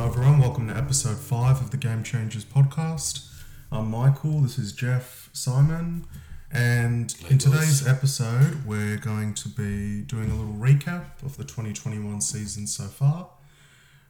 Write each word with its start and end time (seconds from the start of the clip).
Hello, 0.00 0.12
everyone. 0.12 0.40
Welcome 0.40 0.68
to 0.68 0.74
episode 0.74 1.18
five 1.18 1.60
of 1.60 1.72
the 1.72 1.76
Game 1.76 2.02
Changers 2.02 2.42
podcast. 2.42 3.30
I'm 3.70 3.90
Michael. 3.90 4.40
This 4.40 4.58
is 4.58 4.72
Jeff 4.72 5.28
Simon. 5.34 6.06
And 6.50 7.14
in 7.28 7.36
today's 7.36 7.86
episode, 7.86 8.64
we're 8.64 8.96
going 8.96 9.34
to 9.34 9.50
be 9.50 10.00
doing 10.00 10.30
a 10.30 10.34
little 10.34 10.54
recap 10.54 11.22
of 11.22 11.36
the 11.36 11.44
2021 11.44 12.22
season 12.22 12.66
so 12.66 12.84
far. 12.84 13.28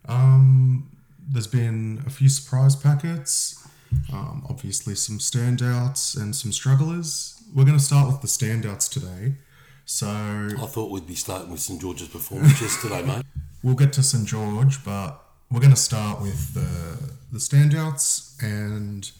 Um, 0.06 0.96
there's 1.28 1.48
been 1.48 2.04
a 2.06 2.10
few 2.10 2.28
surprise 2.28 2.76
packets, 2.76 3.66
um, 4.12 4.46
obviously, 4.48 4.94
some 4.94 5.18
standouts 5.18 6.16
and 6.16 6.36
some 6.36 6.52
strugglers. 6.52 7.42
We're 7.52 7.64
going 7.64 7.76
to 7.76 7.82
start 7.82 8.06
with 8.06 8.20
the 8.20 8.28
standouts 8.28 8.88
today. 8.88 9.38
So 9.86 10.06
I 10.06 10.66
thought 10.66 10.92
we'd 10.92 11.08
be 11.08 11.16
starting 11.16 11.50
with 11.50 11.58
St 11.58 11.80
George's 11.80 12.06
performance 12.06 12.62
yesterday, 12.62 13.02
mate. 13.06 13.24
We'll 13.64 13.74
get 13.74 13.92
to 13.94 14.04
St 14.04 14.24
George, 14.24 14.84
but 14.84 15.19
we're 15.50 15.60
going 15.60 15.70
to 15.70 15.76
start 15.76 16.20
with 16.20 16.54
the 16.54 17.10
the 17.32 17.38
standouts 17.38 18.40
and 18.42 19.10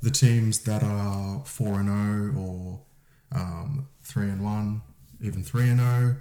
the 0.00 0.10
teams 0.10 0.60
that 0.60 0.82
are 0.82 1.44
four 1.44 1.80
and 1.80 1.88
zero 1.88 2.40
or 2.40 2.80
um, 3.32 3.88
three 4.02 4.28
and 4.28 4.42
one, 4.44 4.82
even 5.20 5.42
three 5.42 5.68
and 5.68 5.78
zero. 5.80 6.16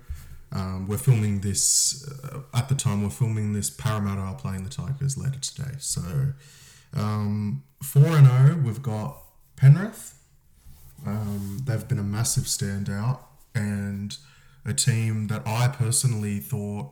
Um, 0.54 0.88
we're 0.88 0.98
filming 0.98 1.42
this 1.42 2.08
uh, 2.24 2.42
at 2.54 2.70
the 2.70 2.76
time. 2.76 3.04
We're 3.04 3.10
filming 3.10 3.54
this. 3.54 3.70
Parramatta 3.70 4.22
are 4.22 4.36
playing 4.36 4.64
the 4.64 4.70
Tigers 4.70 5.18
later 5.18 5.40
today. 5.40 5.76
So 5.80 6.02
um, 6.96 7.64
four 7.82 8.06
and 8.06 8.28
zero. 8.28 8.62
We've 8.64 8.82
got 8.82 9.18
Penrith. 9.56 10.18
Um, 11.06 11.62
they've 11.66 11.88
been 11.88 12.00
a 12.00 12.04
massive 12.04 12.44
standout 12.44 13.20
and 13.56 14.16
a 14.66 14.74
team 14.74 15.28
that 15.28 15.42
I 15.48 15.68
personally 15.68 16.40
thought 16.40 16.92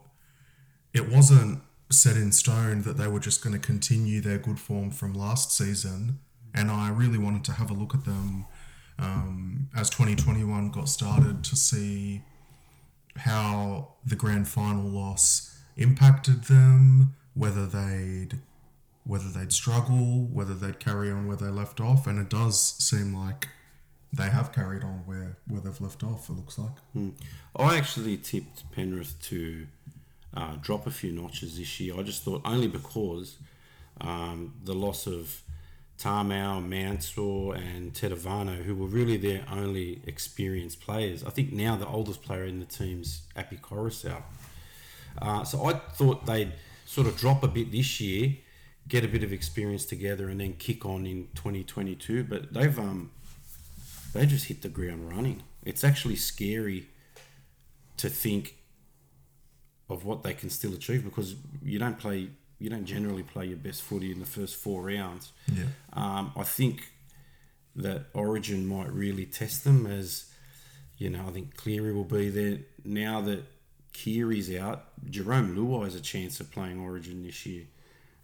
it 0.93 1.07
wasn't 1.07 1.61
set 1.91 2.15
in 2.15 2.31
stone 2.31 2.83
that 2.83 2.97
they 2.97 3.07
were 3.07 3.19
just 3.19 3.43
going 3.43 3.53
to 3.53 3.59
continue 3.59 4.21
their 4.21 4.37
good 4.37 4.59
form 4.59 4.91
from 4.91 5.13
last 5.13 5.51
season. 5.51 6.19
And 6.53 6.69
I 6.69 6.89
really 6.89 7.17
wanted 7.17 7.43
to 7.45 7.53
have 7.53 7.69
a 7.69 7.73
look 7.73 7.93
at 7.93 8.05
them 8.05 8.45
um, 8.97 9.69
as 9.75 9.89
2021 9.89 10.71
got 10.71 10.89
started 10.89 11.43
to 11.45 11.55
see 11.55 12.21
how 13.15 13.93
the 14.05 14.15
grand 14.15 14.47
final 14.47 14.87
loss 14.87 15.57
impacted 15.77 16.45
them, 16.45 17.15
whether 17.33 17.65
they'd 17.65 18.39
whether 19.05 19.29
they'd 19.29 19.51
struggle, 19.51 20.27
whether 20.31 20.53
they'd 20.53 20.79
carry 20.79 21.09
on 21.09 21.25
where 21.25 21.37
they 21.37 21.47
left 21.47 21.81
off, 21.81 22.05
and 22.05 22.19
it 22.19 22.29
does 22.29 22.59
seem 22.77 23.15
like 23.15 23.47
they 24.13 24.29
have 24.29 24.51
carried 24.51 24.83
on 24.83 25.01
where, 25.05 25.37
where 25.47 25.59
they've 25.59 25.81
left 25.81 26.03
off. 26.03 26.29
It 26.29 26.33
looks 26.33 26.59
like. 26.59 26.73
I 27.55 27.75
actually 27.75 28.17
tipped 28.17 28.71
Penrith 28.71 29.19
to 29.23 29.65
uh, 30.35 30.55
drop 30.61 30.87
a 30.87 30.91
few 30.91 31.11
notches 31.11 31.57
this 31.57 31.79
year. 31.79 31.97
I 31.97 32.03
just 32.03 32.23
thought 32.23 32.41
only 32.45 32.67
because 32.67 33.37
um, 34.01 34.53
the 34.63 34.73
loss 34.73 35.07
of 35.07 35.41
Tamou, 35.99 36.65
Mansour, 36.65 37.55
and 37.55 37.93
Tetevano, 37.93 38.63
who 38.63 38.73
were 38.75 38.87
really 38.87 39.17
their 39.17 39.43
only 39.51 40.01
experienced 40.05 40.79
players. 40.81 41.23
I 41.23 41.29
think 41.29 41.51
now 41.51 41.75
the 41.75 41.87
oldest 41.87 42.21
player 42.21 42.45
in 42.45 42.59
the 42.59 42.65
team's 42.65 43.23
Api 43.35 43.57
Koroisau. 43.57 44.21
Uh, 45.21 45.43
so 45.43 45.65
I 45.65 45.73
thought 45.73 46.25
they'd 46.25 46.53
sort 46.85 47.07
of 47.07 47.17
drop 47.17 47.43
a 47.43 47.47
bit 47.47 47.71
this 47.71 47.99
year, 47.99 48.35
get 48.87 49.03
a 49.03 49.07
bit 49.07 49.23
of 49.23 49.33
experience 49.33 49.85
together, 49.85 50.29
and 50.29 50.39
then 50.39 50.53
kick 50.53 50.85
on 50.85 51.05
in 51.05 51.27
2022. 51.35 52.23
But 52.23 52.53
they've 52.53 52.79
um, 52.79 53.11
they 54.13 54.25
just 54.25 54.45
hit 54.45 54.61
the 54.61 54.69
ground 54.69 55.11
running. 55.11 55.43
It's 55.65 55.83
actually 55.83 56.15
scary 56.15 56.87
to 57.97 58.09
think 58.09 58.55
of 59.89 60.05
what 60.05 60.23
they 60.23 60.33
can 60.33 60.49
still 60.49 60.73
achieve 60.73 61.03
because 61.03 61.35
you 61.63 61.79
don't 61.79 61.97
play 61.97 62.29
you 62.59 62.69
don't 62.69 62.85
generally 62.85 63.23
play 63.23 63.45
your 63.45 63.57
best 63.57 63.81
footy 63.81 64.11
in 64.11 64.19
the 64.19 64.25
first 64.25 64.57
four 64.57 64.83
rounds. 64.83 65.31
Yeah. 65.47 65.63
Um, 65.93 66.33
I 66.35 66.43
think 66.43 66.91
that 67.75 68.07
Origin 68.13 68.67
might 68.67 68.91
really 68.91 69.25
test 69.25 69.63
them 69.63 69.87
as 69.87 70.25
you 70.97 71.09
know. 71.09 71.25
I 71.27 71.31
think 71.31 71.55
Cleary 71.55 71.93
will 71.93 72.03
be 72.03 72.29
there 72.29 72.59
now 72.83 73.21
that 73.21 73.45
Kiri's 73.93 74.53
out. 74.55 74.87
Jerome 75.09 75.55
Luai 75.55 75.85
has 75.85 75.95
a 75.95 76.01
chance 76.01 76.39
of 76.41 76.51
playing 76.51 76.81
Origin 76.81 77.23
this 77.23 77.45
year, 77.45 77.63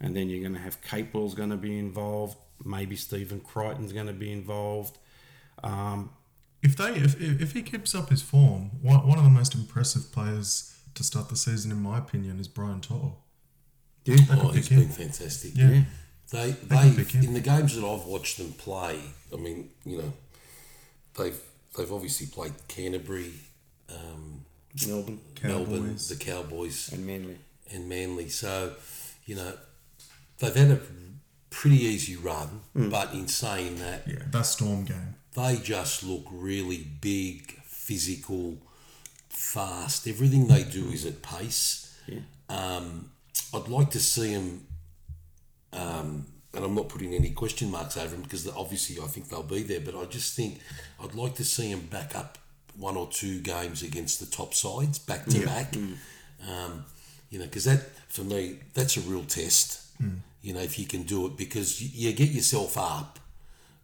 and 0.01 0.15
then 0.15 0.29
you're 0.29 0.41
going 0.41 0.53
to 0.53 0.59
have 0.59 0.81
Capewell's 0.81 1.33
going 1.33 1.51
to 1.51 1.57
be 1.57 1.79
involved. 1.79 2.37
Maybe 2.63 2.97
Stephen 2.97 3.39
Crichton's 3.39 3.93
going 3.93 4.07
to 4.07 4.13
be 4.13 4.31
involved. 4.31 4.97
Um, 5.63 6.09
If 6.61 6.75
they 6.75 6.91
if, 6.95 7.21
if 7.21 7.41
if 7.41 7.51
he 7.53 7.61
keeps 7.61 7.95
up 7.95 8.09
his 8.09 8.21
form, 8.21 8.71
one, 8.81 9.07
one 9.07 9.17
of 9.17 9.23
the 9.23 9.29
most 9.29 9.55
impressive 9.55 10.11
players 10.11 10.74
to 10.95 11.03
start 11.03 11.29
the 11.29 11.35
season, 11.35 11.71
in 11.71 11.81
my 11.81 11.97
opinion, 11.99 12.39
is 12.39 12.47
Brian 12.47 12.81
To'o. 12.81 13.17
yeah, 14.05 14.15
They 14.15 14.23
Oh, 14.33 14.47
could 14.47 14.55
he's 14.55 14.69
pick 14.69 14.77
him. 14.77 14.83
been 14.85 14.91
fantastic. 14.93 15.51
Yeah. 15.55 15.83
They 16.31 16.53
could 16.53 16.69
they 16.69 17.25
in 17.27 17.33
the 17.33 17.39
games 17.39 17.75
that 17.75 17.85
I've 17.85 18.05
watched 18.05 18.37
them 18.37 18.53
play. 18.53 18.99
I 19.31 19.35
mean, 19.37 19.69
you 19.85 19.97
know, 19.99 20.13
they've 21.17 21.39
they've 21.77 21.91
obviously 21.91 22.27
played 22.27 22.53
Canterbury, 22.67 23.31
um, 23.89 24.43
Melbourne 24.87 25.19
Melbourne, 25.43 25.95
the 26.09 26.15
Cowboys, 26.19 26.91
and 26.91 27.05
Manly. 27.05 27.37
and 27.71 27.87
Manly. 27.87 28.29
So, 28.29 28.73
you 29.25 29.35
know, 29.35 29.53
they've 30.39 30.55
had 30.55 30.71
a 30.71 30.79
pretty 31.51 31.77
easy 31.83 32.15
run. 32.15 32.61
But 32.73 33.13
in 33.13 33.27
saying 33.27 33.75
that, 33.77 34.07
Yeah, 34.07 34.23
that 34.31 34.45
Storm 34.47 34.85
game. 34.85 35.15
they 35.35 35.57
just 35.57 36.03
look 36.03 36.25
really 36.31 36.87
big, 37.01 37.51
physical, 37.65 38.57
fast. 39.35 40.07
Everything 40.07 40.47
they 40.47 40.63
do 40.63 40.85
is 40.89 41.05
at 41.05 41.21
pace. 41.21 41.97
Yeah. 42.07 42.19
Um, 42.49 43.11
I'd 43.53 43.67
like 43.67 43.89
to 43.91 43.99
see 43.99 44.33
them, 44.33 44.67
um, 45.73 46.25
and 46.53 46.63
I'm 46.63 46.75
not 46.75 46.89
putting 46.89 47.13
any 47.13 47.31
question 47.31 47.69
marks 47.71 47.97
over 47.97 48.09
them 48.09 48.21
because 48.21 48.47
obviously 48.49 49.01
I 49.03 49.07
think 49.07 49.29
they'll 49.29 49.43
be 49.43 49.63
there, 49.63 49.79
but 49.81 49.95
I 49.95 50.05
just 50.05 50.35
think 50.35 50.59
I'd 51.01 51.15
like 51.15 51.35
to 51.35 51.43
see 51.43 51.71
them 51.71 51.87
back 51.87 52.15
up 52.15 52.37
one 52.77 52.97
or 52.97 53.07
two 53.07 53.39
games 53.41 53.83
against 53.83 54.19
the 54.19 54.25
top 54.25 54.53
sides 54.53 54.99
back 54.99 55.25
to 55.25 55.45
back. 55.45 55.75
Um, 56.49 56.85
you 57.29 57.39
know, 57.39 57.45
because 57.45 57.63
that 57.65 57.81
for 58.07 58.23
me 58.23 58.59
that's 58.73 58.97
a 58.97 59.01
real 59.01 59.23
test. 59.23 59.81
You 60.41 60.53
know, 60.53 60.59
if 60.61 60.77
you 60.77 60.85
can 60.85 61.03
do 61.03 61.25
it 61.25 61.37
because 61.37 61.81
you, 61.81 62.09
you 62.09 62.15
get 62.15 62.29
yourself 62.29 62.77
up 62.77 63.19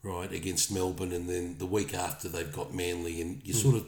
right 0.03 0.31
against 0.31 0.71
Melbourne, 0.71 1.11
and 1.11 1.27
then 1.29 1.55
the 1.57 1.65
week 1.65 1.93
after 1.93 2.27
they've 2.27 2.51
got 2.51 2.73
Manly, 2.73 3.21
and 3.21 3.41
you 3.45 3.53
sort 3.53 3.75
of 3.75 3.85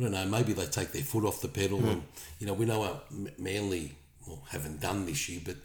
I 0.00 0.04
don't 0.04 0.12
know 0.12 0.24
maybe 0.26 0.52
they 0.54 0.66
take 0.66 0.92
their 0.92 1.02
foot 1.02 1.24
off 1.24 1.42
the 1.42 1.48
pedal, 1.48 1.78
and 1.86 2.02
you 2.38 2.46
know 2.46 2.54
we 2.54 2.64
know 2.64 2.82
how 2.82 3.02
Manly 3.38 3.92
well, 4.26 4.42
haven't 4.48 4.80
done 4.80 5.04
this 5.06 5.28
year, 5.28 5.40
but 5.44 5.56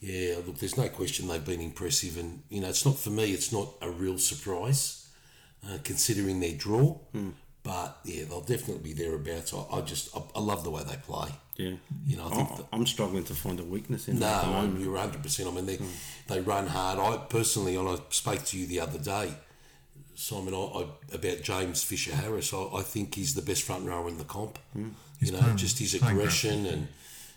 yeah, 0.00 0.36
look, 0.46 0.58
there's 0.58 0.76
no 0.76 0.88
question 0.88 1.28
they've 1.28 1.44
been 1.44 1.60
impressive, 1.60 2.16
and 2.18 2.42
you 2.50 2.60
know 2.60 2.68
it's 2.68 2.84
not 2.84 2.98
for 2.98 3.10
me, 3.10 3.32
it's 3.32 3.52
not 3.52 3.68
a 3.80 3.88
real 3.90 4.18
surprise 4.18 5.08
uh, 5.66 5.78
considering 5.84 6.40
their 6.40 6.52
draw, 6.54 6.98
but 7.62 7.98
yeah, 8.04 8.24
they'll 8.24 8.40
definitely 8.40 8.82
be 8.82 8.92
thereabouts. 8.92 9.54
I, 9.54 9.64
I 9.78 9.80
just 9.82 10.14
I, 10.16 10.22
I 10.34 10.40
love 10.40 10.64
the 10.64 10.70
way 10.70 10.82
they 10.84 10.96
play. 10.96 11.28
Yeah, 11.56 11.72
You 12.06 12.16
know, 12.18 12.26
I 12.26 12.34
think 12.34 12.50
I, 12.50 12.76
I'm 12.76 12.86
struggling 12.86 13.24
to 13.24 13.34
find 13.34 13.58
a 13.60 13.64
weakness 13.64 14.08
in 14.08 14.18
No, 14.18 14.70
you're 14.78 14.92
100. 14.92 15.22
percent 15.22 15.48
I 15.48 15.52
mean, 15.52 15.66
they 15.66 15.78
they 16.28 16.40
run 16.40 16.66
hard. 16.66 16.98
I 16.98 17.16
personally, 17.28 17.76
and 17.76 17.88
I 17.88 17.96
spoke 18.10 18.44
to 18.44 18.58
you 18.58 18.66
the 18.66 18.80
other 18.80 18.98
day, 18.98 19.32
Simon, 20.16 20.54
I, 20.54 20.58
I, 20.58 20.86
about 21.14 21.42
James 21.42 21.82
Fisher 21.82 22.14
Harris. 22.14 22.52
I, 22.52 22.62
I 22.74 22.82
think 22.82 23.14
he's 23.14 23.34
the 23.34 23.42
best 23.42 23.62
front 23.62 23.86
rower 23.86 24.08
in 24.08 24.18
the 24.18 24.24
comp. 24.24 24.58
You 24.74 25.32
know, 25.32 25.38
playing- 25.38 25.56
just 25.56 25.78
his 25.78 25.94
playing 25.96 26.14
great. 26.16 26.24
aggression 26.24 26.66
and 26.66 26.88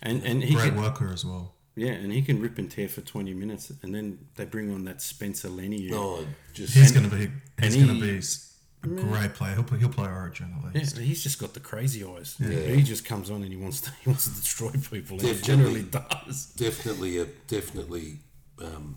And 0.02 0.24
and 0.24 0.42
he 0.42 0.54
Great 0.54 0.72
can, 0.72 0.80
worker 0.82 1.10
as 1.12 1.24
well. 1.24 1.52
yeah, 1.76 1.92
and 1.92 2.10
he 2.12 2.22
can 2.22 2.40
rip 2.40 2.58
and 2.58 2.70
tear 2.70 2.88
for 2.88 3.00
20 3.02 3.34
minutes, 3.34 3.70
and 3.82 3.94
then 3.94 4.18
they 4.36 4.44
bring 4.46 4.72
on 4.72 4.84
that 4.84 5.00
Spencer 5.02 5.48
Leniu. 5.48 5.92
oh, 5.92 6.26
just 6.54 6.74
He's 6.74 6.90
going 6.92 7.08
to 7.08 7.14
be. 7.14 7.30
He's 7.62 7.74
and 7.76 7.86
going 7.86 8.00
to 8.00 8.06
be 8.06 8.18
s- 8.18 8.46
a 8.82 8.86
great 8.86 9.34
player. 9.34 9.52
He'll 9.54 9.62
play, 9.64 9.78
he'll 9.78 9.90
play 9.90 10.08
Origin 10.08 10.54
at 10.66 10.74
Yeah, 10.74 11.02
he's 11.02 11.22
just 11.22 11.38
got 11.38 11.52
the 11.52 11.60
crazy 11.60 12.02
eyes. 12.02 12.36
Yeah. 12.40 12.48
He 12.76 12.82
just 12.82 13.04
comes 13.04 13.30
on 13.30 13.42
and 13.42 13.52
he 13.52 13.58
wants 13.58 13.82
to 13.82 13.90
he 14.02 14.08
wants 14.08 14.24
to 14.24 14.30
destroy 14.30 14.70
people, 14.70 15.18
and 15.18 15.22
he 15.22 15.32
Definitely. 15.34 15.42
generally 15.42 15.82
does. 15.82 16.46
definitely 16.56 17.18
a 17.18 17.26
definitely 17.46 18.20
um, 18.62 18.96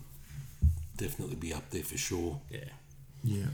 definitely 0.96 1.36
be 1.36 1.52
up 1.52 1.68
there 1.70 1.82
for 1.82 1.98
sure. 1.98 2.40
Yeah, 2.50 2.60
Yeah. 3.22 3.46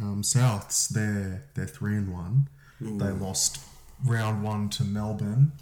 Um, 0.00 0.22
Souths, 0.22 0.88
they're 0.88 1.44
they're 1.54 1.66
three 1.66 1.96
and 1.96 2.12
one. 2.12 2.48
They 2.80 3.10
lost 3.10 3.60
round 4.04 4.42
one 4.42 4.68
to 4.70 4.84
Melbourne, 4.84 5.52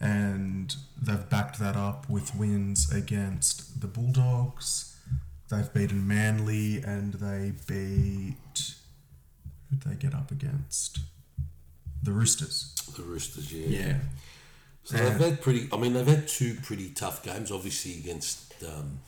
and 0.00 0.74
they've 1.00 1.28
backed 1.28 1.58
that 1.58 1.76
up 1.76 2.08
with 2.08 2.34
wins 2.34 2.92
against 2.92 3.80
the 3.80 3.88
Bulldogs. 3.88 4.96
They've 5.50 5.72
beaten 5.72 6.06
Manly, 6.06 6.82
and 6.82 7.14
they 7.14 7.52
beat. 7.66 8.74
Who'd 9.70 9.82
they 9.82 9.94
get 9.96 10.14
up 10.14 10.30
against? 10.30 11.00
The 12.02 12.12
Roosters. 12.12 12.74
The 12.96 13.02
Roosters, 13.02 13.52
yeah. 13.52 13.78
yeah. 13.78 13.96
So 14.84 14.96
they've 14.96 15.18
had 15.18 15.40
pretty. 15.40 15.68
I 15.72 15.76
mean, 15.76 15.94
they've 15.94 16.06
had 16.06 16.26
two 16.26 16.56
pretty 16.62 16.90
tough 16.90 17.22
games, 17.22 17.50
obviously 17.50 17.98
against 17.98 18.54
um, 18.64 19.00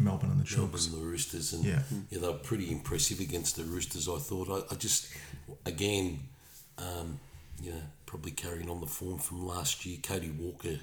Melbourne 0.00 0.30
and 0.30 0.40
the 0.44 0.56
Melbourne 0.56 0.78
Chooks. 0.80 0.92
and 0.92 1.00
the 1.02 1.06
Roosters, 1.06 1.52
and 1.52 1.64
Yeah. 1.64 1.82
yeah. 2.10 2.18
they 2.18 2.26
were 2.26 2.34
pretty 2.34 2.70
impressive 2.72 3.20
against 3.20 3.56
the 3.56 3.64
Roosters. 3.64 4.08
I 4.08 4.18
thought. 4.18 4.48
I, 4.48 4.74
I 4.74 4.76
just, 4.76 5.08
again, 5.66 6.20
um, 6.78 7.20
you 7.62 7.70
know, 7.70 7.82
probably 8.06 8.32
carrying 8.32 8.70
on 8.70 8.80
the 8.80 8.86
form 8.86 9.18
from 9.18 9.46
last 9.46 9.84
year. 9.86 9.98
Cody 10.02 10.30
Walker 10.30 10.78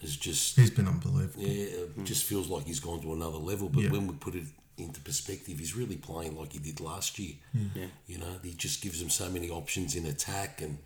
has 0.00 0.16
just 0.16 0.56
He's 0.56 0.70
been 0.70 0.86
unbelievable. 0.88 1.42
yeah, 1.42 1.64
it 1.98 2.04
just 2.04 2.24
feels 2.24 2.48
like 2.48 2.64
he's 2.66 2.80
gone 2.80 3.00
to 3.02 3.12
another 3.12 3.38
level. 3.38 3.68
But 3.68 3.84
Yeah. 3.84 3.90
when 3.90 4.06
we 4.06 4.14
put 4.14 4.34
it 4.34 4.44
into 4.76 5.00
perspective, 5.00 5.58
he's 5.58 5.74
really 5.76 5.96
playing 5.96 6.36
like 6.36 6.52
he 6.52 6.58
did 6.58 6.80
last 6.80 7.18
year. 7.18 7.34
Yeah. 7.74 7.86
You 8.06 8.18
know, 8.18 8.38
he 8.42 8.52
just 8.54 8.82
gives 8.82 8.98
them 9.00 9.10
so 9.10 9.30
many 9.30 9.48
options 9.50 9.94
in 9.94 10.04
attack, 10.06 10.60
and 10.60 10.78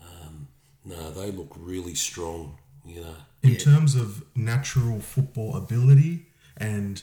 um, 0.00 0.48
no, 0.84 1.10
they 1.10 1.30
look 1.30 1.52
really 1.56 1.94
strong. 1.94 2.58
You 2.86 3.00
know, 3.02 3.14
In 3.42 3.56
terms 3.56 3.94
of 3.94 4.24
natural 4.34 5.00
football 5.00 5.56
ability 5.56 6.26
and 6.62 7.02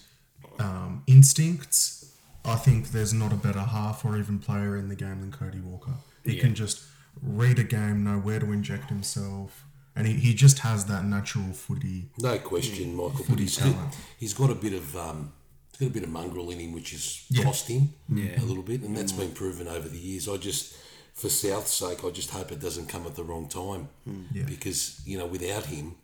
um, 0.59 1.03
instincts, 1.07 2.11
I 2.45 2.55
think 2.55 2.91
there's 2.91 3.13
not 3.13 3.31
a 3.31 3.35
better 3.35 3.59
half 3.77 4.03
or 4.05 4.17
even 4.17 4.39
player 4.39 4.77
in 4.77 4.89
the 4.89 4.95
game 4.95 5.19
than 5.21 5.31
Cody 5.31 5.59
Walker. 5.59 5.93
He 6.25 6.35
Yeah. 6.35 6.41
can 6.41 6.55
just 6.55 6.81
read 7.21 7.59
a 7.59 7.63
game, 7.63 8.03
know 8.03 8.17
where 8.19 8.39
to 8.39 8.51
inject 8.51 8.89
himself, 8.89 9.63
and 9.95 10.07
he, 10.07 10.13
he 10.13 10.33
just 10.33 10.59
has 10.59 10.85
that 10.85 11.03
natural 11.05 11.51
footy. 11.53 12.09
no 12.19 12.37
question, 12.39 12.95
Michael. 12.95 13.25
Footy 13.25 13.43
he's 13.43 13.57
talent. 13.57 13.95
he's 14.17 14.33
got 14.33 14.49
a 14.49 14.55
bit 14.55 14.73
of 14.73 14.95
um, 14.95 15.31
he's 15.71 15.79
got 15.87 15.91
a 15.91 15.93
bit 15.99 16.03
of 16.03 16.09
mongrel 16.09 16.49
in 16.51 16.59
him, 16.59 16.71
which 16.73 16.91
has 16.91 17.25
Yeah. 17.29 17.43
cost 17.43 17.67
him 17.67 17.93
Yeah. 18.07 18.41
a 18.41 18.45
little 18.45 18.63
bit, 18.63 18.81
and 18.81 18.95
that's 18.97 19.11
been 19.11 19.31
proven 19.31 19.67
over 19.67 19.87
the 19.89 19.97
years. 19.99 20.27
I 20.29 20.37
just, 20.37 20.73
for 21.13 21.29
South's 21.29 21.73
sake, 21.73 22.03
I 22.05 22.09
just 22.11 22.29
hope 22.31 22.51
it 22.51 22.59
doesn't 22.61 22.87
come 22.87 23.05
at 23.05 23.15
the 23.15 23.23
wrong 23.23 23.47
time, 23.49 23.89
Yeah. 24.33 24.43
because 24.43 25.01
you 25.05 25.17
know, 25.17 25.27
without 25.27 25.65
him, 25.65 25.95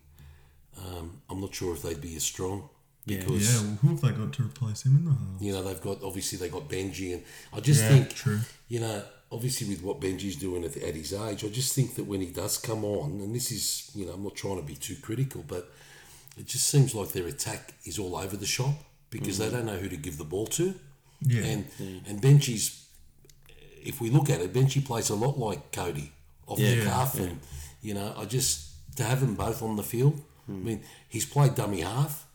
um, 0.78 1.22
I'm 1.30 1.40
not 1.40 1.54
sure 1.54 1.74
if 1.74 1.82
they'd 1.82 2.00
be 2.00 2.16
as 2.16 2.22
strong. 2.24 2.68
Yeah. 3.06 3.18
Because 3.20 3.54
Yeah, 3.54 3.62
well, 3.62 3.78
who 3.82 3.88
have 3.88 4.00
they 4.00 4.10
got 4.10 4.32
to 4.32 4.42
replace 4.42 4.84
him 4.84 4.96
in 4.96 5.04
the 5.04 5.10
half? 5.12 5.40
you 5.40 5.52
know 5.52 5.62
they've 5.62 5.80
got 5.80 6.02
obviously 6.02 6.38
they 6.38 6.48
got 6.48 6.68
Benji, 6.68 7.14
and 7.14 7.22
I 7.52 7.60
just 7.60 7.82
Yeah, 7.82 7.88
think 7.88 8.14
true. 8.14 8.40
you 8.68 8.80
know 8.80 9.02
obviously 9.30 9.68
with 9.68 9.82
what 9.82 10.00
Benji's 10.00 10.36
doing 10.36 10.64
at, 10.64 10.76
at 10.76 10.94
his 10.94 11.12
age, 11.12 11.44
I 11.44 11.48
just 11.48 11.74
think 11.74 11.94
that 11.96 12.04
when 12.04 12.20
he 12.20 12.26
does 12.28 12.58
come 12.58 12.84
on, 12.84 13.20
and 13.20 13.34
this 13.34 13.50
is 13.52 13.90
you 13.94 14.06
know 14.06 14.12
I'm 14.12 14.22
not 14.24 14.34
trying 14.34 14.56
to 14.56 14.62
be 14.66 14.74
too 14.74 14.96
critical, 15.02 15.44
but 15.46 15.70
it 16.38 16.46
just 16.46 16.66
seems 16.68 16.94
like 16.94 17.10
their 17.12 17.26
attack 17.26 17.74
is 17.84 17.98
all 17.98 18.16
over 18.16 18.36
the 18.36 18.46
shop 18.46 18.74
because 19.10 19.38
they 19.38 19.48
mm. 19.48 19.52
don't 19.52 19.66
know 19.66 19.76
who 19.76 19.88
to 19.88 19.96
give 19.96 20.18
the 20.18 20.24
ball 20.24 20.46
to, 20.48 20.74
Yeah. 21.22 21.44
and 21.44 21.70
mm. 21.78 22.08
and 22.08 22.20
Benji's 22.20 22.84
if 23.84 24.00
we 24.00 24.10
look 24.10 24.28
at 24.30 24.40
it, 24.40 24.52
Benji 24.52 24.84
plays 24.84 25.10
a 25.10 25.14
lot 25.14 25.38
like 25.38 25.70
Cody 25.70 26.12
off 26.48 26.58
the 26.58 26.64
Yeah, 26.64 26.84
cuff, 26.84 27.14
yeah. 27.16 27.26
and 27.26 27.40
you 27.82 27.94
know 27.94 28.14
I 28.16 28.24
just 28.24 28.96
to 28.96 29.04
have 29.04 29.20
them 29.20 29.34
both 29.36 29.62
on 29.62 29.76
the 29.76 29.82
field. 29.84 30.20
I 30.48 30.52
mm. 30.52 30.62
mean, 30.62 30.80
he's 31.08 31.24
played 31.26 31.54
dummy 31.54 31.80
half, 31.80 32.26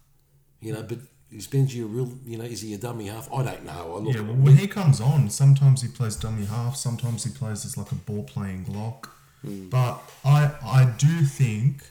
you 0.62 0.74
know, 0.74 0.84
but 0.84 1.00
is 1.32 1.48
Benji 1.48 1.82
a 1.84 1.86
real, 1.86 2.12
you 2.26 2.38
know, 2.38 2.44
is 2.44 2.62
he 2.62 2.74
a 2.74 2.78
dummy 2.78 3.08
half? 3.08 3.32
I 3.34 3.44
don't 3.44 3.66
know. 3.66 3.96
I 3.96 4.00
look 4.00 4.14
Yeah, 4.16 4.22
well, 4.22 4.36
when 4.36 4.58
he 4.58 4.68
comes 4.68 5.00
on, 5.00 5.30
sometimes 5.30 5.82
he 5.82 5.88
plays 5.88 6.16
dummy 6.16 6.46
half, 6.46 6.76
sometimes 6.76 7.24
he 7.24 7.32
plays 7.32 7.66
as 7.66 7.78
like 7.78 7.92
a 7.92 7.96
ball 7.96 8.24
playing 8.24 8.66
lock. 8.68 9.16
But 9.44 10.02
I 10.24 10.52
I 10.64 10.94
do 10.98 11.24
think, 11.26 11.90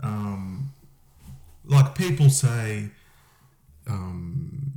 um, 0.00 0.72
like 1.64 1.94
people 1.94 2.28
say, 2.28 2.90
um, 3.86 4.72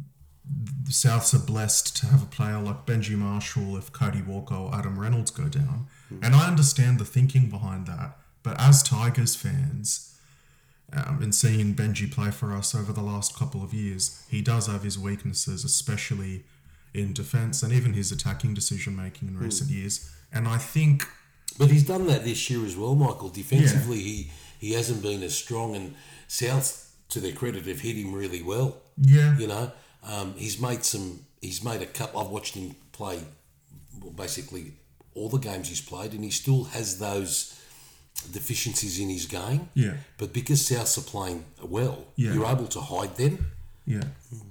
the 0.84 0.92
Souths 0.92 1.34
are 1.34 1.44
blessed 1.44 1.96
to 1.98 2.08
have 2.08 2.22
a 2.22 2.28
player 2.28 2.60
like 2.60 2.86
Benji 2.86 3.16
Marshall 3.18 3.76
if 3.78 3.92
Cody 3.92 4.22
Walker 4.22 4.54
or 4.54 4.76
Adam 4.76 5.00
Reynolds 5.00 5.32
go 5.32 5.48
down. 5.48 5.88
And 6.22 6.36
I 6.36 6.48
understand 6.48 7.00
the 7.00 7.06
thinking 7.06 7.50
behind 7.50 7.88
that. 7.88 8.18
But 8.44 8.60
as 8.60 8.84
Tigers 8.84 9.36
fans, 9.36 10.11
um, 10.94 11.20
and 11.22 11.34
seeing 11.34 11.74
Benji 11.74 12.12
play 12.12 12.32
for 12.32 12.54
us 12.54 12.76
over 12.76 12.92
the 12.92 13.02
last 13.02 13.36
couple 13.38 13.64
of 13.64 13.74
years, 13.74 14.24
he 14.30 14.42
does 14.42 14.68
have 14.68 14.84
his 14.84 15.00
weaknesses, 15.00 15.64
especially 15.64 16.44
in 16.94 17.14
defence 17.14 17.64
and 17.64 17.72
even 17.72 17.94
his 17.94 18.12
attacking 18.12 18.54
decision 18.54 18.96
making 18.96 19.30
in 19.30 19.38
recent 19.38 19.70
years. 19.70 20.12
And 20.34 20.48
I 20.48 20.58
think, 20.58 21.08
But 21.58 21.70
he's 21.70 21.86
done 21.86 22.08
that 22.08 22.24
this 22.26 22.50
year 22.50 22.66
as 22.66 22.76
well, 22.76 22.96
Michael. 22.96 23.30
Defensively, 23.30 24.00
he 24.00 24.32
he 24.60 24.74
hasn't 24.74 25.02
been 25.02 25.24
as 25.24 25.36
strong, 25.36 25.76
and 25.76 25.96
South, 26.28 26.96
to 27.10 27.20
their 27.20 27.34
credit, 27.34 27.66
have 27.66 27.80
hit 27.82 27.96
him 27.96 28.14
really 28.14 28.44
well. 28.44 28.78
yeah, 28.98 29.38
You 29.38 29.48
know, 29.48 29.72
um, 30.04 30.34
he's 30.38 30.60
made 30.62 30.84
some. 30.84 31.26
He's 31.42 31.64
made 31.64 31.82
a 31.82 31.88
cup. 31.88 32.16
I've 32.16 32.28
watched 32.28 32.54
him 32.56 32.76
play, 32.92 33.24
well, 34.00 34.12
basically 34.12 34.74
all 35.16 35.28
the 35.30 35.40
games 35.40 35.70
he's 35.70 35.82
played, 35.82 36.14
and 36.14 36.24
he 36.24 36.30
still 36.30 36.66
has 36.66 37.00
those 37.00 37.60
deficiencies 38.32 39.00
in 39.00 39.10
his 39.10 39.26
game. 39.26 39.70
yeah, 39.74 39.96
But 40.18 40.34
because 40.34 40.62
Souths 40.70 40.98
are 40.98 41.02
playing 41.10 41.46
well, 41.62 42.06
Yeah. 42.16 42.34
you're 42.34 42.46
able 42.46 42.68
to 42.68 42.82
hide 42.82 43.16
them. 43.18 43.52
yeah. 43.86 44.04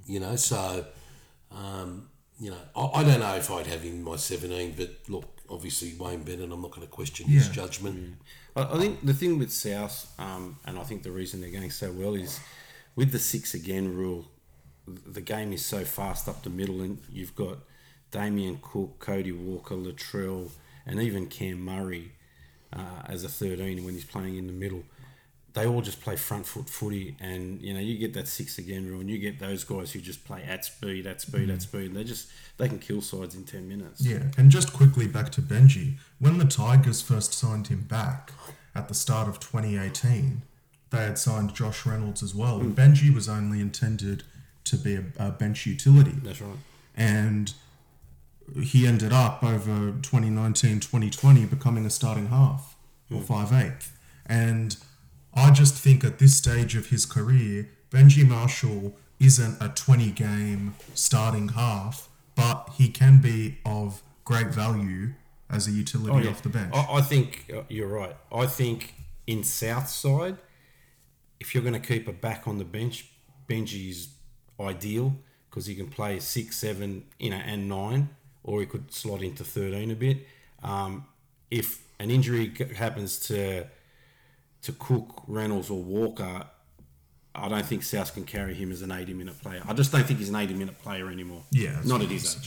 You 0.07 0.21
know, 0.21 0.37
so 0.37 0.85
um, 1.53 2.09
you 2.39 2.51
know, 2.51 2.59
I, 2.77 3.01
I 3.01 3.05
don't 3.05 3.21
know 3.21 3.35
if 3.37 3.51
I'd 3.51 3.67
have 3.67 3.83
him 3.83 3.95
in 3.97 4.03
my 4.03 4.17
17, 4.17 4.75
but 4.77 4.91
look, 5.09 5.25
obviously 5.49 5.95
Wayne 5.99 6.23
Bennett, 6.23 6.51
I'm 6.53 6.63
not 6.63 6.71
going 6.71 6.87
to 6.87 6.93
question 6.93 7.27
his 7.27 7.47
Yeah. 7.49 7.53
judgment. 7.53 8.15
I, 8.57 8.63
I 8.63 8.79
think 8.79 9.05
the 9.05 9.15
thing 9.15 9.39
with 9.39 9.53
South, 9.53 10.13
um, 10.19 10.57
and 10.67 10.79
I 10.79 10.83
think 10.85 11.03
the 11.03 11.11
reason 11.11 11.41
they're 11.41 11.51
going 11.51 11.71
so 11.71 11.91
well 11.93 12.15
is 12.15 12.41
with 12.97 13.13
the 13.13 13.19
six 13.19 13.53
again 13.55 13.95
rule, 13.95 14.27
the 14.87 15.21
game 15.21 15.53
is 15.53 15.65
so 15.65 15.85
fast 15.85 16.29
up 16.29 16.43
the 16.43 16.51
middle, 16.51 16.81
and 16.81 16.99
you've 17.13 17.35
got 17.37 17.59
Damien 18.11 18.59
Cook, 18.63 18.99
Cody 18.99 19.33
Walker, 19.33 19.75
Latrell, 19.77 20.51
and 20.87 21.01
even 21.01 21.27
Cam 21.27 21.61
Murray 21.65 22.13
uh, 22.73 23.03
as 23.07 23.25
a 23.25 23.29
13 23.29 23.85
when 23.85 23.95
he's 23.95 24.05
playing 24.05 24.37
in 24.37 24.47
the 24.47 24.53
middle. 24.53 24.83
They 25.53 25.67
all 25.67 25.83
just 25.83 26.01
play 26.01 26.15
front 26.15 26.47
foot 26.47 26.69
footy, 26.69 27.17
and 27.19 27.61
you 27.61 27.75
know 27.75 27.81
you 27.81 27.99
get 27.99 28.15
that 28.15 28.29
six 28.29 28.57
again 28.59 28.87
rule, 28.89 29.01
and 29.01 29.11
you 29.11 29.19
get 29.19 29.41
those 29.41 29.65
guys 29.65 29.91
who 29.91 30.01
just 30.01 30.25
play 30.25 30.45
at 30.45 30.65
speed, 30.65 31.09
at 31.09 31.21
speed, 31.21 31.51
at 31.51 31.63
speed. 31.63 31.87
And 31.87 31.97
they 31.97 32.05
just 32.05 32.29
they 32.57 32.69
can 32.69 32.79
kill 32.79 33.01
sides 33.01 33.35
in 33.35 33.43
ten 33.43 33.69
minutes. 33.69 34.01
Yeah, 34.01 34.23
and 34.39 34.49
just 34.49 34.73
quickly 34.73 35.09
back 35.09 35.31
to 35.33 35.43
Benji. 35.43 35.95
When 36.21 36.39
the 36.39 36.45
Tigers 36.45 37.03
first 37.03 37.35
signed 37.35 37.67
him 37.67 37.81
back 37.81 38.31
at 38.77 38.87
the 38.87 38.95
start 38.95 39.27
of 39.27 39.41
2018, 39.41 40.43
they 40.91 40.99
had 40.99 41.19
signed 41.19 41.55
Josh 41.55 41.85
Reynolds 41.85 42.23
as 42.23 42.33
well. 42.33 42.61
And 42.61 42.77
Benji 42.77 43.13
was 43.13 43.29
only 43.29 43.61
intended 43.61 44.23
to 44.65 44.77
be 44.77 44.95
a, 44.95 45.05
a 45.19 45.31
bench 45.31 45.67
utility. 45.67 46.15
That's 46.23 46.41
right. 46.41 46.57
And 46.97 47.53
he 48.63 48.87
ended 48.87 49.13
up 49.13 49.43
over 49.45 49.93
2019 50.03 50.81
2020 50.81 51.45
becoming 51.47 51.87
a 51.87 51.91
starting 51.91 52.27
half 52.29 52.77
or 53.13 53.21
five 53.21 53.53
eighth. 53.53 53.97
And 54.27 54.77
I 55.35 55.51
just 55.51 55.75
think 55.75 56.05
at 56.05 56.19
this 56.19 56.37
stage 56.37 56.75
of 56.77 56.87
his 56.87 57.07
career, 57.07 57.69
Benji 57.91 58.27
Marshall 58.27 58.95
isn't 59.19 59.61
a 59.61 59.69
20 59.69 60.11
game 60.13 60.75
starting 60.95 61.49
half, 61.51 62.09
but 62.35 62.71
he 62.77 62.89
can 62.89 63.21
be 63.21 63.59
of 63.65 64.03
great 64.25 64.49
value 64.49 65.11
as 65.49 65.67
a 65.69 65.71
utility 65.73 66.11
Oh, 66.13 66.19
yeah. 66.19 66.31
off 66.31 66.43
the 66.43 66.49
bench. 66.49 66.73
I, 66.75 66.87
I 66.95 67.01
think 67.03 67.51
uh, 67.55 67.63
you're 67.69 67.89
right. 67.89 68.17
I 68.33 68.47
think 68.47 68.95
in 69.27 69.43
South 69.45 69.89
side, 69.89 70.37
if 71.41 71.55
you're 71.55 71.63
going 71.65 71.81
to 71.81 71.87
keep 71.87 72.07
a 72.09 72.13
back 72.13 72.47
on 72.47 72.59
the 72.59 72.65
bench, 72.65 73.07
Benji's 73.49 74.09
ideal 74.61 75.17
because 75.49 75.67
he 75.67 75.75
can 75.75 75.89
play 75.89 76.21
six, 76.21 76.57
seven, 76.57 77.05
you 77.19 77.31
know, 77.31 77.41
and 77.45 77.69
nine, 77.69 78.11
or 78.43 78.61
he 78.61 78.67
could 78.67 78.93
slot 78.93 79.23
into 79.23 79.45
thirteen 79.45 79.91
a 79.91 79.95
bit. 79.97 80.27
Um, 80.63 81.07
if 81.51 81.83
an 81.99 82.11
injury 82.11 82.53
happens 82.77 83.19
to 83.29 83.67
to 84.63 84.73
Cook, 84.73 85.23
Reynolds, 85.27 85.71
or 85.71 85.83
Walker, 85.83 86.45
I 87.35 87.49
don't 87.49 87.65
think 87.65 87.83
South 87.83 88.13
can 88.13 88.25
carry 88.25 88.53
him 88.55 88.71
as 88.73 88.83
an 88.83 88.93
80 88.93 89.15
minute 89.15 89.41
player. 89.41 89.63
I 89.67 89.73
just 89.73 89.91
don't 89.91 90.05
think 90.05 90.19
he's 90.19 90.29
an 90.29 90.37
80 90.37 90.55
minute 90.55 90.79
player 90.83 91.09
anymore. 91.09 91.43
Yeah, 91.51 91.81
not 91.85 92.01
what 92.01 92.03
at 92.03 92.09
his 92.11 92.29
saying. 92.29 92.45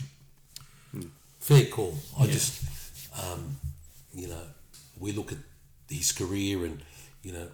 age. 0.98 1.08
Fair 1.40 1.66
call. 1.66 1.98
I 2.20 2.28
just, 2.28 2.64
um, 3.22 3.58
you 4.14 4.28
know, 4.28 4.44
we 5.00 5.12
look 5.12 5.32
at 5.32 5.40
his 5.90 6.12
career 6.12 6.66
and, 6.66 6.80
you 7.24 7.34
know, 7.34 7.48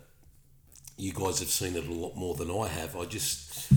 you 0.97 1.13
guys 1.13 1.39
have 1.39 1.49
seen 1.49 1.75
it 1.75 1.87
a 1.87 1.91
lot 1.93 2.15
more 2.15 2.35
than 2.35 2.51
I 2.51 2.67
have. 2.67 2.95
I 2.97 3.05
just, 3.05 3.71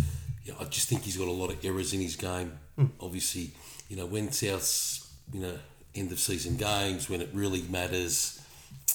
yeah, 0.45 0.55
I 0.61 0.65
just 0.65 0.89
think 0.89 1.03
he's 1.03 1.17
got 1.17 1.29
a 1.29 1.33
lot 1.33 1.51
of 1.51 1.65
errors 1.65 1.95
in 1.95 2.01
his 2.01 2.17
game. 2.17 2.59
Obviously, 3.01 3.53
you 3.93 3.99
know, 3.99 4.07
when 4.07 4.33
South's, 4.33 5.07
you 5.35 5.41
know, 5.41 5.53
end 5.95 6.11
of 6.13 6.19
season 6.19 6.57
games, 6.57 7.11
when 7.11 7.21
it 7.21 7.29
really 7.35 7.61
matters, 7.69 8.41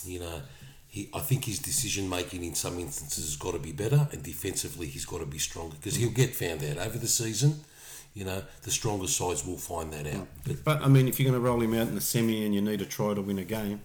you 0.03 0.19
know, 0.19 0.41
he, 0.87 1.07
I 1.13 1.19
think 1.19 1.45
his 1.45 1.59
decision 1.59 2.09
making 2.09 2.43
in 2.43 2.55
some 2.55 2.79
instances 2.79 3.25
has 3.25 3.35
got 3.35 3.51
to 3.53 3.59
be 3.59 3.71
better, 3.71 4.07
and 4.11 4.23
defensively 4.23 4.87
he's 4.87 5.05
got 5.05 5.19
to 5.19 5.27
be 5.27 5.37
stronger 5.37 5.75
because 5.75 5.95
he'll 5.97 6.09
get 6.09 6.33
found 6.33 6.63
out 6.63 6.79
over 6.83 6.97
the 6.97 7.07
season. 7.07 7.59
You 8.15 8.25
know, 8.25 8.41
the 8.63 8.71
stronger 8.71 9.05
sides 9.05 9.45
will 9.45 9.57
find 9.59 9.93
that 9.93 10.07
out. 10.07 10.25
But 10.43 10.63
But 10.63 10.81
I 10.81 10.87
mean, 10.87 11.07
if 11.07 11.19
you're 11.19 11.29
going 11.29 11.39
to 11.39 11.47
roll 11.47 11.61
him 11.61 11.75
out 11.75 11.89
in 11.89 11.93
the 11.93 12.01
semi 12.01 12.43
and 12.43 12.55
you 12.55 12.61
need 12.61 12.81
a 12.81 12.85
try 12.85 13.13
to 13.13 13.21
win 13.21 13.37
a 13.37 13.43
game, 13.43 13.81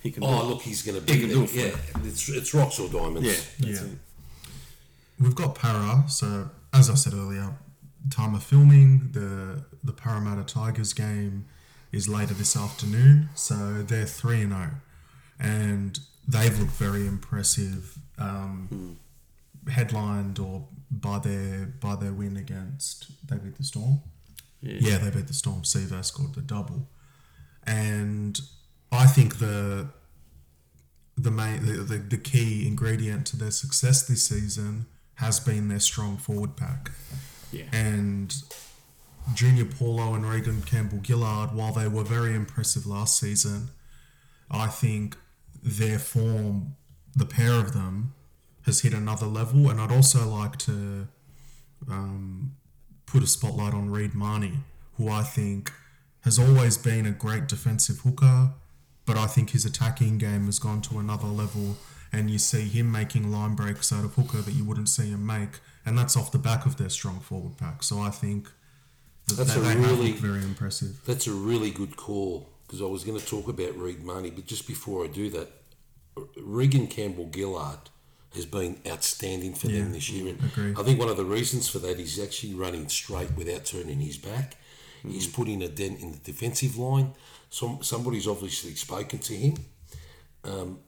he 0.00 0.10
can. 0.12 0.24
Oh, 0.24 0.46
look, 0.48 0.62
he's 0.62 0.80
going 0.82 1.04
to 1.04 1.12
He 1.12 1.18
be 1.20 1.26
can 1.28 1.36
do 1.36 1.44
it 1.44 1.52
Yeah, 1.54 1.76
it's, 2.06 2.30
it's 2.30 2.54
rocks 2.54 2.78
or 2.80 2.88
diamonds. 2.88 3.28
yeah, 3.28 3.34
that's 3.68 3.82
Yeah. 3.82 3.88
it. 3.88 3.98
We've 5.20 5.34
got 5.34 5.54
Para, 5.56 6.04
so 6.08 6.48
as 6.72 6.88
I 6.88 6.94
said 6.94 7.12
earlier, 7.12 7.54
time 8.10 8.34
of 8.34 8.42
filming, 8.42 9.10
the 9.12 9.64
the 9.84 9.92
Parramatta 9.92 10.44
Tigers 10.44 10.92
game 10.92 11.46
is 11.90 12.08
later 12.08 12.34
this 12.34 12.56
afternoon, 12.56 13.28
so 13.34 13.82
they're 13.82 14.06
3 14.06 14.42
and 14.42 14.52
0. 14.52 14.70
And 15.38 15.98
they've 16.26 16.58
looked 16.58 16.72
very 16.72 17.06
impressive, 17.06 17.98
um, 18.18 18.98
headlined 19.70 20.38
or 20.38 20.66
by 20.90 21.18
their 21.18 21.66
by 21.80 21.96
their 21.96 22.12
win 22.12 22.36
against 22.36 23.10
they 23.28 23.36
beat 23.36 23.56
the 23.56 23.64
Storm. 23.64 24.00
Yeah. 24.60 24.76
Yeah, 24.80 24.98
they 24.98 25.10
beat 25.10 25.26
the 25.26 25.34
Storm. 25.34 25.62
Sivo 25.62 26.04
scored 26.04 26.34
the 26.34 26.42
double, 26.42 26.88
and 27.66 28.40
I 28.90 29.06
think 29.06 29.38
the 29.38 29.88
the 31.16 31.30
main 31.30 31.64
the, 31.64 31.72
the, 31.82 31.98
the 31.98 32.16
key 32.16 32.66
ingredient 32.66 33.26
to 33.28 33.36
their 33.36 33.50
success 33.50 34.06
this 34.06 34.26
season 34.26 34.86
has 35.16 35.40
been 35.40 35.68
their 35.68 35.80
strong 35.80 36.16
forward 36.16 36.56
pack. 36.56 36.90
Yeah. 37.52 37.64
And 37.72 38.34
Junior 39.34 39.66
Paulo 39.66 40.14
and 40.14 40.28
Reagan 40.28 40.62
Campbell 40.62 41.00
Gillard, 41.06 41.54
while 41.54 41.72
they 41.72 41.86
were 41.86 42.04
very 42.04 42.34
impressive 42.34 42.86
last 42.86 43.18
season, 43.18 43.68
I 44.50 44.66
think 44.66 45.16
their 45.62 45.98
form, 45.98 46.76
the 47.14 47.26
pair 47.26 47.52
of 47.52 47.72
them, 47.72 48.14
has 48.66 48.80
hit 48.80 48.92
another 48.92 49.26
level. 49.26 49.70
And 49.70 49.80
I'd 49.80 49.92
also 49.92 50.28
like 50.28 50.56
to 50.58 51.08
um, 51.88 52.56
put 53.06 53.22
a 53.22 53.26
spotlight 53.26 53.74
on 53.74 53.90
Reed 53.90 54.14
Mahoney, 54.14 54.54
who 54.96 55.08
I 55.08 55.22
think 55.22 55.70
has 56.24 56.38
always 56.38 56.78
been 56.78 57.06
a 57.06 57.10
great 57.10 57.48
defensive 57.48 58.00
hooker, 58.00 58.52
but 59.04 59.16
I 59.16 59.26
think 59.26 59.50
his 59.50 59.64
attacking 59.64 60.18
game 60.18 60.46
has 60.46 60.58
gone 60.58 60.80
to 60.82 60.98
another 60.98 61.26
level. 61.26 61.76
And 62.12 62.30
you 62.30 62.38
see 62.38 62.68
him 62.68 62.92
making 62.92 63.32
line 63.32 63.54
breaks 63.54 63.92
out 63.92 64.04
of 64.04 64.14
hooker 64.14 64.42
that 64.42 64.52
you 64.52 64.64
wouldn't 64.64 64.88
see 64.88 65.08
him 65.10 65.24
make, 65.26 65.60
and 65.84 65.98
that's 65.98 66.16
off 66.16 66.32
the 66.32 66.38
back 66.38 66.66
of 66.66 66.76
their 66.76 66.88
strong 66.90 67.20
forward 67.20 67.56
pack. 67.58 67.82
So 67.82 67.98
I 68.00 68.10
think 68.10 68.48
that 69.26 69.34
That's 69.34 69.54
they, 69.54 69.60
a 69.60 69.64
they 69.64 69.76
really- 69.76 70.12
very 70.12 70.42
impressive. 70.42 71.00
That's 71.06 71.26
a 71.26 71.32
really 71.32 71.70
good 71.70 71.96
call 71.96 72.48
because 72.66 72.80
I 72.82 72.86
was 72.86 73.04
going 73.04 73.18
to 73.18 73.24
talk 73.26 73.48
about 73.48 73.76
Reed 73.76 74.02
Mahoney, 74.04 74.30
but 74.30 74.46
just 74.46 74.66
before 74.66 75.04
I 75.04 75.08
do 75.08 75.28
that, 75.30 75.48
Reagan 76.36 76.86
Campbell 76.86 77.30
Gillard 77.34 77.90
has 78.34 78.46
been 78.46 78.78
outstanding 78.86 79.54
for 79.54 79.68
Yeah, 79.68 79.80
them 79.82 79.92
this 79.92 80.08
year. 80.10 80.28
And 80.34 80.42
agree. 80.44 80.74
I 80.78 80.82
think 80.82 80.98
one 80.98 81.08
of 81.10 81.16
the 81.18 81.24
reasons 81.24 81.68
for 81.68 81.78
that 81.80 82.00
is 82.00 82.18
actually 82.18 82.54
running 82.54 82.88
straight 82.88 83.36
without 83.36 83.64
turning 83.66 84.00
his 84.00 84.16
back. 84.16 84.56
He's 85.06 85.26
Mm. 85.28 85.32
putting 85.34 85.62
a 85.62 85.68
dent 85.68 86.00
in 86.00 86.12
the 86.12 86.18
defensive 86.18 86.76
line. 86.78 87.12
Some 87.50 87.82
somebody's 87.82 88.26
obviously 88.26 88.74
spoken 88.74 89.18
to 89.18 89.34
him. 89.36 89.54
Um, 90.44 90.78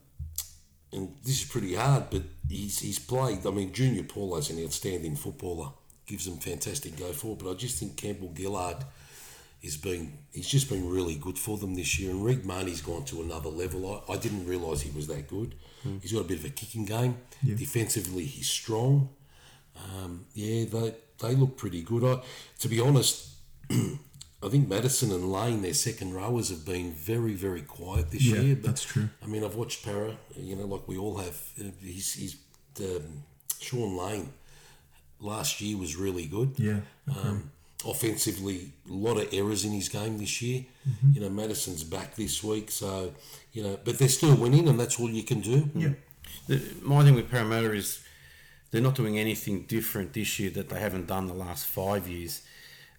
and 0.94 1.14
this 1.24 1.42
is 1.42 1.48
pretty 1.48 1.74
hard, 1.74 2.04
but 2.10 2.22
he's, 2.48 2.78
he's 2.78 2.98
played. 2.98 3.46
I 3.46 3.50
mean, 3.50 3.72
Junior 3.72 4.04
Paulo's 4.04 4.50
an 4.50 4.62
outstanding 4.62 5.16
footballer, 5.16 5.70
gives 6.06 6.26
them 6.26 6.38
fantastic 6.38 6.96
go 6.96 7.12
forward. 7.12 7.44
But 7.44 7.50
I 7.50 7.54
just 7.54 7.78
think 7.78 7.96
Campbell 7.96 8.32
Gillard 8.36 8.84
has 9.62 9.76
been 9.76 10.12
he's 10.32 10.48
just 10.48 10.68
been 10.68 10.88
really 10.88 11.14
good 11.16 11.38
for 11.38 11.56
them 11.58 11.74
this 11.74 11.98
year. 11.98 12.10
And 12.10 12.24
Reed 12.24 12.44
Mahoney's 12.44 12.82
gone 12.82 13.04
to 13.06 13.22
another 13.22 13.48
level. 13.48 14.04
I, 14.08 14.12
I 14.12 14.16
didn't 14.16 14.46
realise 14.46 14.82
he 14.82 14.90
was 14.90 15.06
that 15.08 15.28
good. 15.28 15.54
He's 16.00 16.12
got 16.12 16.20
a 16.20 16.24
bit 16.24 16.38
of 16.38 16.46
a 16.46 16.48
kicking 16.50 16.86
game. 16.86 17.18
Yeah. 17.42 17.56
Defensively, 17.56 18.24
he's 18.24 18.48
strong. 18.48 19.10
Um, 19.76 20.24
yeah, 20.34 20.64
they 20.64 20.94
they 21.20 21.34
look 21.34 21.56
pretty 21.56 21.82
good. 21.82 22.04
I, 22.04 22.22
to 22.60 22.68
be 22.68 22.80
honest, 22.80 23.28
I 24.44 24.48
think 24.50 24.68
Matterson 24.68 25.10
and 25.10 25.32
Lane, 25.32 25.62
their 25.62 25.74
second 25.74 26.12
rowers, 26.14 26.50
have 26.50 26.64
been 26.66 26.92
very 26.92 27.32
very 27.34 27.62
quiet 27.62 28.10
this 28.10 28.22
Yeah, 28.22 28.40
year. 28.40 28.54
But 28.56 28.64
that's 28.66 28.84
true. 28.84 29.08
I 29.22 29.26
mean, 29.26 29.42
I've 29.44 29.54
watched 29.56 29.84
Para, 29.84 30.16
you 30.36 30.56
know, 30.56 30.66
like 30.66 30.86
we 30.86 30.98
all 30.98 31.16
have. 31.18 31.40
He's, 31.80 32.12
he's 32.14 32.36
um, 32.80 33.22
Shaun 33.60 33.96
Lane 33.96 34.32
last 35.20 35.60
year 35.60 35.76
was 35.78 35.96
really 35.96 36.26
good. 36.26 36.52
Yeah, 36.58 36.80
Um, 37.08 37.50
offensively, 37.88 38.72
a 38.88 38.92
lot 38.92 39.16
of 39.16 39.28
errors 39.32 39.64
in 39.64 39.72
his 39.72 39.88
game 39.88 40.18
this 40.18 40.42
year. 40.42 40.64
Mm-hmm. 40.88 41.12
You 41.14 41.20
know, 41.22 41.30
Matterson's 41.30 41.84
back 41.84 42.14
this 42.16 42.42
week, 42.42 42.70
so 42.70 43.12
you 43.52 43.62
know, 43.62 43.78
but 43.84 43.98
they're 43.98 44.08
still 44.08 44.34
winning, 44.36 44.68
and 44.68 44.78
that's 44.78 44.98
all 45.00 45.10
you 45.10 45.22
can 45.22 45.40
do. 45.40 45.70
yeah, 45.74 45.90
The, 46.48 46.60
my 46.82 47.02
thing 47.04 47.14
with 47.14 47.30
Parramatta 47.30 47.72
is 47.72 48.00
they're 48.70 48.82
not 48.82 48.94
doing 48.96 49.18
anything 49.18 49.62
different 49.62 50.12
this 50.12 50.38
year 50.38 50.50
that 50.50 50.68
they 50.68 50.80
haven't 50.80 51.06
done 51.06 51.26
the 51.26 51.34
last 51.34 51.66
five 51.66 52.08
years. 52.08 52.42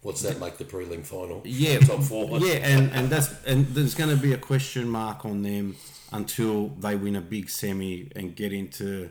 What's 0.06 0.22
that 0.22 0.38
make 0.40 0.56
the 0.56 0.64
prelim 0.64 1.04
final? 1.04 1.42
Yeah, 1.44 1.78
top 1.80 2.02
four. 2.02 2.38
Yeah, 2.38 2.54
and, 2.72 2.92
and 2.92 3.10
that's 3.10 3.28
and 3.44 3.66
there's 3.74 3.94
going 4.00 4.10
to 4.16 4.20
be 4.28 4.32
a 4.32 4.38
question 4.38 4.88
mark 4.88 5.24
on 5.24 5.42
them 5.42 5.74
until 6.12 6.68
they 6.84 6.94
win 6.96 7.16
a 7.16 7.20
big 7.20 7.50
semi 7.50 8.08
and 8.14 8.36
get 8.36 8.52
into, 8.52 9.10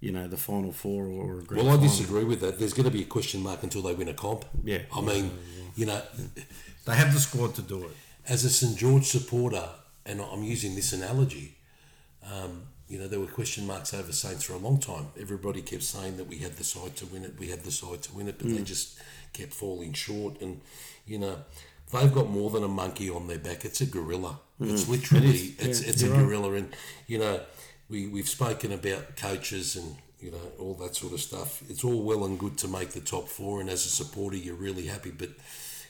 you 0.00 0.12
know, 0.12 0.26
the 0.28 0.38
final 0.38 0.72
four 0.72 1.04
or 1.06 1.40
a 1.40 1.42
grand 1.44 1.62
Well, 1.62 1.72
I 1.74 1.76
final. 1.76 1.88
disagree 1.90 2.24
with 2.24 2.40
that. 2.40 2.58
There's 2.58 2.72
going 2.72 2.86
to 2.92 2.96
be 3.00 3.02
a 3.02 3.10
question 3.16 3.42
mark 3.42 3.62
until 3.62 3.82
they 3.82 3.92
win 3.94 4.08
a 4.08 4.14
comp. 4.14 4.44
Yeah. 4.64 4.78
I 4.96 5.00
mean, 5.02 5.30
you 5.76 5.84
know, 5.86 6.00
They 6.86 6.94
have 6.96 7.12
the 7.12 7.20
squad 7.20 7.54
to 7.56 7.62
do 7.62 7.84
it. 7.84 7.90
as 8.26 8.44
a 8.44 8.50
St 8.50 8.76
George 8.78 9.04
supporter, 9.16 9.68
and 10.06 10.20
I'm 10.22 10.42
using 10.42 10.74
this 10.74 10.92
analogy, 10.94 11.56
um, 12.24 12.62
you 12.88 12.98
know, 12.98 13.06
there 13.06 13.20
were 13.20 13.26
question 13.40 13.66
marks 13.66 13.92
over 13.94 14.12
Saints 14.12 14.42
for 14.44 14.54
a 14.54 14.58
long 14.66 14.78
time. 14.78 15.06
Everybody 15.20 15.60
kept 15.62 15.82
saying 15.84 16.16
that 16.16 16.26
we 16.26 16.36
had 16.38 16.56
the 16.56 16.64
side 16.64 16.96
to 16.96 17.06
win 17.06 17.22
it, 17.24 17.34
we 17.38 17.48
had 17.48 17.62
the 17.64 17.70
side 17.70 18.02
to 18.06 18.14
win 18.14 18.26
it, 18.28 18.36
but 18.38 18.48
they 18.48 18.62
just 18.62 18.98
kept 19.32 19.52
falling 19.54 19.92
short. 19.92 20.40
And, 20.40 20.60
you 21.06 21.18
know, 21.18 21.38
they've 21.92 22.12
got 22.12 22.28
more 22.30 22.50
than 22.50 22.62
a 22.64 22.68
monkey 22.68 23.10
on 23.10 23.26
their 23.26 23.38
back. 23.38 23.64
It's 23.64 23.80
a 23.80 23.86
gorilla. 23.86 24.40
It's 24.60 24.88
literally, 24.88 25.28
It 25.28 25.34
is. 25.34 25.58
it's, 25.58 25.82
Yeah, 25.82 25.88
it's 25.90 26.02
a 26.02 26.10
right. 26.10 26.18
gorilla. 26.20 26.52
And, 26.54 26.68
you 27.06 27.18
know, 27.18 27.40
we, 27.88 28.06
we've 28.06 28.28
spoken 28.28 28.72
about 28.72 29.16
coaches 29.16 29.76
and, 29.76 29.96
you 30.20 30.30
know, 30.30 30.52
all 30.58 30.74
that 30.74 30.94
sort 30.94 31.12
of 31.14 31.20
stuff. 31.20 31.62
It's 31.70 31.82
all 31.82 32.02
well 32.02 32.24
and 32.24 32.38
good 32.38 32.58
to 32.58 32.68
make 32.68 32.90
the 32.90 33.00
top 33.00 33.26
four, 33.28 33.60
and 33.60 33.70
as 33.70 33.86
a 33.86 33.88
supporter, 33.88 34.36
you're 34.36 34.54
really 34.54 34.86
happy. 34.86 35.10
But 35.10 35.30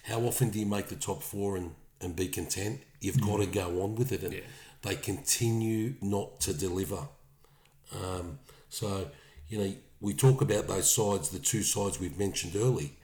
how 0.05 0.21
often 0.21 0.51
do 0.51 0.61
you 0.61 0.67
make 0.67 0.87
the 0.87 0.95
top 0.95 1.23
four 1.23 1.57
and, 1.57 1.75
and 2.01 2.15
be 2.15 2.29
content? 2.29 2.81
You've 3.01 3.21
got 3.21 3.39
to 3.41 3.47
go 3.47 3.83
on 3.83 3.97
with 3.97 4.13
it, 4.13 4.23
and 4.23 4.41
they 4.83 4.95
continue 4.95 5.95
not 6.01 6.39
to 6.43 6.55
deliver. 6.55 7.09
Um, 7.93 8.39
so, 8.69 9.11
you 9.49 9.59
know, 9.59 9.73
we 10.01 10.15
talk 10.15 10.41
about 10.41 10.69
those 10.69 10.89
sides, 10.89 11.31
the 11.31 11.39
two 11.41 11.63
sides 11.65 11.99
we've 11.99 12.19
mentioned 12.19 12.55
early. 12.55 12.97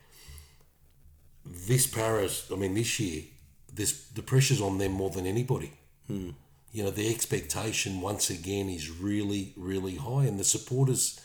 This 1.49 1.87
Paris, 1.87 2.49
I 2.53 2.57
mean, 2.57 2.75
this 2.75 2.99
year, 3.01 3.23
this 3.73 4.09
the 4.09 4.23
pressure's 4.23 4.61
on 4.61 4.79
them 4.79 4.93
more 4.93 5.11
than 5.11 5.27
anybody. 5.27 5.73
You 6.73 6.85
know, 6.85 6.91
the 6.91 7.09
expectation 7.13 8.01
once 8.01 8.29
again 8.31 8.69
is 8.69 8.91
really, 8.91 9.53
really 9.57 9.97
high, 9.97 10.25
and 10.25 10.39
the 10.39 10.45
supporters, 10.45 11.19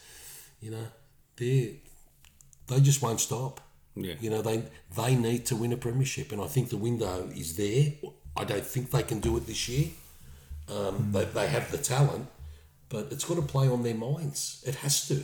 you 0.62 0.72
know, 0.72 0.88
they 1.36 1.82
they 2.68 2.80
just 2.80 3.02
won't 3.02 3.20
stop. 3.20 3.60
Yeah. 3.96 4.14
You 4.22 4.30
know, 4.30 4.42
they 4.42 4.64
they 4.96 5.16
need 5.16 5.46
to 5.48 5.56
win 5.56 5.74
a 5.74 5.78
premiership, 5.78 6.32
and 6.32 6.42
I 6.42 6.48
think 6.48 6.70
the 6.70 6.78
window 6.78 7.30
is 7.36 7.58
there. 7.58 7.92
I 8.38 8.46
don't 8.46 8.66
think 8.66 8.92
they 8.92 9.04
can 9.04 9.20
do 9.20 9.36
it 9.38 9.46
this 9.46 9.68
year. 9.68 9.90
Um, 10.70 11.10
they, 11.12 11.26
they 11.26 11.48
have 11.48 11.70
the 11.70 11.78
talent, 11.78 12.28
but 12.88 13.12
it's 13.12 13.26
got 13.26 13.36
to 13.36 13.42
play 13.42 13.68
on 13.68 13.84
their 13.84 13.96
minds. 13.96 14.64
It 14.66 14.76
has 14.76 15.08
to. 15.10 15.24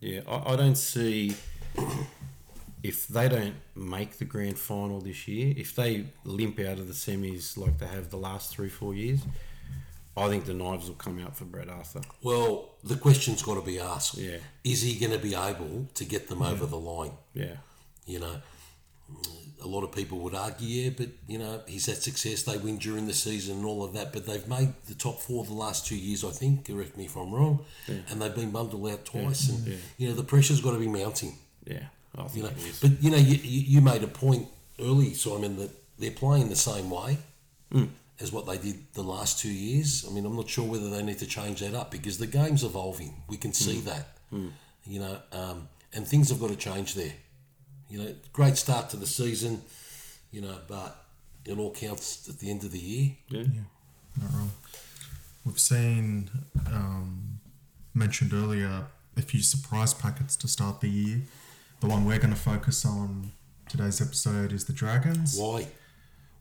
Yeah, 0.00 0.20
I, 0.26 0.54
I 0.54 0.56
don't 0.56 0.76
see 0.78 1.36
if 2.84 3.08
they 3.08 3.28
don't 3.28 3.54
make 3.74 4.18
the 4.18 4.24
grand 4.26 4.58
final 4.58 5.00
this 5.00 5.26
year, 5.26 5.54
if 5.56 5.74
they 5.74 6.04
limp 6.24 6.60
out 6.60 6.78
of 6.78 6.86
the 6.86 6.92
semis 6.92 7.56
like 7.56 7.78
they 7.78 7.86
have 7.86 8.10
the 8.10 8.18
last 8.18 8.50
three, 8.54 8.68
four 8.68 8.94
years, 8.94 9.20
I 10.16 10.28
think 10.28 10.44
the 10.44 10.52
knives 10.54 10.86
will 10.86 10.94
come 10.94 11.18
out 11.18 11.34
for 11.36 11.44
Brett 11.46 11.68
Arthur. 11.70 12.02
Well, 12.22 12.74
the 12.84 12.96
question's 12.96 13.42
got 13.42 13.54
to 13.54 13.62
be 13.62 13.80
asked. 13.80 14.18
Yeah. 14.18 14.36
Is 14.62 14.82
he 14.82 14.98
going 14.98 15.12
to 15.12 15.18
be 15.18 15.34
able 15.34 15.88
to 15.94 16.04
get 16.04 16.28
them 16.28 16.42
over 16.42 16.66
the 16.66 16.78
line? 16.78 17.12
Yeah. 17.32 17.56
You 18.06 18.20
know, 18.20 18.36
a 19.62 19.66
lot 19.66 19.82
of 19.82 19.92
people 19.92 20.18
would 20.18 20.34
argue, 20.34 20.68
yeah, 20.68 20.90
but 20.94 21.08
you 21.26 21.38
know, 21.38 21.62
he's 21.66 21.86
had 21.86 21.96
success. 21.96 22.42
They 22.42 22.58
win 22.58 22.76
during 22.76 23.06
the 23.06 23.14
season 23.14 23.56
and 23.56 23.64
all 23.64 23.82
of 23.82 23.94
that, 23.94 24.12
but 24.12 24.26
they've 24.26 24.46
made 24.46 24.74
the 24.88 24.94
top 24.94 25.20
four 25.22 25.42
the 25.44 25.54
last 25.54 25.86
two 25.86 25.96
years, 25.96 26.22
I 26.22 26.30
think. 26.30 26.66
Correct 26.66 26.98
me 26.98 27.06
if 27.06 27.16
I'm 27.16 27.32
wrong. 27.32 27.64
And 28.10 28.20
they've 28.20 28.34
been 28.34 28.50
bundled 28.50 28.86
out 28.88 29.06
twice, 29.06 29.48
and 29.48 29.66
Yeah. 29.66 29.76
you 29.96 30.08
know, 30.08 30.14
the 30.14 30.22
pressure's 30.24 30.60
got 30.60 30.72
to 30.72 30.78
be 30.78 30.86
mounting. 30.88 31.38
Yeah. 31.66 31.84
I 32.16 32.26
You 32.34 32.42
know, 32.44 32.48
it 32.48 32.56
is. 32.58 32.80
but 32.80 33.02
you 33.02 33.10
know, 33.10 33.16
you, 33.16 33.36
you 33.36 33.60
you 33.74 33.80
made 33.80 34.02
a 34.02 34.06
point 34.08 34.46
early, 34.80 35.14
Simon, 35.14 35.56
that 35.58 35.70
they're 35.98 36.10
playing 36.10 36.48
the 36.48 36.56
same 36.56 36.90
way 36.90 37.18
as 38.20 38.30
what 38.32 38.46
they 38.46 38.56
did 38.56 38.76
the 38.94 39.02
last 39.02 39.40
two 39.40 39.52
years. 39.52 40.04
I 40.08 40.12
mean, 40.12 40.24
I'm 40.24 40.36
not 40.36 40.48
sure 40.48 40.64
whether 40.64 40.88
they 40.88 41.02
need 41.02 41.18
to 41.18 41.26
change 41.26 41.60
that 41.60 41.74
up 41.74 41.90
because 41.90 42.18
the 42.18 42.26
game's 42.28 42.62
evolving. 42.62 43.22
We 43.28 43.36
can 43.36 43.52
see 43.52 43.80
that, 43.80 44.06
you 44.86 45.00
know, 45.00 45.18
um, 45.32 45.68
and 45.92 46.06
things 46.06 46.28
have 46.30 46.40
got 46.40 46.50
to 46.50 46.56
change 46.56 46.94
there. 46.94 47.12
You 47.90 47.98
know, 47.98 48.14
great 48.32 48.56
start 48.56 48.90
to 48.90 48.96
the 48.96 49.06
season, 49.06 49.62
you 50.30 50.40
know, 50.40 50.56
but 50.68 51.04
it 51.44 51.58
all 51.58 51.72
counts 51.72 52.28
at 52.28 52.38
the 52.38 52.50
end 52.50 52.64
of 52.64 52.70
the 52.72 52.78
year. 52.78 53.12
Yeah. 53.28 53.42
not 54.20 54.32
wrong. 54.32 54.50
We've 55.44 55.58
seen 55.58 56.30
um, 56.66 57.40
mentioned 57.92 58.32
earlier 58.32 58.86
a 59.16 59.22
few 59.22 59.42
surprise 59.42 59.92
packets 59.94 60.36
to 60.36 60.48
start 60.48 60.80
the 60.80 60.88
year. 60.88 61.20
The 61.80 61.86
one 61.88 62.04
we're 62.06 62.18
going 62.18 62.32
to 62.32 62.40
focus 62.40 62.84
on 62.84 63.32
today's 63.68 64.00
episode 64.00 64.52
is 64.52 64.64
the 64.64 64.72
Dragons. 64.72 65.36
Why? 65.38 65.66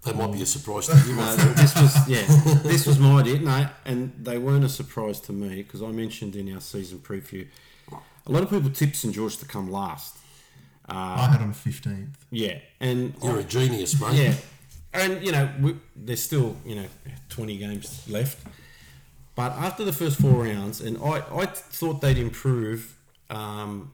That 0.03 0.17
might 0.17 0.33
be 0.33 0.41
a 0.41 0.45
surprise 0.45 0.87
to 0.87 0.97
you, 1.07 1.15
No, 1.15 1.35
this 1.35 1.73
was 1.75 2.09
yeah, 2.09 2.25
this 2.63 2.85
was 2.85 2.99
my 2.99 3.21
idea. 3.21 3.39
No, 3.39 3.67
and 3.85 4.11
they 4.21 4.37
weren't 4.37 4.65
a 4.65 4.69
surprise 4.69 5.19
to 5.21 5.31
me 5.33 5.63
because 5.63 5.81
I 5.81 5.87
mentioned 5.91 6.35
in 6.35 6.53
our 6.53 6.59
season 6.59 6.99
preview, 6.99 7.47
a 7.91 8.31
lot 8.31 8.43
of 8.43 8.49
people 8.49 8.69
tipped 8.69 8.97
St 8.97 9.13
George 9.15 9.37
to 9.37 9.45
come 9.45 9.71
last. 9.71 10.17
I 10.85 11.27
had 11.27 11.39
them 11.39 11.53
15th. 11.53 12.09
Yeah, 12.31 12.57
and 12.81 13.13
You're 13.23 13.39
a 13.39 13.43
genius, 13.43 13.99
mate. 14.01 14.13
yeah, 14.15 14.33
and 14.93 15.23
you 15.25 15.31
know 15.31 15.49
we, 15.61 15.77
there's 15.95 16.21
still 16.21 16.57
you 16.65 16.75
know 16.75 16.85
20 17.29 17.57
games 17.57 18.05
left, 18.09 18.45
but 19.35 19.53
after 19.53 19.85
the 19.85 19.93
first 19.93 20.19
four 20.19 20.43
rounds, 20.43 20.81
and 20.81 20.97
I 20.97 21.23
I 21.33 21.45
thought 21.45 22.01
they'd 22.01 22.17
improve. 22.17 22.97
Um, 23.29 23.93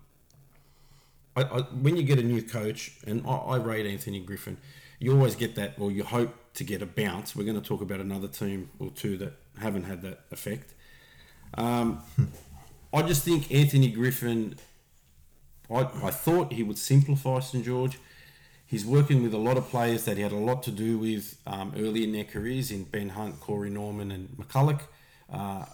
I, 1.39 1.57
I, 1.57 1.61
when 1.61 1.95
you 1.97 2.03
get 2.03 2.19
a 2.19 2.23
new 2.23 2.41
coach, 2.41 2.93
and 3.05 3.25
I, 3.27 3.31
I 3.31 3.55
rate 3.57 3.85
Anthony 3.85 4.19
Griffin, 4.19 4.57
you 4.99 5.13
always 5.13 5.35
get 5.35 5.55
that, 5.55 5.75
or 5.79 5.91
you 5.91 6.03
hope 6.03 6.35
to 6.55 6.63
get 6.63 6.81
a 6.81 6.85
bounce. 6.85 7.35
We're 7.35 7.45
going 7.45 7.59
to 7.59 7.67
talk 7.67 7.81
about 7.81 7.99
another 7.99 8.27
team 8.27 8.69
or 8.79 8.89
two 8.91 9.17
that 9.17 9.33
haven't 9.59 9.83
had 9.83 10.01
that 10.01 10.21
effect. 10.31 10.73
Um, 11.55 12.01
I 12.93 13.03
just 13.03 13.23
think 13.23 13.51
Anthony 13.51 13.89
Griffin. 13.91 14.55
I, 15.71 15.81
I 15.81 16.11
thought 16.11 16.51
he 16.53 16.63
would 16.63 16.79
simplify 16.79 17.39
St 17.39 17.63
George. 17.63 17.99
He's 18.65 18.85
working 18.85 19.23
with 19.23 19.33
a 19.33 19.37
lot 19.37 19.57
of 19.57 19.67
players 19.69 20.05
that 20.05 20.17
he 20.17 20.23
had 20.23 20.31
a 20.31 20.37
lot 20.37 20.63
to 20.63 20.71
do 20.71 20.97
with 20.97 21.37
um, 21.47 21.73
early 21.77 22.03
in 22.03 22.11
their 22.11 22.23
careers 22.23 22.71
in 22.71 22.83
Ben 22.83 23.09
Hunt, 23.09 23.39
Corey 23.39 23.69
Norman, 23.69 24.11
and 24.11 24.29
McCullough. 24.29 24.81
Uh, 25.31 25.65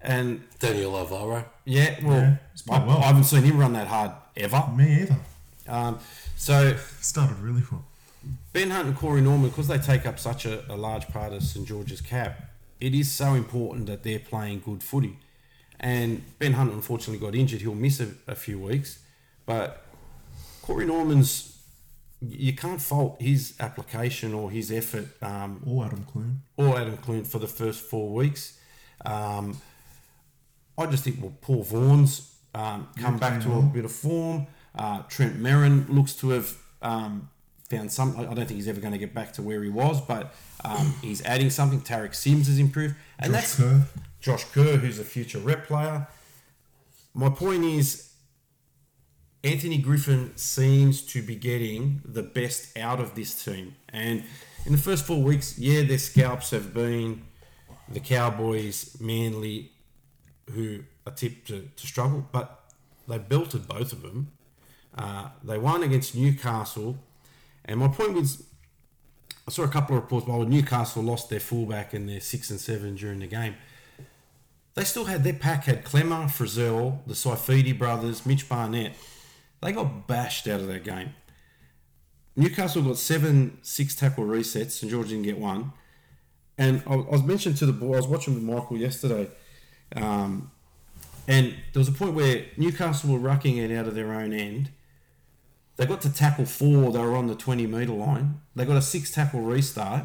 and 0.00 0.42
Daniel 0.58 0.96
Alvaro. 0.96 1.44
yeah, 1.64 1.96
well, 2.02 2.20
Yeah, 2.20 2.36
I, 2.70 2.84
well. 2.84 2.98
I 2.98 3.02
haven't 3.02 3.24
seen 3.24 3.44
him 3.44 3.58
run 3.58 3.72
that 3.74 3.86
hard 3.86 4.12
ever. 4.36 4.64
Me 4.76 5.02
either. 5.02 5.16
Um, 5.68 5.98
so 6.36 6.76
Started 7.00 7.38
really 7.38 7.62
well. 7.70 7.84
Ben 8.52 8.70
Hunt 8.70 8.88
and 8.88 8.96
Corey 8.96 9.20
Norman, 9.20 9.50
because 9.50 9.68
they 9.68 9.78
take 9.78 10.06
up 10.06 10.18
such 10.18 10.44
a, 10.46 10.64
a 10.72 10.76
large 10.76 11.08
part 11.08 11.32
of 11.32 11.42
St 11.42 11.66
George's 11.66 12.00
cap, 12.00 12.50
it 12.80 12.94
is 12.94 13.10
so 13.10 13.34
important 13.34 13.86
that 13.86 14.02
they're 14.02 14.18
playing 14.20 14.60
good 14.64 14.82
footy. 14.82 15.16
And 15.80 16.22
Ben 16.38 16.52
Hunt 16.52 16.72
unfortunately 16.72 17.18
got 17.24 17.34
injured; 17.34 17.60
he'll 17.62 17.74
miss 17.74 18.00
a, 18.00 18.12
a 18.28 18.34
few 18.36 18.58
weeks. 18.60 19.00
But 19.44 19.84
Corey 20.62 20.86
Norman's, 20.86 21.58
you 22.20 22.52
can't 22.54 22.80
fault 22.80 23.20
his 23.20 23.54
application 23.58 24.32
or 24.34 24.50
his 24.52 24.70
effort, 24.70 25.08
um, 25.20 25.60
Or 25.66 25.84
Adam 25.86 26.04
Clune. 26.04 26.42
or 26.56 26.78
Adam 26.78 26.96
Clune 26.98 27.24
for 27.24 27.40
the 27.40 27.48
first 27.48 27.80
four 27.82 28.10
weeks. 28.10 28.58
Um, 29.04 29.60
I 30.78 30.86
just 30.86 31.02
think 31.02 31.20
well, 31.20 31.34
Paul 31.40 31.64
Vaughan's 31.64 32.31
um, 32.54 32.88
come 32.96 33.18
back 33.18 33.42
to 33.42 33.52
a 33.52 33.62
bit 33.62 33.84
of 33.84 33.92
form. 33.92 34.46
Uh, 34.74 35.02
Trent 35.08 35.40
Merrin 35.40 35.88
looks 35.88 36.14
to 36.16 36.30
have 36.30 36.56
um, 36.80 37.28
found 37.68 37.92
some. 37.92 38.14
I 38.16 38.22
I 38.22 38.34
don't 38.34 38.46
think 38.46 38.50
he's 38.50 38.68
ever 38.68 38.80
going 38.80 38.92
to 38.92 38.98
get 38.98 39.14
back 39.14 39.32
to 39.34 39.42
where 39.42 39.62
he 39.62 39.70
was, 39.70 40.00
but 40.00 40.34
um, 40.64 40.94
he's 41.02 41.22
adding 41.24 41.50
something. 41.50 41.80
Tariq 41.80 42.14
Sims 42.14 42.46
has 42.48 42.58
improved, 42.58 42.94
and 43.18 43.32
Josh 43.32 43.40
that's 43.42 43.56
Kerr. 43.56 43.82
Josh 44.20 44.44
Kerr, 44.52 44.76
who's 44.76 44.98
a 44.98 45.04
future 45.04 45.38
rep 45.38 45.66
player. 45.66 46.06
My 47.14 47.28
point 47.28 47.64
is, 47.64 48.12
Anthony 49.44 49.78
Griffin 49.78 50.32
seems 50.36 51.02
to 51.02 51.22
be 51.22 51.34
getting 51.34 52.00
the 52.04 52.22
best 52.22 52.76
out 52.78 53.00
of 53.00 53.14
this 53.14 53.44
team. 53.44 53.74
And 53.88 54.24
in 54.64 54.72
the 54.72 54.78
first 54.78 55.04
four 55.04 55.22
weeks, 55.22 55.58
yeah, 55.58 55.82
their 55.82 55.98
scalps 55.98 56.50
have 56.50 56.72
been 56.72 57.22
the 57.88 58.00
Cowboys, 58.00 58.96
Manly, 59.00 59.72
who 60.50 60.84
tipped 61.10 61.48
to, 61.48 61.68
to 61.74 61.86
struggle, 61.86 62.26
but 62.32 62.64
they 63.08 63.18
belted 63.18 63.66
both 63.66 63.92
of 63.92 64.02
them. 64.02 64.32
Uh, 64.96 65.28
they 65.42 65.58
won 65.58 65.82
against 65.82 66.14
Newcastle. 66.14 66.98
And 67.64 67.80
my 67.80 67.88
point 67.88 68.14
was, 68.14 68.44
I 69.46 69.50
saw 69.50 69.62
a 69.64 69.68
couple 69.68 69.96
of 69.96 70.02
reports, 70.02 70.26
while 70.26 70.44
Newcastle 70.44 71.02
lost 71.02 71.30
their 71.30 71.40
fullback 71.40 71.94
and 71.94 72.08
their 72.08 72.20
six 72.20 72.50
and 72.50 72.60
seven 72.60 72.94
during 72.94 73.20
the 73.20 73.26
game, 73.26 73.54
they 74.74 74.84
still 74.84 75.04
had 75.06 75.24
their 75.24 75.34
pack 75.34 75.64
had 75.64 75.84
Klemmer, 75.84 76.26
Frizzell, 76.26 76.98
the 77.06 77.14
Saifiti 77.14 77.76
brothers, 77.76 78.24
Mitch 78.24 78.48
Barnett. 78.48 78.94
They 79.60 79.72
got 79.72 80.06
bashed 80.06 80.48
out 80.48 80.60
of 80.60 80.68
that 80.68 80.84
game. 80.84 81.14
Newcastle 82.36 82.82
got 82.82 82.96
seven 82.96 83.58
six 83.62 83.94
tackle 83.94 84.24
resets. 84.24 84.72
St 84.72 84.90
George 84.90 85.08
didn't 85.08 85.24
get 85.24 85.38
one. 85.38 85.72
And 86.56 86.82
I, 86.86 86.94
I 86.94 86.96
was 86.96 87.22
mentioned 87.22 87.56
to 87.58 87.66
the 87.66 87.72
boy, 87.72 87.94
I 87.94 87.96
was 87.96 88.06
watching 88.06 88.34
with 88.34 88.42
Michael 88.42 88.78
yesterday, 88.78 89.28
um, 89.96 90.50
and 91.28 91.54
there 91.72 91.80
was 91.80 91.88
a 91.88 91.92
point 91.92 92.14
where 92.14 92.46
Newcastle 92.56 93.12
were 93.12 93.18
rucking 93.18 93.58
it 93.58 93.76
out 93.76 93.86
of 93.86 93.94
their 93.94 94.12
own 94.12 94.32
end. 94.32 94.70
They 95.76 95.86
got 95.86 96.00
to 96.02 96.12
tackle 96.12 96.44
four, 96.44 96.92
they 96.92 96.98
were 96.98 97.16
on 97.16 97.28
the 97.28 97.34
20 97.34 97.66
metre 97.66 97.92
line. 97.92 98.40
They 98.54 98.64
got 98.64 98.76
a 98.76 98.82
six 98.82 99.10
tackle 99.10 99.40
restart. 99.40 100.04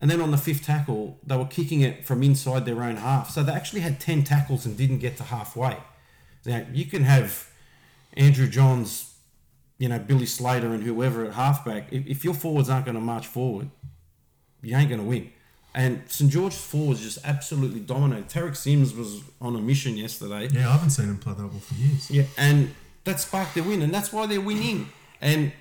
And 0.00 0.10
then 0.10 0.20
on 0.20 0.30
the 0.30 0.36
fifth 0.36 0.64
tackle, 0.64 1.18
they 1.26 1.36
were 1.36 1.44
kicking 1.44 1.80
it 1.80 2.06
from 2.06 2.22
inside 2.22 2.64
their 2.64 2.82
own 2.82 2.96
half. 2.96 3.30
So 3.30 3.42
they 3.42 3.52
actually 3.52 3.80
had 3.80 3.98
10 3.98 4.22
tackles 4.24 4.64
and 4.64 4.76
didn't 4.76 4.98
get 4.98 5.16
to 5.16 5.24
halfway. 5.24 5.76
Now, 6.46 6.64
you 6.72 6.84
can 6.84 7.02
have 7.02 7.50
Andrew 8.14 8.46
Johns, 8.46 9.14
you 9.76 9.88
know, 9.88 9.98
Billy 9.98 10.26
Slater 10.26 10.68
and 10.68 10.84
whoever 10.84 11.24
at 11.26 11.34
halfback. 11.34 11.92
If, 11.92 12.06
if 12.06 12.24
your 12.24 12.34
forwards 12.34 12.70
aren't 12.70 12.86
going 12.86 12.94
to 12.94 13.00
march 13.00 13.26
forward, 13.26 13.70
you 14.62 14.76
ain't 14.76 14.88
going 14.88 15.00
to 15.00 15.06
win. 15.06 15.32
And 15.78 16.02
St 16.08 16.28
George's 16.28 16.60
forwards 16.60 17.02
just 17.02 17.18
absolutely 17.22 17.78
dominated. 17.78 18.28
Tariq 18.28 18.56
Sims 18.56 18.92
was 18.92 19.22
on 19.40 19.54
a 19.54 19.60
mission 19.60 19.96
yesterday. 19.96 20.48
Yeah, 20.52 20.70
I 20.70 20.72
haven't 20.72 20.90
seen 20.90 21.04
him 21.04 21.18
play 21.18 21.34
that 21.34 21.40
well 21.40 21.60
for 21.60 21.74
years. 21.74 22.10
Yeah, 22.10 22.24
and 22.36 22.74
that 23.04 23.20
sparked 23.20 23.54
their 23.54 23.62
win, 23.62 23.82
and 23.82 23.94
that's 23.94 24.12
why 24.12 24.26
they're 24.26 24.40
winning. 24.40 24.88
And 25.20 25.52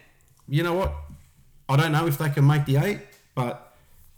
you 0.49 0.63
know 0.63 0.73
what? 0.73 0.91
I 1.69 1.77
don't 1.77 1.91
know 1.91 2.08
if 2.08 2.17
they 2.17 2.30
can 2.30 2.47
make 2.47 2.65
the 2.65 2.77
eight, 2.77 3.01
but 3.36 3.75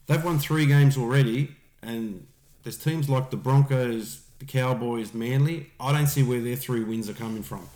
they've 0.07 0.23
won 0.23 0.39
three 0.39 0.65
games 0.65 0.95
already, 0.95 1.53
and 1.81 2.25
there's 2.63 2.77
teams 2.77 3.09
like 3.09 3.29
the 3.29 3.35
Broncos, 3.35 4.21
the 4.39 4.45
Cowboys, 4.45 5.13
Manly. 5.13 5.69
I 5.81 5.91
don't 5.91 6.07
see 6.07 6.23
where 6.23 6.39
their 6.39 6.55
three 6.55 6.81
wins 6.81 7.09
are 7.09 7.13
coming 7.13 7.43
from. 7.43 7.67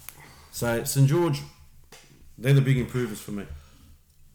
So 0.54 0.86
St 0.86 1.10
George, 1.10 1.42
they're 2.38 2.54
the 2.54 2.62
big 2.62 2.78
improvers 2.78 3.20
for 3.20 3.32
me. 3.32 3.46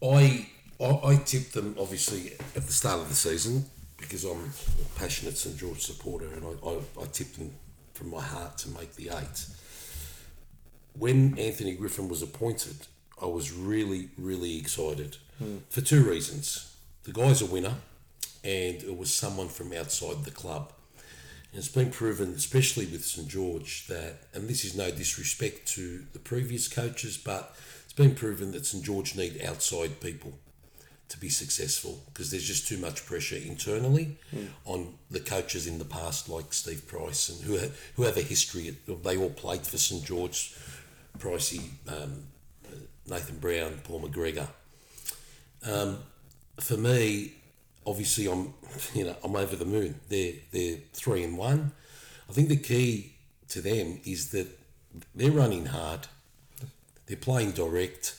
I, 0.03 0.47
I 0.79 0.85
I 0.85 1.15
tipped 1.25 1.53
them 1.53 1.75
obviously 1.79 2.33
at 2.55 2.67
the 2.67 2.73
start 2.73 2.99
of 2.99 3.09
the 3.09 3.15
season 3.15 3.65
because 3.99 4.23
I'm 4.23 4.37
a 4.39 4.99
passionate 4.99 5.37
St 5.37 5.57
George 5.57 5.81
supporter 5.81 6.27
and 6.27 6.45
I, 6.45 6.69
I, 6.69 7.03
I 7.03 7.05
tipped 7.11 7.37
them 7.37 7.51
from 7.93 8.09
my 8.09 8.21
heart 8.21 8.57
to 8.59 8.69
make 8.69 8.95
the 8.95 9.09
eight. 9.09 9.45
When 10.97 11.37
Anthony 11.37 11.75
Griffin 11.75 12.07
was 12.07 12.21
appointed, 12.21 12.87
I 13.21 13.25
was 13.25 13.51
really, 13.51 14.09
really 14.17 14.57
excited 14.57 15.17
hmm. 15.37 15.57
for 15.69 15.81
two 15.81 16.03
reasons. 16.03 16.75
The 17.03 17.11
guy's 17.11 17.41
a 17.41 17.45
winner 17.45 17.75
and 18.43 18.81
it 18.83 18.97
was 18.97 19.13
someone 19.13 19.49
from 19.49 19.73
outside 19.73 20.23
the 20.23 20.31
club. 20.31 20.71
And 21.51 21.59
it's 21.59 21.67
been 21.67 21.89
proven, 21.89 22.33
especially 22.33 22.85
with 22.85 23.03
St 23.03 23.27
George, 23.27 23.87
that, 23.87 24.27
and 24.33 24.47
this 24.47 24.63
is 24.63 24.77
no 24.77 24.91
disrespect 24.91 25.67
to 25.69 26.05
the 26.13 26.19
previous 26.19 26.67
coaches, 26.67 27.17
but 27.17 27.55
it's 27.83 27.93
been 27.93 28.13
proven 28.15 28.51
that 28.51 28.65
St 28.65 28.83
George 28.83 29.15
need 29.15 29.41
outside 29.43 29.99
people 29.99 30.33
to 31.09 31.19
be 31.19 31.29
successful 31.29 32.03
because 32.07 32.29
there's 32.29 32.45
just 32.45 32.67
too 32.67 32.77
much 32.77 33.05
pressure 33.05 33.35
internally 33.35 34.17
on 34.65 34.93
the 35.09 35.19
coaches 35.19 35.65
in 35.67 35.79
the 35.79 35.85
past, 35.85 36.29
like 36.29 36.53
Steve 36.53 36.87
Price, 36.87 37.29
and 37.29 37.41
who 37.41 37.57
ha- 37.57 37.71
who 37.95 38.03
have 38.03 38.15
a 38.17 38.21
history. 38.21 38.75
They 38.87 39.17
all 39.17 39.31
played 39.31 39.65
for 39.65 39.77
St 39.77 40.05
George, 40.05 40.53
Pricey, 41.17 41.69
um, 41.87 42.23
Nathan 43.09 43.39
Brown, 43.39 43.79
Paul 43.83 44.01
McGregor. 44.01 44.47
Um, 45.65 45.99
for 46.59 46.77
me, 46.77 47.33
obviously, 47.85 48.27
I'm 48.27 48.53
you 48.93 49.05
know 49.05 49.15
I'm 49.23 49.35
over 49.35 49.55
the 49.55 49.65
moon. 49.65 49.99
They're 50.09 50.33
they're 50.51 50.77
three 50.93 51.23
and 51.23 51.37
one. 51.37 51.71
I 52.29 52.33
think 52.33 52.49
the 52.49 52.57
key 52.57 53.13
to 53.49 53.61
them 53.61 53.99
is 54.05 54.29
that 54.29 54.47
they're 55.15 55.31
running 55.31 55.65
hard. 55.67 56.07
They're 57.07 57.17
playing 57.17 57.51
direct. 57.51 58.15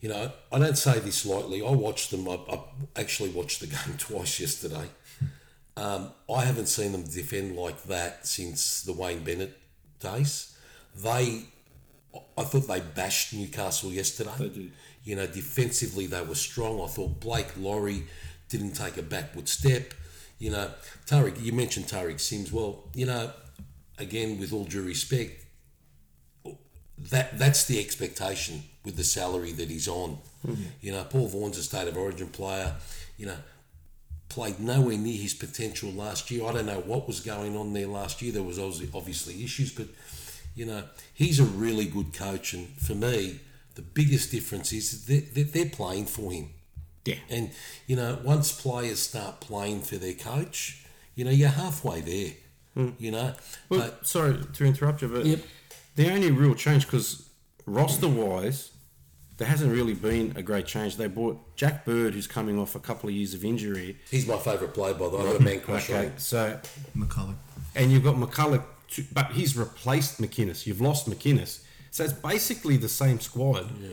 You 0.00 0.10
know, 0.10 0.30
I 0.52 0.58
don't 0.58 0.78
say 0.78 1.00
this 1.00 1.26
lightly. 1.26 1.60
I 1.60 1.70
watched 1.70 2.10
them. 2.10 2.28
I, 2.28 2.38
I 2.50 2.60
actually 2.96 3.30
watched 3.30 3.60
the 3.60 3.66
game 3.66 3.94
twice 3.98 4.38
yesterday. 4.38 4.88
Um, 5.76 6.10
I 6.32 6.44
haven't 6.44 6.66
seen 6.66 6.92
them 6.92 7.04
defend 7.04 7.56
like 7.56 7.82
that 7.84 8.26
since 8.26 8.82
the 8.82 8.92
Wayne 8.92 9.22
Bennett 9.22 9.56
days. 10.00 10.56
They, 10.96 11.42
I 12.36 12.42
thought 12.42 12.66
they 12.66 12.80
bashed 12.80 13.34
Newcastle 13.34 13.92
yesterday. 13.92 14.32
They 14.38 14.48
did. 14.48 14.72
You 15.04 15.16
know, 15.16 15.26
defensively 15.26 16.06
they 16.06 16.22
were 16.22 16.34
strong. 16.34 16.80
I 16.82 16.86
thought 16.86 17.20
Blake 17.20 17.56
Lawrie 17.56 18.04
didn't 18.48 18.72
take 18.72 18.96
a 18.96 19.02
backward 19.02 19.48
step. 19.48 19.94
You 20.38 20.50
know, 20.50 20.70
Tariq, 21.06 21.42
you 21.42 21.52
mentioned 21.52 21.86
Tariq 21.86 22.20
Sims. 22.20 22.52
Well, 22.52 22.84
you 22.94 23.06
know, 23.06 23.30
again, 23.98 24.38
with 24.38 24.52
all 24.52 24.64
due 24.64 24.82
respect, 24.82 25.44
that 27.10 27.38
that's 27.38 27.64
the 27.66 27.80
expectation 27.80 28.62
with 28.84 28.96
the 28.96 29.04
salary 29.04 29.52
that 29.52 29.68
he's 29.68 29.88
on. 29.88 30.18
Hmm. 30.44 30.54
You 30.80 30.92
know, 30.92 31.04
Paul 31.04 31.28
Vaughan's 31.28 31.58
a 31.58 31.62
state 31.62 31.88
of 31.88 31.96
origin 31.96 32.28
player. 32.28 32.74
You 33.16 33.26
know, 33.26 33.36
played 34.28 34.60
nowhere 34.60 34.96
near 34.96 35.20
his 35.20 35.34
potential 35.34 35.90
last 35.90 36.30
year. 36.30 36.46
I 36.46 36.52
don't 36.52 36.66
know 36.66 36.80
what 36.80 37.06
was 37.06 37.20
going 37.20 37.56
on 37.56 37.72
there 37.72 37.86
last 37.86 38.22
year. 38.22 38.32
There 38.32 38.42
was 38.42 38.58
obviously, 38.58 38.90
obviously 38.94 39.44
issues, 39.44 39.72
but 39.72 39.86
you 40.54 40.66
know, 40.66 40.84
he's 41.14 41.40
a 41.40 41.44
really 41.44 41.86
good 41.86 42.12
coach. 42.12 42.52
And 42.52 42.68
for 42.78 42.94
me, 42.94 43.40
the 43.74 43.82
biggest 43.82 44.30
difference 44.30 44.72
is 44.72 45.06
that 45.06 45.34
they're, 45.34 45.44
they're 45.44 45.70
playing 45.70 46.06
for 46.06 46.32
him. 46.32 46.50
Yeah. 47.04 47.16
And 47.30 47.50
you 47.86 47.96
know, 47.96 48.18
once 48.22 48.52
players 48.52 48.98
start 48.98 49.40
playing 49.40 49.80
for 49.82 49.96
their 49.96 50.14
coach, 50.14 50.84
you 51.14 51.24
know, 51.24 51.30
you're 51.30 51.48
halfway 51.48 52.00
there. 52.00 52.32
Hmm. 52.74 52.90
You 52.98 53.10
know, 53.10 53.34
Well, 53.68 53.80
but 53.80 54.06
sorry 54.06 54.38
to 54.52 54.64
interrupt 54.64 55.02
you, 55.02 55.08
but 55.08 55.26
Yep. 55.26 55.40
The 55.98 56.12
only 56.12 56.30
real 56.30 56.54
change, 56.54 56.86
because 56.86 57.28
roster 57.66 58.08
wise, 58.08 58.70
there 59.36 59.48
hasn't 59.48 59.72
really 59.72 59.94
been 59.94 60.32
a 60.36 60.42
great 60.42 60.64
change. 60.66 60.96
They 60.96 61.08
bought 61.08 61.56
Jack 61.56 61.84
Bird, 61.84 62.14
who's 62.14 62.28
coming 62.28 62.56
off 62.58 62.76
a 62.76 62.80
couple 62.80 63.08
of 63.08 63.14
years 63.16 63.34
of 63.34 63.44
injury. 63.44 63.96
he's 64.10 64.26
my 64.26 64.36
favourite 64.38 64.74
player 64.74 64.94
by 64.94 65.08
the 65.08 65.16
way. 65.16 65.22
I've 65.24 65.32
got 65.32 65.40
a 65.40 65.44
man 65.44 65.60
crush 65.60 65.90
on 65.90 65.96
Okay, 65.96 66.04
him. 66.06 66.12
so 66.18 66.60
McCullough. 66.96 67.34
and 67.74 67.90
you've 67.90 68.04
got 68.04 68.14
McCullough, 68.14 68.62
to, 68.92 69.04
but 69.12 69.32
he's 69.32 69.56
replaced 69.56 70.20
McInnes. 70.22 70.66
You've 70.66 70.80
lost 70.80 71.10
McInnes, 71.10 71.62
so 71.90 72.04
it's 72.04 72.12
basically 72.12 72.76
the 72.76 72.88
same 72.88 73.18
squad. 73.20 73.68
Yeah. 73.80 73.88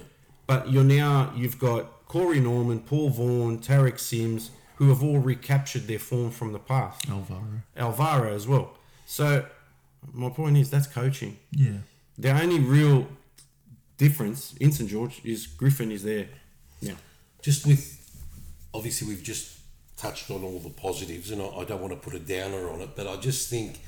But 0.48 0.72
you're 0.72 0.84
now 0.84 1.34
you've 1.36 1.58
got 1.58 2.06
Corey 2.08 2.40
Norman, 2.40 2.80
Paul 2.82 3.10
Vaughan, 3.10 3.58
Tariq 3.60 3.98
Sims, 4.00 4.52
who 4.76 4.90
have 4.90 5.02
all 5.04 5.18
recaptured 5.20 5.88
their 5.88 5.98
form 6.00 6.30
from 6.30 6.54
the 6.54 6.60
past. 6.60 7.10
Alvaro. 7.10 7.62
Alvaro 7.76 8.34
as 8.36 8.48
well. 8.48 8.78
So 9.08 9.46
my 10.14 10.30
point 10.30 10.58
is 10.58 10.70
that's 10.70 10.86
coaching. 10.88 11.38
Yeah. 11.52 11.80
The 12.18 12.32
only 12.32 12.60
real 12.60 13.08
difference 13.98 14.54
in 14.60 14.72
St 14.72 14.90
George 14.90 15.22
is 15.24 15.48
Griffin 15.48 15.92
is 15.92 16.04
there 16.04 16.28
now. 16.82 16.96
just 17.42 17.66
with 17.66 18.02
obviously 18.74 19.08
we've 19.08 19.24
just 19.24 19.58
touched 19.98 20.30
on 20.30 20.44
all 20.44 20.60
the 20.60 20.70
positives 20.70 21.32
and 21.32 21.42
I, 21.42 21.46
I 21.46 21.64
don't 21.64 21.82
want 21.82 21.94
to 21.94 22.00
put 22.00 22.14
a 22.14 22.20
downer 22.20 22.70
on 22.70 22.82
it 22.82 22.90
but 22.96 23.08
I 23.08 23.16
just 23.16 23.50
think 23.50 23.80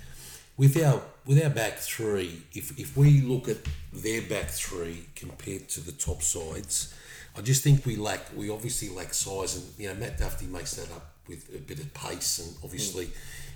with 0.56 0.82
our 0.82 1.02
with 1.26 1.44
our 1.44 1.50
back 1.50 1.78
three 1.78 2.44
if, 2.54 2.78
if 2.80 2.96
we 2.96 3.22
look 3.22 3.50
at 3.50 3.58
their 3.92 4.22
back 4.22 4.50
three 4.50 5.08
compared 5.16 5.68
to 5.70 5.82
the 5.82 5.92
top 5.92 6.24
sides 6.24 6.94
I 7.38 7.42
just 7.42 7.64
think 7.64 7.86
we 7.86 7.98
lack 7.98 8.22
we 8.36 8.50
obviously 8.50 8.90
lack 8.90 9.14
size 9.14 9.58
and 9.58 9.66
you 9.78 9.90
know 9.90 9.96
Matt 9.96 10.18
Dufty 10.18 10.48
makes 10.48 10.76
that 10.76 10.90
up 10.96 11.16
with 11.28 11.54
a 11.54 11.60
bit 11.60 11.80
of 11.80 11.94
pace 11.94 12.40
and 12.40 12.56
obviously 12.64 13.06
hmm. 13.06 13.12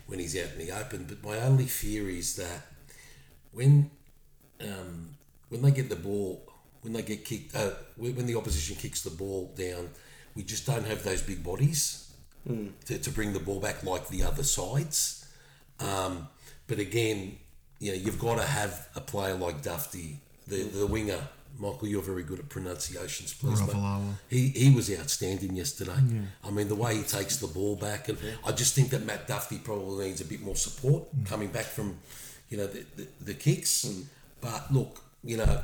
when 0.08 0.20
he's 0.20 0.38
out 0.38 0.52
in 0.58 0.66
the 0.66 0.78
open 0.78 1.06
but 1.08 1.24
my 1.24 1.40
only 1.40 1.66
fear 1.66 2.10
is 2.10 2.36
that 2.36 2.68
when 3.54 3.90
um, 4.64 5.10
when 5.50 5.62
they 5.62 5.72
get 5.72 5.90
the 5.90 5.96
ball, 5.96 6.44
when 6.82 6.94
they 6.94 7.02
get 7.02 7.26
kicked, 7.26 7.56
uh, 7.56 7.72
when 7.98 8.26
the 8.26 8.36
opposition 8.36 8.76
kicks 8.76 9.02
the 9.02 9.10
ball 9.10 9.54
down, 9.58 9.90
we 10.36 10.44
just 10.44 10.66
don't 10.66 10.86
have 10.86 11.04
those 11.04 11.22
big 11.22 11.44
bodies 11.44 12.12
to, 12.86 12.98
to 12.98 13.10
bring 13.12 13.34
the 13.34 13.40
ball 13.40 13.60
back 13.60 13.84
like 13.84 14.08
the 14.08 14.24
other 14.24 14.44
sides. 14.44 15.28
Um, 15.80 16.28
but 16.68 16.80
again, 16.80 17.38
you 17.80 17.92
know, 17.92 17.98
you've 17.98 18.20
got 18.20 18.36
to 18.38 18.44
have 18.44 18.88
a 18.96 19.02
player 19.02 19.36
like 19.36 19.62
Dufty, 19.62 20.18
the, 20.48 20.64
the 20.64 20.88
winger. 20.88 21.20
Michael, 21.60 21.90
you're 21.90 22.02
very 22.02 22.24
good 22.24 22.40
at 22.40 22.48
pronunciations, 22.50 23.34
please. 23.34 23.60
He, 24.30 24.48
he 24.50 24.74
was 24.74 24.90
outstanding 24.98 25.56
yesterday. 25.56 26.00
Yeah. 26.08 26.22
I 26.46 26.50
mean, 26.50 26.70
the 26.70 26.76
way 26.76 26.96
he 26.96 27.04
takes 27.04 27.38
the 27.38 27.48
ball 27.48 27.76
back, 27.76 28.08
and 28.08 28.18
I 28.46 28.54
just 28.54 28.74
think 28.74 28.90
that 28.92 29.06
Matt 29.06 29.28
Dufty 29.28 29.62
probably 29.64 30.08
needs 30.08 30.22
a 30.22 30.26
bit 30.26 30.42
more 30.42 30.56
support 30.56 31.10
coming 31.26 31.50
back 31.50 31.66
from, 31.66 31.98
you 32.50 32.58
know, 32.58 32.68
the, 32.68 32.86
the, 32.96 33.08
the 33.22 33.34
kicks. 33.34 33.86
But 34.42 34.72
look, 34.74 35.02
you 35.24 35.38
know, 35.38 35.64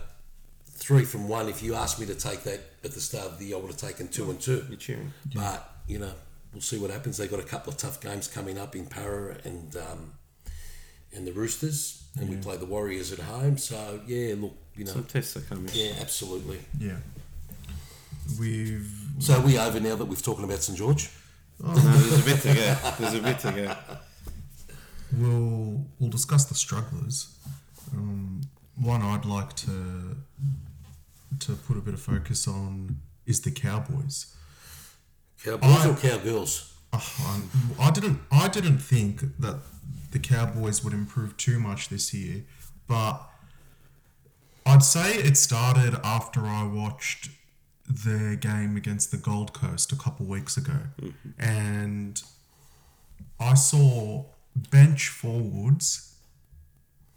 three 0.67 1.03
from 1.03 1.27
one. 1.27 1.49
If 1.49 1.61
you 1.63 1.75
asked 1.75 1.99
me 1.99 2.05
to 2.05 2.15
take 2.15 2.43
that 2.43 2.59
at 2.83 2.91
the 2.91 3.01
start 3.01 3.25
of 3.25 3.39
the 3.39 3.45
year, 3.45 3.57
I 3.57 3.59
would 3.59 3.71
have 3.71 3.77
taken 3.79 4.07
two 4.07 4.29
and 4.29 4.39
two. 4.39 4.65
You're 4.69 4.77
cheering. 4.77 5.11
But 5.33 5.69
you 5.87 5.99
know, 5.99 6.11
we'll 6.53 6.61
see 6.61 6.77
what 6.77 6.91
happens. 6.91 7.17
They've 7.17 7.29
got 7.31 7.39
a 7.39 7.43
couple 7.43 7.71
of 7.73 7.77
tough 7.77 7.99
games 8.01 8.27
coming 8.27 8.57
up 8.57 8.75
in 8.75 8.85
Para 8.85 9.37
and 9.43 9.75
um, 9.75 10.13
and 11.13 11.25
the 11.25 11.31
Roosters, 11.31 12.03
and 12.19 12.29
we 12.29 12.35
play 12.37 12.57
the 12.57 12.65
Warriors 12.65 13.11
at 13.11 13.19
home. 13.19 13.57
So 13.57 13.99
yeah, 14.05 14.35
look, 14.37 14.55
you 14.75 14.85
know, 14.85 14.91
Some 14.91 15.05
tests 15.05 15.35
are 15.37 15.41
coming. 15.41 15.69
yeah, 15.73 15.93
absolutely. 15.99 16.59
Yeah. 16.79 16.97
We've 18.39 18.91
So 19.19 19.35
are 19.35 19.41
we 19.41 19.57
over 19.57 19.79
now 19.79 19.95
that 19.95 20.05
we've 20.05 20.21
talking 20.21 20.43
about 20.43 20.61
St 20.61 20.77
George? 20.77 21.09
Oh, 21.63 21.71
no, 21.73 21.79
there's 21.79 22.21
a 22.21 22.29
bit 22.29 22.41
to 22.41 22.53
go. 22.53 22.77
There's 22.99 23.13
a 23.15 23.21
bit 23.21 23.39
to 23.39 23.51
go. 23.51 23.75
we'll 25.17 25.85
we'll 25.99 26.09
discuss 26.09 26.45
the 26.45 26.55
strugglers. 26.55 27.33
Um, 27.93 28.41
one 28.79 29.01
I'd 29.01 29.25
like 29.25 29.55
to 29.57 30.17
to 31.39 31.53
put 31.53 31.77
a 31.77 31.81
bit 31.81 31.93
of 31.93 32.01
focus 32.01 32.47
on 32.47 32.97
is 33.25 33.41
the 33.41 33.51
Cowboys. 33.51 34.33
Cowboys 35.43 35.85
I- 35.85 35.89
or 35.89 35.95
cowgirls? 35.95 36.73
Ah, 36.93 37.03
oh, 37.19 37.75
I, 37.79 37.87
I 37.87 37.91
didn't 37.91 38.19
I 38.31 38.47
didn't 38.47 38.79
think 38.79 39.21
that 39.39 39.57
the 40.11 40.19
Cowboys 40.19 40.83
would 40.83 40.93
improve 40.93 41.35
too 41.35 41.59
much 41.59 41.89
this 41.89 42.13
year, 42.13 42.43
but 42.87 43.21
I'd 44.65 44.83
say 44.83 45.15
it 45.15 45.37
started 45.37 45.99
after 46.03 46.45
I 46.45 46.63
watched 46.65 47.29
their 47.87 48.35
game 48.35 48.77
against 48.77 49.11
the 49.11 49.17
Gold 49.17 49.53
Coast 49.53 49.91
a 49.91 49.95
couple 49.95 50.25
weeks 50.25 50.55
ago, 50.55 50.79
mm-hmm. 51.01 51.29
and 51.39 52.21
I 53.39 53.53
saw 53.53 54.25
bench 54.71 55.09
forwards 55.09 56.06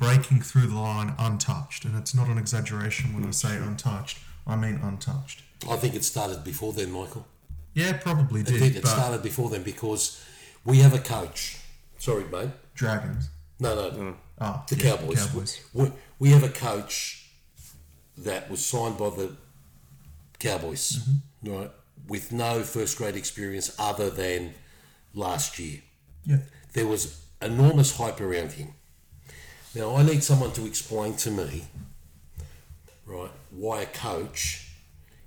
breaking 0.01 0.41
through 0.41 0.67
the 0.67 0.75
line 0.75 1.15
untouched, 1.19 1.85
and 1.85 1.95
it's 1.97 2.15
not 2.15 2.27
an 2.29 2.39
exaggeration 2.39 3.15
when 3.15 3.25
I 3.27 3.33
say 3.33 3.55
untouched. 3.57 4.19
I 4.47 4.57
mean 4.57 4.81
untouched. 4.83 5.43
I 5.71 5.77
think 5.77 5.95
it 5.95 6.05
started 6.05 6.43
before 6.43 6.73
then, 6.73 6.91
Michael. 6.91 7.27
Yeah, 7.75 7.93
probably 7.93 8.41
It 8.41 8.47
did, 8.47 8.59
did. 8.61 8.77
It 8.77 8.83
but 8.83 8.89
started 8.89 9.23
before 9.23 9.51
then 9.51 9.63
because 9.63 10.25
we 10.65 10.79
have 10.79 10.95
a 10.95 10.99
coach. 10.99 11.59
Sorry, 11.99 12.25
mate. 12.25 12.49
Dragons. 12.75 13.29
No, 13.61 13.75
no. 13.75 14.15
Ah, 14.41 14.65
the 14.69 14.77
yeah, 14.77 14.97
Cowboys. 14.97 15.27
Cowboys. 15.27 15.61
We, 15.75 15.93
we 16.19 16.31
have 16.31 16.43
a 16.43 16.49
coach 16.49 17.27
that 18.17 18.51
was 18.51 18.65
signed 18.65 18.97
by 18.97 19.11
the 19.11 19.37
Cowboys, 20.39 20.99
Mm-hmm. 21.45 21.53
right, 21.53 21.71
with 22.09 22.33
no 22.33 22.63
first 22.63 22.97
grade 22.97 23.17
experience 23.17 23.75
other 23.79 24.09
than 24.09 24.55
last 25.15 25.59
year. 25.59 25.81
Yeah. 26.25 26.39
There 26.73 26.87
was 26.87 27.21
enormous 27.43 27.97
hype 27.99 28.21
around 28.23 28.53
him. 28.53 28.69
Now, 29.75 29.95
I 29.95 30.03
need 30.03 30.25
someone 30.25 30.53
to 30.53 30.67
explain 30.67 31.15
to 31.19 31.31
me, 31.31 31.65
right, 33.07 33.31
why 33.51 33.83
a 33.83 33.87
coach 33.87 34.69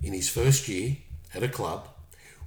in 0.02 0.12
his 0.12 0.28
first 0.28 0.68
year 0.68 0.98
at 1.34 1.42
a 1.42 1.48
club 1.48 1.88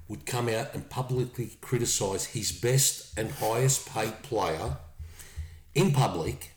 would 0.07 0.25
come 0.25 0.47
out 0.47 0.73
and 0.75 0.89
publicly 0.89 1.57
criticise 1.59 2.25
his 2.25 2.51
best 2.51 3.17
and 3.17 3.31
highest 3.31 3.87
paid 3.89 4.21
player 4.21 4.77
in 5.73 5.91
public, 5.91 6.51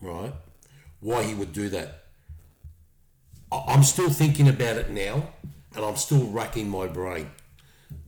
right? 0.00 0.32
Why 1.00 1.22
he 1.22 1.34
would 1.34 1.52
do 1.52 1.68
that. 1.68 2.04
I'm 3.52 3.82
still 3.82 4.10
thinking 4.10 4.48
about 4.48 4.76
it 4.76 4.90
now 4.90 5.28
and 5.76 5.84
I'm 5.84 5.96
still 5.96 6.26
racking 6.28 6.68
my 6.68 6.86
brain. 6.86 7.30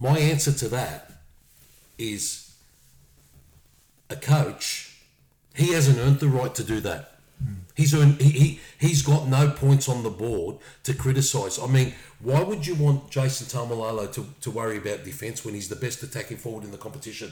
My 0.01 0.19
answer 0.19 0.53
to 0.53 0.69
that 0.71 1.13
is 1.99 2.55
a 4.09 4.17
coach, 4.17 4.90
he 5.55 5.73
hasn't 5.73 5.99
earned 5.99 6.21
the 6.21 6.29
right 6.29 6.55
to 6.55 6.65
do 6.65 6.81
that. 6.81 7.07
He's 7.75 7.95
earned, 7.95 8.21
he, 8.21 8.31
he, 8.31 8.61
he's 8.79 9.01
got 9.01 9.27
no 9.29 9.51
points 9.51 9.89
on 9.89 10.03
the 10.03 10.11
board 10.11 10.59
to 10.83 10.93
criticise. 10.93 11.59
I 11.59 11.67
mean, 11.67 11.95
why 12.21 12.43
would 12.43 12.67
you 12.67 12.75
want 12.75 13.11
Jason 13.11 13.47
Taumalolo 13.47 14.13
to, 14.13 14.27
to 14.43 14.51
worry 14.51 14.77
about 14.77 15.05
defence 15.05 15.45
when 15.45 15.55
he's 15.55 15.69
the 15.71 15.77
best 15.77 16.03
attacking 16.03 16.37
forward 16.37 16.65
in 16.65 16.73
the 16.73 16.77
competition? 16.77 17.31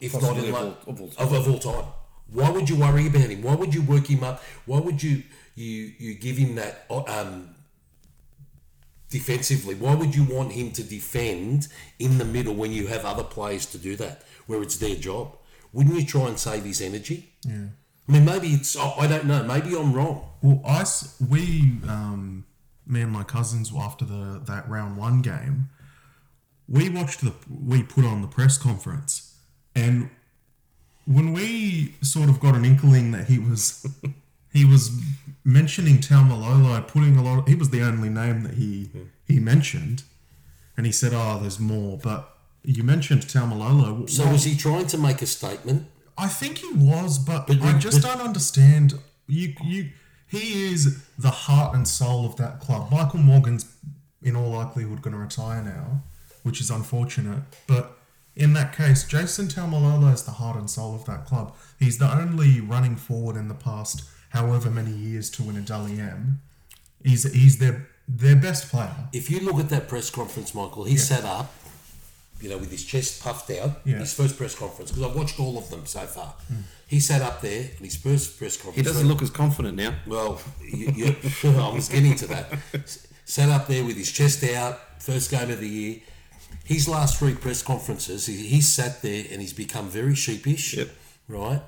If 0.00 0.12
Possibly 0.12 0.50
not 0.50 0.62
in 0.62 0.70
of 0.70 0.76
all- 0.88 0.94
of 0.94 1.00
all 1.02 1.08
time. 1.08 1.26
of, 1.26 1.32
of 1.34 1.48
all 1.50 1.58
time. 1.58 1.84
Why 2.32 2.48
would 2.50 2.70
you 2.70 2.76
worry 2.76 3.08
about 3.08 3.28
him? 3.28 3.42
Why 3.42 3.54
would 3.54 3.74
you 3.74 3.82
work 3.82 4.06
him 4.06 4.24
up? 4.24 4.42
Why 4.64 4.78
would 4.80 5.02
you 5.02 5.22
you 5.56 5.92
you 5.98 6.14
give 6.14 6.36
him 6.38 6.54
that 6.54 6.86
um, 6.88 7.50
defensively? 9.10 9.74
Why 9.74 9.94
would 9.94 10.14
you 10.14 10.24
want 10.24 10.52
him 10.52 10.70
to 10.72 10.82
defend 10.82 11.68
in 11.98 12.18
the 12.18 12.24
middle 12.24 12.54
when 12.54 12.72
you 12.72 12.86
have 12.86 13.04
other 13.04 13.24
players 13.24 13.66
to 13.66 13.78
do 13.78 13.96
that, 13.96 14.22
where 14.46 14.62
it's 14.62 14.76
their 14.76 14.94
job? 14.94 15.36
Wouldn't 15.72 15.94
you 15.94 16.04
try 16.04 16.26
and 16.26 16.38
save 16.38 16.64
his 16.64 16.80
energy? 16.80 17.32
Yeah. 17.46 17.66
I 18.08 18.12
mean, 18.12 18.24
maybe 18.24 18.48
it's 18.48 18.76
I 18.76 18.90
I 18.98 19.06
don't 19.06 19.26
know. 19.26 19.42
Maybe 19.44 19.76
I'm 19.76 19.92
wrong. 19.92 20.28
Well, 20.42 20.60
I, 20.66 20.84
we 21.28 21.78
um, 21.88 22.44
me 22.86 23.02
and 23.02 23.12
my 23.12 23.22
cousins 23.22 23.72
after 23.76 24.04
the 24.04 24.42
that 24.46 24.68
round 24.68 24.96
one 24.96 25.22
game, 25.22 25.68
we 26.68 26.88
watched 26.88 27.20
the 27.20 27.34
we 27.48 27.82
put 27.82 28.04
on 28.04 28.20
the 28.20 28.28
press 28.28 28.58
conference, 28.58 29.36
and 29.76 30.10
when 31.06 31.32
we 31.32 31.94
sort 32.02 32.28
of 32.28 32.40
got 32.40 32.54
an 32.54 32.64
inkling 32.64 33.12
that 33.12 33.26
he 33.26 33.38
was 33.38 33.86
he 34.52 34.64
was 34.64 34.90
mentioning 35.44 35.98
Taumalolo, 35.98 36.86
putting 36.86 37.16
a 37.16 37.22
lot. 37.22 37.38
Of, 37.40 37.46
he 37.48 37.54
was 37.54 37.70
the 37.70 37.82
only 37.82 38.08
name 38.08 38.42
that 38.42 38.54
he 38.54 38.90
he 39.26 39.38
mentioned, 39.38 40.02
and 40.76 40.84
he 40.84 40.92
said, 40.92 41.12
"Oh, 41.14 41.38
there's 41.40 41.60
more." 41.60 41.98
But 41.98 42.36
you 42.64 42.82
mentioned 42.82 43.22
Taumalolo. 43.22 44.08
So 44.08 44.28
was 44.30 44.44
he 44.44 44.56
trying 44.56 44.86
to 44.88 44.98
make 44.98 45.22
a 45.22 45.26
statement? 45.26 45.86
I 46.18 46.28
think 46.28 46.58
he 46.58 46.70
was, 46.74 47.18
but, 47.18 47.46
But 47.46 47.62
I 47.62 47.78
just 47.78 48.02
but- 48.02 48.08
don't 48.18 48.26
understand. 48.26 48.94
You, 49.26 49.54
you, 49.64 49.90
he 50.26 50.64
is 50.72 51.04
the 51.18 51.30
heart 51.30 51.74
and 51.74 51.86
soul 51.86 52.26
of 52.26 52.36
that 52.36 52.60
club. 52.60 52.90
Michael 52.90 53.20
Morgan's, 53.20 53.64
in 54.22 54.36
all 54.36 54.50
likelihood, 54.50 55.02
going 55.02 55.14
to 55.14 55.20
retire 55.20 55.62
now, 55.62 56.02
which 56.42 56.60
is 56.60 56.68
unfortunate. 56.70 57.42
But 57.66 57.96
in 58.36 58.52
that 58.54 58.74
case, 58.76 59.04
Jason 59.04 59.46
Taumalolo 59.46 60.12
is 60.12 60.24
the 60.24 60.32
heart 60.32 60.56
and 60.56 60.68
soul 60.68 60.94
of 60.94 61.04
that 61.06 61.24
club. 61.26 61.54
He's 61.78 61.98
the 61.98 62.12
only 62.12 62.60
running 62.60 62.96
forward 62.96 63.36
in 63.36 63.48
the 63.48 63.54
past, 63.54 64.02
however 64.30 64.68
many 64.70 64.90
years, 64.92 65.30
to 65.30 65.42
win 65.42 65.56
a 65.56 65.60
Dally 65.60 65.98
M. 66.00 66.40
He's 67.02 67.30
he's 67.32 67.58
their 67.58 67.88
their 68.06 68.36
best 68.36 68.68
player. 68.68 68.94
If 69.12 69.30
you 69.30 69.40
look 69.40 69.58
at 69.60 69.68
that 69.70 69.88
press 69.88 70.10
conference, 70.10 70.54
Michael, 70.54 70.84
he 70.84 70.96
sat 70.96 71.24
up, 71.24 71.52
you 72.40 72.48
know, 72.48 72.58
with 72.58 72.70
his 72.70 72.84
chest 72.84 73.22
puffed 73.22 73.50
out. 73.50 73.80
Yeah. 73.84 73.98
His 73.98 74.12
first 74.14 74.36
press 74.36 74.54
conference 74.54 74.90
because 74.90 75.08
I've 75.08 75.16
watched 75.16 75.38
all 75.40 75.58
of 75.58 75.70
them 75.70 75.86
so 75.86 76.00
far. 76.00 76.34
Hmm. 76.48 76.54
He 76.86 76.98
sat 77.00 77.22
up 77.22 77.40
there 77.40 77.70
in 77.78 77.84
his 77.84 77.96
first 77.96 78.38
press 78.38 78.56
conference. 78.56 78.76
He 78.76 78.82
doesn't 78.82 79.06
look 79.06 79.22
as 79.22 79.30
confident 79.30 79.76
now. 79.76 79.94
Well, 80.06 80.40
you, 80.60 80.90
you, 80.94 81.16
I 81.44 81.72
was 81.72 81.88
getting 81.88 82.16
to 82.16 82.26
that. 82.28 82.52
Sat 83.24 83.48
up 83.48 83.68
there 83.68 83.84
with 83.84 83.96
his 83.96 84.10
chest 84.10 84.42
out, 84.44 85.00
first 85.00 85.30
game 85.30 85.50
of 85.50 85.60
the 85.60 85.68
year. 85.68 86.00
His 86.64 86.88
last 86.88 87.18
three 87.18 87.34
press 87.34 87.62
conferences, 87.62 88.26
he, 88.26 88.34
he's 88.48 88.66
sat 88.66 89.02
there 89.02 89.24
and 89.30 89.40
he's 89.40 89.52
become 89.52 89.88
very 89.88 90.16
sheepish, 90.16 90.74
Yep. 90.76 90.88
right? 91.28 91.62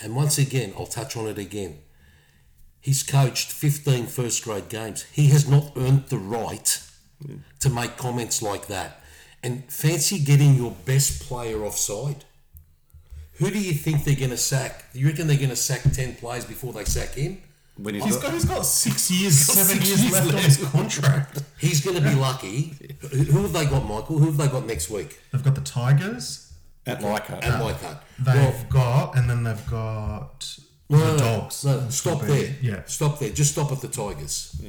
And 0.00 0.14
once 0.14 0.38
again, 0.38 0.72
I'll 0.78 0.86
touch 0.86 1.16
on 1.16 1.26
it 1.26 1.38
again. 1.38 1.78
He's 2.80 3.02
coached 3.02 3.50
15 3.50 4.06
first 4.06 4.44
grade 4.44 4.68
games. 4.68 5.02
He 5.12 5.26
has 5.28 5.48
not 5.48 5.72
earned 5.76 6.06
the 6.06 6.18
right 6.18 6.80
to 7.58 7.68
make 7.68 7.96
comments 7.96 8.40
like 8.42 8.68
that. 8.68 8.97
And 9.42 9.64
fancy 9.72 10.18
getting 10.18 10.54
your 10.54 10.72
best 10.84 11.22
player 11.22 11.64
offside. 11.64 12.24
Who 13.34 13.50
do 13.50 13.58
you 13.58 13.72
think 13.72 14.04
they're 14.04 14.16
going 14.16 14.30
to 14.30 14.36
sack? 14.36 14.92
Do 14.92 14.98
you 14.98 15.06
reckon 15.06 15.28
they're 15.28 15.36
going 15.36 15.50
to 15.50 15.56
sack 15.56 15.82
10 15.92 16.16
players 16.16 16.44
before 16.44 16.72
they 16.72 16.84
sack 16.84 17.14
him? 17.14 17.40
When 17.76 17.94
he's 17.94 18.04
He's 18.04 18.16
got, 18.16 18.22
got, 18.24 18.32
he's 18.32 18.44
got 18.44 18.66
six 18.66 19.08
years, 19.12 19.46
got 19.46 19.54
seven 19.54 19.76
six 19.76 19.88
years, 19.88 20.02
years 20.02 20.12
left, 20.14 20.34
on 20.34 20.42
his 20.42 20.56
contract. 20.70 21.42
He's 21.58 21.84
going 21.84 21.96
to 21.96 22.02
be 22.02 22.16
lucky. 22.16 22.74
Who 23.12 23.18
who 23.18 23.42
have 23.42 23.52
they 23.52 23.66
got, 23.66 23.84
Michael? 23.84 24.18
Who 24.18 24.26
have 24.26 24.36
they 24.36 24.48
got 24.48 24.66
next 24.66 24.90
week? 24.90 25.20
They've 25.30 25.44
got 25.44 25.54
the 25.54 25.60
Tigers. 25.60 26.52
at 26.84 27.00
Leichhardt. 27.00 27.44
And 27.44 27.54
um, 27.54 27.60
Leichhardt. 27.60 27.98
They've 28.18 28.34
Well, 28.34 28.66
got, 28.70 29.16
and 29.16 29.30
then 29.30 29.44
they've 29.44 29.66
got 29.70 30.58
no, 30.90 30.98
the 30.98 31.04
no, 31.04 31.12
no, 31.12 31.18
dogs. 31.18 31.64
no, 31.64 31.88
stop 31.90 32.22
there. 32.22 32.56
Yeah. 32.60 32.82
Stop 32.86 33.20
there. 33.20 33.30
Just 33.30 33.52
stop 33.52 33.70
at 33.70 33.80
the 33.80 33.88
Tigers. 33.88 34.60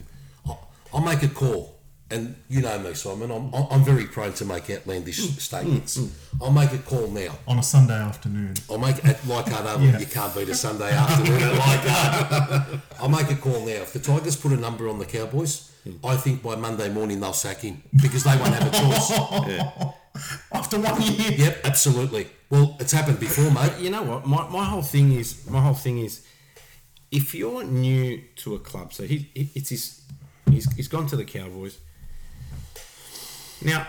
I'll, 0.46 0.70
I'll 0.94 1.02
make 1.02 1.24
a 1.24 1.28
call. 1.30 1.79
And 2.12 2.36
you 2.50 2.62
know 2.62 2.80
me, 2.80 2.94
Simon. 2.96 3.30
I'm, 3.30 3.54
I'm 3.54 3.84
very 3.84 4.06
prone 4.06 4.34
to 4.34 4.46
make 4.46 4.70
outlandish 4.70 5.20
Mm, 5.20 5.40
statements. 5.40 5.98
Mm. 5.98 6.06
Mm. 6.08 6.42
I'll 6.42 6.52
make 6.52 6.72
a 6.74 6.80
call 6.80 7.08
now. 7.10 7.32
On 7.48 7.60
a 7.60 7.64
Sunday 7.64 7.94
afternoon. 7.94 8.56
I'll 8.70 8.80
make 8.80 9.04
at 9.06 9.26
Leichhardt 9.28 9.66
Oval. 9.66 9.86
Yeah. 9.86 10.00
You 10.00 10.06
can't 10.08 10.34
beat 10.34 10.50
a 10.50 10.56
Sunday 10.56 10.92
afternoon 10.92 11.42
at 11.44 11.54
Leichhardt. 11.54 12.80
I'll 13.00 13.10
make 13.10 13.30
a 13.30 13.36
call 13.36 13.60
now. 13.66 13.82
If 13.84 13.94
the 13.94 14.00
Tigers 14.00 14.36
put 14.36 14.52
a 14.54 14.58
number 14.58 14.90
on 14.90 14.98
the 14.98 15.06
Cowboys, 15.06 15.72
mm. 15.88 16.00
I 16.04 16.16
think 16.18 16.42
by 16.42 16.56
Monday 16.56 16.90
morning 16.90 17.20
they'll 17.20 17.34
sack 17.34 17.58
him 17.60 17.84
because 18.02 18.24
they 18.24 18.36
won't 18.38 18.56
have 18.56 18.68
a 18.68 18.78
choice. 18.78 19.12
After 20.52 20.80
one 20.80 21.02
year. 21.04 21.32
yep, 21.32 21.62
absolutely. 21.64 22.28
Well, 22.50 22.76
it's 22.80 22.92
happened 22.92 23.20
before, 23.20 23.52
mate. 23.52 23.74
you 23.80 23.92
know 23.92 24.02
what? 24.04 24.26
My, 24.26 24.50
my 24.50 24.64
whole 24.66 24.82
thing 24.82 25.12
is 25.14 25.48
my 25.48 25.62
whole 25.62 25.76
thing 25.76 26.00
is 26.00 26.26
if 27.12 27.36
you're 27.36 27.64
new 27.64 28.22
to 28.38 28.56
a 28.56 28.60
club, 28.60 28.94
so 28.94 29.04
he, 29.04 29.30
he 29.36 29.52
it's 29.54 29.70
his 29.70 30.02
he's, 30.50 30.72
he's 30.74 30.88
gone 30.88 31.06
to 31.08 31.16
the 31.16 31.24
Cowboys. 31.26 31.78
Now, 33.64 33.88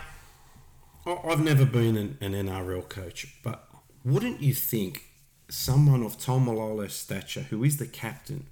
I've 1.07 1.43
never 1.43 1.65
been 1.65 1.97
an, 1.97 2.19
an 2.21 2.33
NRL 2.33 2.89
coach, 2.89 3.37
but 3.43 3.69
wouldn't 4.05 4.41
you 4.41 4.55
think 4.55 5.07
someone 5.49 6.03
of 6.03 6.19
Taumalolo's 6.19 6.95
stature, 6.95 7.43
who 7.43 7.65
is 7.65 7.79
the 7.79 7.87
captain, 7.87 8.47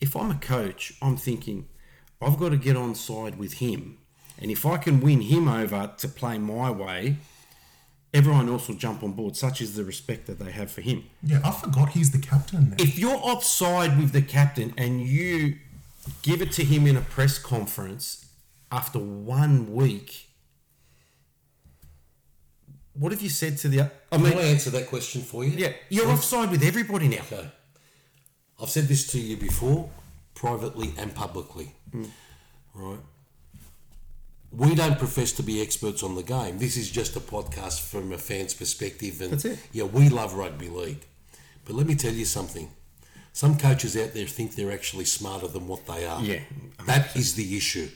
if 0.00 0.16
I'm 0.16 0.30
a 0.30 0.36
coach, 0.36 0.94
I'm 1.02 1.16
thinking 1.16 1.68
I've 2.20 2.38
got 2.38 2.50
to 2.50 2.56
get 2.56 2.76
on 2.76 2.94
side 2.94 3.38
with 3.38 3.54
him, 3.54 3.98
and 4.40 4.50
if 4.50 4.66
I 4.66 4.78
can 4.78 5.00
win 5.00 5.22
him 5.22 5.48
over 5.48 5.92
to 5.98 6.08
play 6.08 6.38
my 6.38 6.70
way, 6.70 7.16
everyone 8.12 8.48
else 8.48 8.68
will 8.68 8.76
jump 8.76 9.02
on 9.02 9.12
board. 9.12 9.36
Such 9.36 9.60
is 9.60 9.76
the 9.76 9.84
respect 9.84 10.26
that 10.26 10.38
they 10.38 10.52
have 10.52 10.70
for 10.70 10.80
him. 10.80 11.04
Yeah, 11.22 11.40
I 11.44 11.50
forgot 11.50 11.90
he's 11.90 12.10
the 12.10 12.18
captain 12.18 12.70
now. 12.70 12.76
If 12.78 12.98
you're 12.98 13.16
offside 13.16 13.98
with 13.98 14.12
the 14.12 14.22
captain 14.22 14.72
and 14.76 15.02
you 15.02 15.56
give 16.22 16.42
it 16.42 16.52
to 16.52 16.64
him 16.64 16.86
in 16.86 16.96
a 16.96 17.00
press 17.00 17.38
conference 17.38 18.23
after 18.74 18.98
one 18.98 19.72
week, 19.72 20.28
what 22.94 23.12
have 23.12 23.22
you 23.22 23.28
said 23.28 23.56
to 23.58 23.68
the? 23.68 23.80
I 23.82 23.90
Can 24.12 24.22
mean, 24.22 24.32
I 24.38 24.42
answer 24.42 24.70
that 24.70 24.88
question 24.88 25.22
for 25.22 25.44
you? 25.44 25.50
yeah, 25.50 25.72
you're 25.88 26.08
offside 26.10 26.50
with 26.50 26.62
everybody 26.62 27.08
now. 27.08 27.22
Okay. 27.32 27.48
I've 28.60 28.68
said 28.70 28.84
this 28.88 29.06
to 29.12 29.20
you 29.20 29.36
before, 29.36 29.88
privately 30.34 30.92
and 30.98 31.14
publicly. 31.14 31.72
Hmm. 31.92 32.04
Right. 32.74 32.98
We 34.50 34.74
don't 34.76 34.98
profess 34.98 35.32
to 35.32 35.42
be 35.42 35.60
experts 35.60 36.02
on 36.04 36.14
the 36.14 36.22
game. 36.22 36.58
This 36.58 36.76
is 36.76 36.90
just 36.90 37.16
a 37.16 37.20
podcast 37.20 37.80
from 37.80 38.12
a 38.12 38.18
fan's 38.18 38.54
perspective, 38.54 39.20
and 39.20 39.32
That's 39.32 39.44
it. 39.44 39.58
yeah, 39.72 39.84
we 39.84 40.08
love 40.08 40.34
rugby 40.34 40.68
league. 40.68 41.04
But 41.64 41.74
let 41.74 41.86
me 41.86 41.94
tell 41.96 42.12
you 42.12 42.24
something. 42.24 42.68
Some 43.32 43.56
coaches 43.58 43.96
out 43.96 44.14
there 44.14 44.26
think 44.26 44.54
they're 44.54 44.70
actually 44.72 45.06
smarter 45.06 45.48
than 45.48 45.66
what 45.66 45.86
they 45.86 46.06
are. 46.06 46.20
Yeah. 46.22 46.40
That 46.86 47.16
is 47.16 47.34
the 47.34 47.56
issue. 47.56 47.88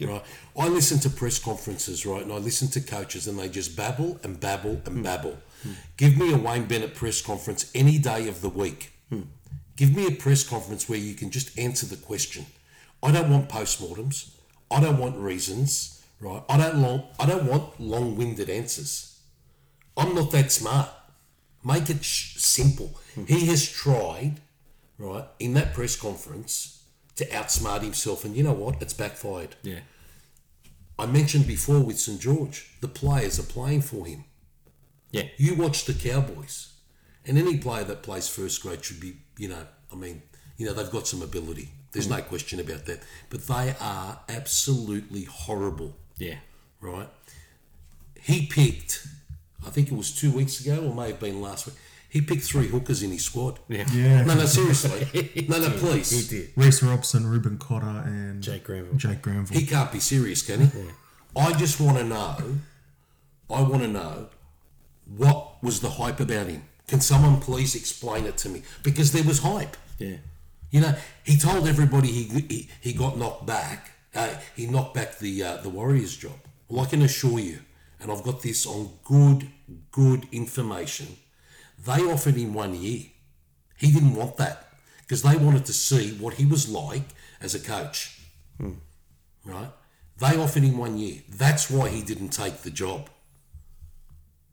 Right. 0.00 0.22
I 0.58 0.68
listen 0.68 0.98
to 1.00 1.10
press 1.10 1.38
conferences, 1.38 2.04
right, 2.04 2.22
and 2.22 2.32
I 2.32 2.36
listen 2.36 2.68
to 2.68 2.80
coaches 2.80 3.26
and 3.26 3.38
they 3.38 3.48
just 3.48 3.76
babble 3.76 4.20
and 4.22 4.38
babble 4.38 4.82
and 4.84 4.96
hmm. 4.96 5.02
babble. 5.02 5.38
Hmm. 5.62 5.72
Give 5.96 6.18
me 6.18 6.34
a 6.34 6.36
Wayne 6.36 6.66
Bennett 6.66 6.94
press 6.94 7.22
conference 7.22 7.70
any 7.74 7.98
day 7.98 8.28
of 8.28 8.42
the 8.42 8.50
week. 8.50 8.92
Hmm. 9.08 9.22
Give 9.76 9.96
me 9.96 10.06
a 10.06 10.10
press 10.10 10.46
conference 10.46 10.88
where 10.88 10.98
you 10.98 11.14
can 11.14 11.30
just 11.30 11.58
answer 11.58 11.86
the 11.86 11.96
question. 11.96 12.46
I 13.02 13.10
don't 13.10 13.30
want 13.30 13.48
postmortems. 13.48 14.30
I 14.70 14.80
don't 14.80 14.98
want 14.98 15.16
reasons, 15.16 16.02
right? 16.20 16.42
I 16.48 16.56
don't 16.58 16.78
long 16.78 17.04
I 17.18 17.26
don't 17.26 17.46
want 17.46 17.80
long-winded 17.80 18.50
answers. 18.50 19.18
I'm 19.96 20.14
not 20.14 20.30
that 20.32 20.52
smart. 20.52 20.90
Make 21.64 21.88
it 21.88 22.04
sh- 22.04 22.36
simple. 22.36 23.00
He 23.26 23.46
has 23.46 23.68
tried, 23.68 24.40
right, 24.98 25.24
in 25.38 25.54
that 25.54 25.72
press 25.72 25.96
conference 25.96 26.75
to 27.16 27.26
outsmart 27.26 27.82
himself, 27.82 28.24
and 28.24 28.36
you 28.36 28.42
know 28.42 28.52
what? 28.52 28.80
It's 28.80 28.94
backfired. 28.94 29.56
Yeah, 29.62 29.80
I 30.98 31.06
mentioned 31.06 31.46
before 31.46 31.80
with 31.80 31.98
St 31.98 32.20
George, 32.20 32.70
the 32.80 32.88
players 32.88 33.38
are 33.38 33.44
playing 33.44 33.82
for 33.82 34.06
him. 34.06 34.24
yeah, 35.10 35.24
You 35.36 35.54
watch 35.54 35.84
the 35.84 35.94
Cowboys, 35.94 36.72
and 37.24 37.36
any 37.36 37.58
player 37.58 37.84
that 37.84 38.02
plays 38.02 38.28
first 38.28 38.62
grade 38.62 38.84
should 38.84 39.00
be, 39.00 39.18
you 39.36 39.48
know, 39.48 39.66
I 39.92 39.96
mean, 39.96 40.22
you 40.56 40.66
know, 40.66 40.72
they've 40.72 40.90
got 40.90 41.06
some 41.06 41.22
ability. 41.22 41.68
There's 41.92 42.08
no 42.08 42.16
mm. 42.16 42.28
question 42.28 42.60
about 42.60 42.86
that. 42.86 43.00
But 43.30 43.46
they 43.46 43.74
are 43.80 44.20
absolutely 44.28 45.24
horrible, 45.24 45.96
yeah. 46.18 46.36
right? 46.80 47.08
He 48.20 48.46
picked, 48.46 49.06
I 49.66 49.70
think 49.70 49.88
it 49.90 49.96
was 49.96 50.12
two 50.12 50.30
weeks 50.30 50.60
ago, 50.60 50.86
or 50.86 50.94
may 50.94 51.08
have 51.08 51.20
been 51.20 51.40
last 51.40 51.66
week. 51.66 51.76
He 52.08 52.20
picked 52.20 52.44
three 52.44 52.68
hookers 52.68 53.02
in 53.02 53.10
his 53.10 53.24
squad. 53.24 53.58
Yeah. 53.68 53.84
Yeah. 53.92 54.24
No, 54.24 54.34
no, 54.34 54.46
seriously. 54.46 55.46
No, 55.48 55.58
no, 55.58 55.70
please. 55.70 56.10
He 56.10 56.38
did. 56.38 56.52
Reece 56.56 56.82
Robson, 56.82 57.26
Reuben 57.26 57.58
Cotter, 57.58 58.02
and 58.06 58.42
Jake 58.42 58.64
Granville. 58.64 58.94
Jake 58.96 59.22
Granville. 59.22 59.58
He 59.58 59.66
can't 59.66 59.92
be 59.92 60.00
serious, 60.00 60.42
can 60.42 60.60
he? 60.66 60.70
I 61.36 61.52
just 61.54 61.80
want 61.80 61.98
to 61.98 62.04
know. 62.04 62.36
I 63.50 63.60
want 63.62 63.82
to 63.82 63.88
know 63.88 64.28
what 65.16 65.62
was 65.62 65.80
the 65.80 65.90
hype 65.90 66.20
about 66.20 66.46
him. 66.46 66.62
Can 66.88 67.00
someone 67.00 67.40
please 67.40 67.74
explain 67.74 68.24
it 68.26 68.36
to 68.38 68.48
me? 68.48 68.62
Because 68.82 69.12
there 69.12 69.24
was 69.24 69.40
hype. 69.40 69.76
Yeah, 69.98 70.16
You 70.70 70.80
know, 70.80 70.94
he 71.24 71.36
told 71.38 71.66
everybody 71.66 72.08
he 72.08 72.24
he, 72.40 72.68
he 72.80 72.92
got 72.92 73.16
knocked 73.18 73.46
back. 73.46 73.92
Uh, 74.14 74.34
he 74.54 74.66
knocked 74.66 74.94
back 74.94 75.18
the 75.18 75.42
uh, 75.42 75.56
the 75.58 75.68
Warriors 75.68 76.16
job. 76.16 76.38
Well, 76.68 76.84
I 76.84 76.88
can 76.88 77.02
assure 77.02 77.38
you, 77.38 77.60
and 78.00 78.10
I've 78.10 78.22
got 78.22 78.42
this 78.42 78.66
on 78.66 78.90
good 79.04 79.48
good 79.90 80.26
information. 80.32 81.16
They 81.84 82.00
offered 82.02 82.34
him 82.36 82.54
one 82.54 82.74
year. 82.74 83.02
He 83.76 83.92
didn't 83.92 84.14
want 84.14 84.36
that 84.38 84.68
because 85.02 85.22
they 85.22 85.36
wanted 85.36 85.66
to 85.66 85.72
see 85.72 86.12
what 86.12 86.34
he 86.34 86.44
was 86.46 86.68
like 86.68 87.02
as 87.40 87.54
a 87.54 87.60
coach. 87.60 88.20
Hmm. 88.58 88.72
Right? 89.44 89.70
They 90.18 90.36
offered 90.38 90.62
him 90.62 90.78
one 90.78 90.96
year. 90.98 91.20
That's 91.28 91.70
why 91.70 91.88
he 91.90 92.02
didn't 92.02 92.30
take 92.30 92.62
the 92.62 92.70
job. 92.70 93.10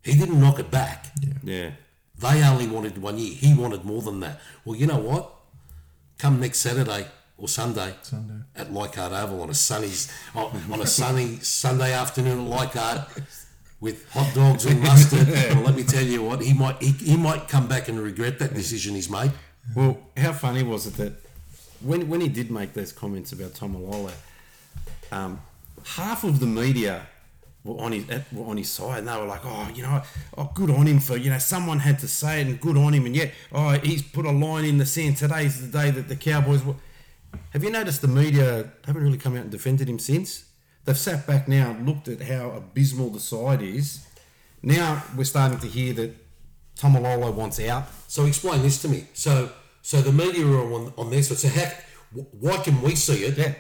He 0.04 0.14
didn't 0.18 0.40
knock 0.40 0.60
it 0.60 0.70
back. 0.70 1.08
yeah. 1.44 1.72
They 2.20 2.44
only 2.44 2.68
wanted 2.68 3.02
one 3.02 3.18
year. 3.18 3.34
He 3.34 3.54
wanted 3.56 3.86
more 3.86 4.02
than 4.02 4.20
that. 4.20 4.40
Well, 4.66 4.76
you 4.76 4.86
know 4.86 5.00
what? 5.00 5.34
Come 6.20 6.40
next 6.40 6.60
Saturday 6.60 7.08
or 7.38 7.48
Sunday, 7.48 7.96
Sunday. 8.04 8.44
at 8.56 8.72
Leichhardt 8.72 9.12
Oval 9.14 9.42
on 9.42 9.50
a 9.50 9.54
sunny 9.56 9.90
on 10.36 10.62
on 10.72 10.80
a 10.82 10.86
sunny 10.86 11.38
Sunday 11.40 11.92
afternoon 11.92 12.42
at 12.42 12.48
Leichhardt 12.48 13.08
with 13.84 14.10
hot 14.14 14.34
dogs 14.34 14.66
and 14.66 14.82
mustard. 14.82 15.28
well, 15.52 15.64
let 15.64 15.76
me 15.76 15.84
tell 15.84 16.06
you 16.06 16.24
what 16.24 16.42
he 16.42 16.54
might 16.54 16.82
he, 16.82 16.92
he 16.92 17.18
might 17.18 17.50
come 17.50 17.68
back 17.68 17.90
and 17.90 18.00
regret 18.00 18.40
that 18.40 18.54
decision 18.54 18.96
he's 18.96 19.10
made. 19.10 19.32
Well, 19.76 20.00
how 20.16 20.32
funny 20.32 20.64
was 20.64 20.88
it 20.88 20.96
that 20.96 21.14
when 21.82 22.08
when 22.08 22.22
he 22.22 22.30
did 22.30 22.50
make 22.50 22.74
those 22.74 22.94
comments 22.94 23.34
about 23.34 23.52
Taumalolo, 23.52 24.14
um, 25.12 25.42
half 25.86 26.24
of 26.24 26.40
the 26.40 26.46
media 26.46 27.06
were 27.66 27.78
on 27.84 27.92
his 27.92 28.06
were 28.32 28.46
on 28.46 28.56
his 28.56 28.70
side, 28.70 29.00
and 29.00 29.08
they 29.10 29.18
were 29.18 29.26
like, 29.26 29.42
"Oh, 29.44 29.70
you 29.76 29.84
know, 29.84 30.02
oh, 30.38 30.50
good 30.54 30.70
on 30.70 30.88
him 30.88 31.02
for 31.02 31.18
you 31.18 31.30
know 31.30 31.38
someone 31.38 31.80
had 31.80 32.00
to 32.00 32.08
say 32.08 32.40
it, 32.40 32.48
and 32.48 32.62
good 32.62 32.78
on 32.78 32.94
him, 32.94 33.06
and 33.06 33.14
yet, 33.14 33.34
oh, 33.52 33.72
he's 33.72 34.02
put 34.02 34.26
a 34.26 34.32
line 34.32 34.64
in 34.64 34.78
the 34.78 34.86
sand. 34.86 35.18
Today's 35.18 35.60
the 35.60 35.68
day 35.68 35.92
that 35.92 36.08
the 36.08 36.16
Cowboys 36.16 36.64
were." 36.64 36.76
Have 37.50 37.64
you 37.64 37.72
noticed 37.72 38.02
the 38.02 38.08
media 38.08 38.72
haven't 38.86 39.04
really 39.04 39.18
come 39.18 39.36
out 39.36 39.42
and 39.42 39.52
defended 39.52 39.90
him 39.90 40.00
since? 40.00 40.46
They've 40.86 40.98
sat 40.98 41.26
back 41.26 41.48
now, 41.48 41.72
and 41.72 41.88
looked 41.88 42.08
at 42.08 42.22
how 42.22 42.52
abysmal 42.52 43.10
the 43.10 43.20
side 43.20 43.62
is. 43.62 44.06
Now 44.62 45.04
we're 45.16 45.24
starting 45.26 45.60
to 45.60 45.68
hear 45.68 45.94
that 45.94 46.12
Taumalolo 46.78 47.34
wants 47.34 47.60
out. 47.60 47.86
So 48.08 48.26
explain 48.26 48.62
this 48.62 48.82
to 48.82 48.88
me. 48.90 49.08
So 49.14 49.50
so 49.82 50.02
the 50.02 50.12
media 50.12 50.46
are 50.46 50.74
on 50.74 50.94
on 50.98 51.10
their 51.10 51.24
side. 51.24 51.38
So 51.38 51.48
how, 51.50 51.72
why 52.40 52.58
can 52.58 52.82
we 52.82 52.96
see 52.96 53.24
it? 53.26 53.38
Yeah. 53.38 53.54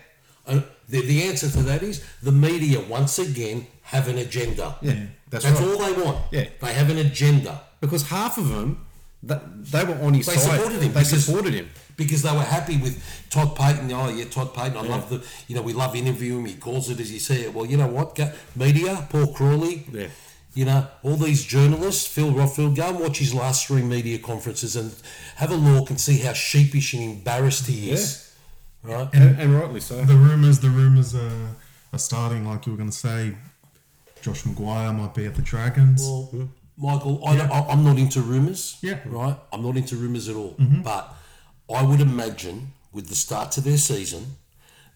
And 0.45 0.63
the, 0.89 1.01
the 1.01 1.23
answer 1.23 1.49
to 1.49 1.63
that 1.63 1.81
is 1.83 2.03
the 2.21 2.31
media 2.31 2.79
once 2.81 3.17
again 3.19 3.67
have 3.83 4.07
an 4.09 4.17
agenda. 4.17 4.75
Yeah, 4.81 5.05
that's 5.29 5.45
That's 5.45 5.59
right. 5.59 5.69
all 5.69 5.77
they 5.85 5.93
want. 6.03 6.17
Yeah. 6.31 6.45
They 6.61 6.73
have 6.73 6.89
an 6.89 6.97
agenda. 6.97 7.61
because 7.79 8.07
half 8.09 8.37
of 8.37 8.49
them 8.49 8.85
they 9.23 9.83
were 9.85 9.95
on 10.03 10.13
his 10.13 10.25
They 10.25 10.35
side. 10.35 10.57
supported 10.57 10.81
him. 10.81 10.93
They 10.93 10.99
because- 10.99 11.25
supported 11.25 11.53
him. 11.53 11.69
because 11.95 12.21
they 12.23 12.31
were 12.31 12.43
happy 12.43 12.77
with 12.77 13.01
Todd 13.29 13.55
Payten. 13.55 13.91
Oh 13.93 14.09
yeah, 14.09 14.25
Todd 14.25 14.53
Payten. 14.53 14.75
I 14.75 14.81
love 14.81 15.09
the 15.09 15.23
you 15.47 15.55
know 15.55 15.61
we 15.61 15.73
love 15.73 15.95
interviewing 15.95 16.41
him. 16.41 16.45
He 16.47 16.55
calls 16.55 16.89
it 16.89 16.99
as 16.99 17.09
he 17.09 17.19
see 17.19 17.43
it. 17.45 17.53
Well, 17.53 17.65
you 17.65 17.77
know 17.77 17.87
what? 17.87 18.15
Go, 18.15 18.31
media, 18.55 19.07
Paul 19.09 19.33
Crawley. 19.33 19.85
Yeah. 19.91 20.07
You 20.55 20.65
know 20.65 20.87
all 21.03 21.15
these 21.15 21.43
journalists. 21.45 22.05
Phil 22.07 22.31
Rothfield. 22.31 22.75
Go 22.75 22.83
and 22.89 22.99
watch 22.99 23.17
his 23.19 23.33
last 23.33 23.67
three 23.67 23.81
media 23.81 24.19
conferences 24.19 24.75
and 24.75 24.93
have 25.37 25.51
a 25.51 25.55
look 25.55 25.89
and 25.89 25.99
see 25.99 26.17
how 26.19 26.33
sheepish 26.33 26.93
and 26.93 27.03
embarrassed 27.03 27.65
he 27.67 27.91
is. 27.91 28.31
Right. 28.83 29.07
And, 29.13 29.39
and 29.39 29.53
rightly 29.55 29.79
so. 29.79 30.03
The 30.03 30.13
rumors, 30.15 30.59
the 30.59 30.69
rumors 30.69 31.15
are, 31.15 31.55
are 31.93 31.99
starting. 31.99 32.45
Like 32.45 32.65
you 32.65 32.73
were 32.73 32.77
going 32.77 32.89
to 32.91 32.95
say, 32.95 33.33
Josh 34.21 34.43
McGuire 34.43 34.93
might 34.95 35.13
be 35.15 35.25
at 35.25 35.35
the 35.35 35.41
Dragons. 35.41 36.01
Well, 36.03 36.23
hmm. 36.31 36.45
Michael, 36.83 37.25
I, 37.25 37.39
I, 37.39 37.71
I'm 37.71 37.81
not 37.85 37.97
into 37.97 38.21
rumours. 38.21 38.77
Yeah. 38.81 38.99
Right? 39.05 39.37
I'm 39.53 39.63
not 39.63 39.77
into 39.77 39.95
rumours 39.95 40.27
at 40.27 40.35
all. 40.35 40.55
Mm-hmm. 40.59 40.81
But 40.81 41.15
I 41.73 41.81
would 41.81 42.01
imagine 42.01 42.73
with 42.91 43.07
the 43.07 43.15
start 43.15 43.53
to 43.53 43.61
their 43.61 43.77
season, 43.77 44.35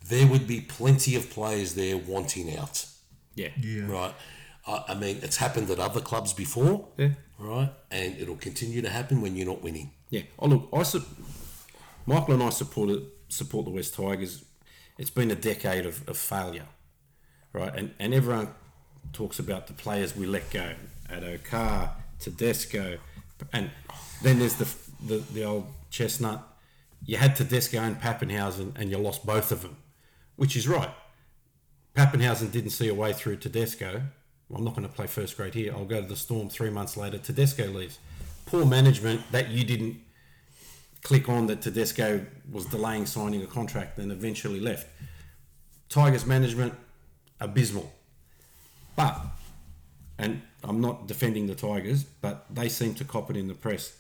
there 0.06 0.28
would 0.28 0.48
be 0.48 0.60
plenty 0.60 1.16
of 1.16 1.30
players 1.30 1.76
there 1.76 1.96
wanting 1.96 2.58
out. 2.58 2.86
Yeah. 3.36 3.52
yeah. 3.62 3.88
Right? 3.88 4.14
I, 4.68 4.84
I 4.90 4.94
mean, 4.96 5.20
it's 5.22 5.38
happened 5.38 5.70
at 5.70 5.80
other 5.80 6.02
clubs 6.02 6.34
before. 6.34 6.90
Yeah. 6.98 7.12
Right? 7.40 7.72
And 7.90 8.18
it'll 8.18 8.36
continue 8.36 8.82
to 8.82 8.90
happen 8.90 9.22
when 9.22 9.38
you're 9.38 9.48
not 9.48 9.64
winning. 9.64 9.92
Yeah. 10.10 10.24
Oh 10.40 10.48
look, 10.48 10.68
I 10.74 10.84
su- 10.84 11.06
Michael 12.06 12.34
and 12.34 12.44
I 12.44 12.50
supported 12.50 13.04
support 13.30 13.64
the 13.64 13.72
West 13.72 13.96
Tigers. 13.96 14.44
It's 14.98 15.10
been 15.10 15.32
a 15.32 15.36
decade 15.36 15.86
of, 15.86 16.08
of 16.10 16.18
failure, 16.18 16.68
right? 17.54 17.74
And 17.76 17.94
and 18.00 18.14
everyone 18.14 18.50
talks 19.14 19.40
about 19.40 19.68
the 19.68 19.74
players 19.74 20.16
we 20.16 20.26
let 20.26 20.50
go 20.50 20.74
at 21.10 21.24
Okar, 21.24 21.96
Tedesco, 22.20 22.98
and 23.54 23.70
then 24.22 24.40
there's 24.40 24.56
the 24.56 24.68
the, 25.06 25.18
the 25.34 25.44
old 25.44 25.68
chestnut. 25.90 26.44
You 27.06 27.18
had 27.18 27.36
Tedesco 27.36 27.80
and 27.80 28.00
Papenhuyzen, 28.00 28.74
and 28.76 28.90
you 28.90 28.98
lost 28.98 29.26
both 29.26 29.52
of 29.52 29.62
them, 29.62 29.78
which 30.36 30.56
is 30.56 30.68
right. 30.68 30.90
Papenhuyzen 31.96 32.52
didn't 32.52 32.72
see 32.72 32.88
a 32.88 32.94
way 32.94 33.14
through 33.14 33.38
Tedesco. 33.38 34.02
I'm 34.54 34.64
not 34.64 34.76
going 34.76 34.88
to 34.88 34.94
play 34.94 35.08
first 35.08 35.36
grade 35.36 35.54
here. 35.54 35.74
I'll 35.74 35.86
go 35.86 36.02
to 36.02 36.08
the 36.08 36.16
Storm 36.16 36.50
three 36.50 36.70
months 36.70 36.96
later. 36.96 37.18
Tedesco 37.18 37.68
leaves. 37.68 38.00
Poor 38.46 38.66
management 38.66 39.22
that 39.32 39.50
you 39.50 39.64
didn't 39.64 40.00
click 41.04 41.28
on 41.28 41.48
that 41.48 41.62
Tedesco 41.62 42.26
was 42.52 42.66
delaying 42.66 43.06
signing 43.06 43.42
a 43.42 43.46
contract 43.46 43.98
and 43.98 44.12
eventually 44.12 44.60
left. 44.60 44.88
Tigers 45.90 46.26
management, 46.26 46.74
abysmal. 47.40 47.92
But, 48.96 49.20
and 50.18 50.42
I'm 50.64 50.82
not 50.82 51.08
defending 51.08 51.48
the 51.48 51.56
Tigers, 51.56 52.04
but 52.04 52.46
they 52.50 52.70
seem 52.70 52.96
to 52.96 53.06
cop 53.06 53.30
it 53.30 53.38
in 53.38 53.48
the 53.48 53.54
press. 53.54 53.98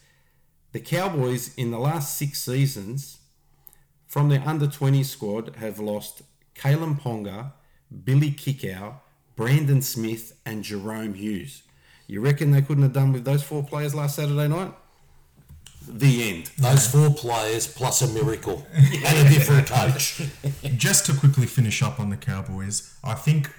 The 0.72 0.80
Cowboys 0.80 1.56
in 1.56 1.72
the 1.72 1.80
last 1.80 2.18
six 2.18 2.42
seasons, 2.42 3.20
from 4.06 4.30
their 4.30 4.44
under 4.46 4.68
20 4.68 5.04
squad, 5.04 5.56
have 5.58 5.80
lost 5.80 6.24
Kalyn 6.56 7.00
Ponga, 7.00 7.54
Billy 8.04 8.32
Kikau, 8.32 8.96
Brandon 9.36 9.82
Smith, 9.82 10.38
and 10.46 10.64
Jahrome 10.64 11.16
Hughes. 11.16 11.64
You 12.08 12.22
reckon 12.22 12.52
they 12.52 12.62
couldn't 12.62 12.84
have 12.84 12.94
done 12.94 13.14
with 13.14 13.26
those 13.26 13.44
four 13.44 13.64
players 13.64 13.94
last 13.94 14.16
Saturday 14.16 14.48
night? 14.48 14.74
The 15.88 16.30
end. 16.30 16.52
Those 16.58 16.88
four 16.88 17.12
players 17.12 17.68
plus 17.68 18.02
a 18.02 18.08
miracle 18.08 18.66
and 18.74 19.28
a 19.28 19.30
different 19.30 19.68
coach. 19.68 20.22
Just 20.76 21.06
to 21.06 21.14
quickly 21.14 21.46
finish 21.46 21.82
up 21.82 22.00
on 22.00 22.10
the 22.10 22.18
Cowboys, 22.18 22.98
I 23.04 23.14
think 23.14 23.50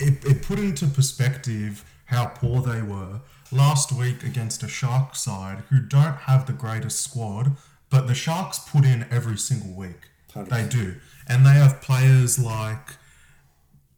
it, 0.00 0.24
it 0.24 0.42
put 0.42 0.58
into 0.58 0.86
perspective 0.86 1.84
how 2.06 2.26
poor 2.26 2.62
they 2.62 2.82
were 2.82 3.20
last 3.50 3.92
week 3.92 4.22
against 4.24 4.62
a 4.62 4.68
Shark 4.68 5.14
side 5.14 5.62
who 5.70 5.80
don't 5.80 6.16
have 6.16 6.46
the 6.46 6.52
greatest 6.52 7.00
squad, 7.00 7.56
but 7.90 8.06
the 8.06 8.14
Sharks 8.14 8.58
put 8.58 8.84
in 8.84 9.06
every 9.10 9.36
single 9.36 9.72
week. 9.74 10.10
They 10.34 10.66
do. 10.66 10.96
And 11.26 11.44
they 11.44 11.50
have 11.50 11.80
players 11.80 12.38
like 12.38 12.96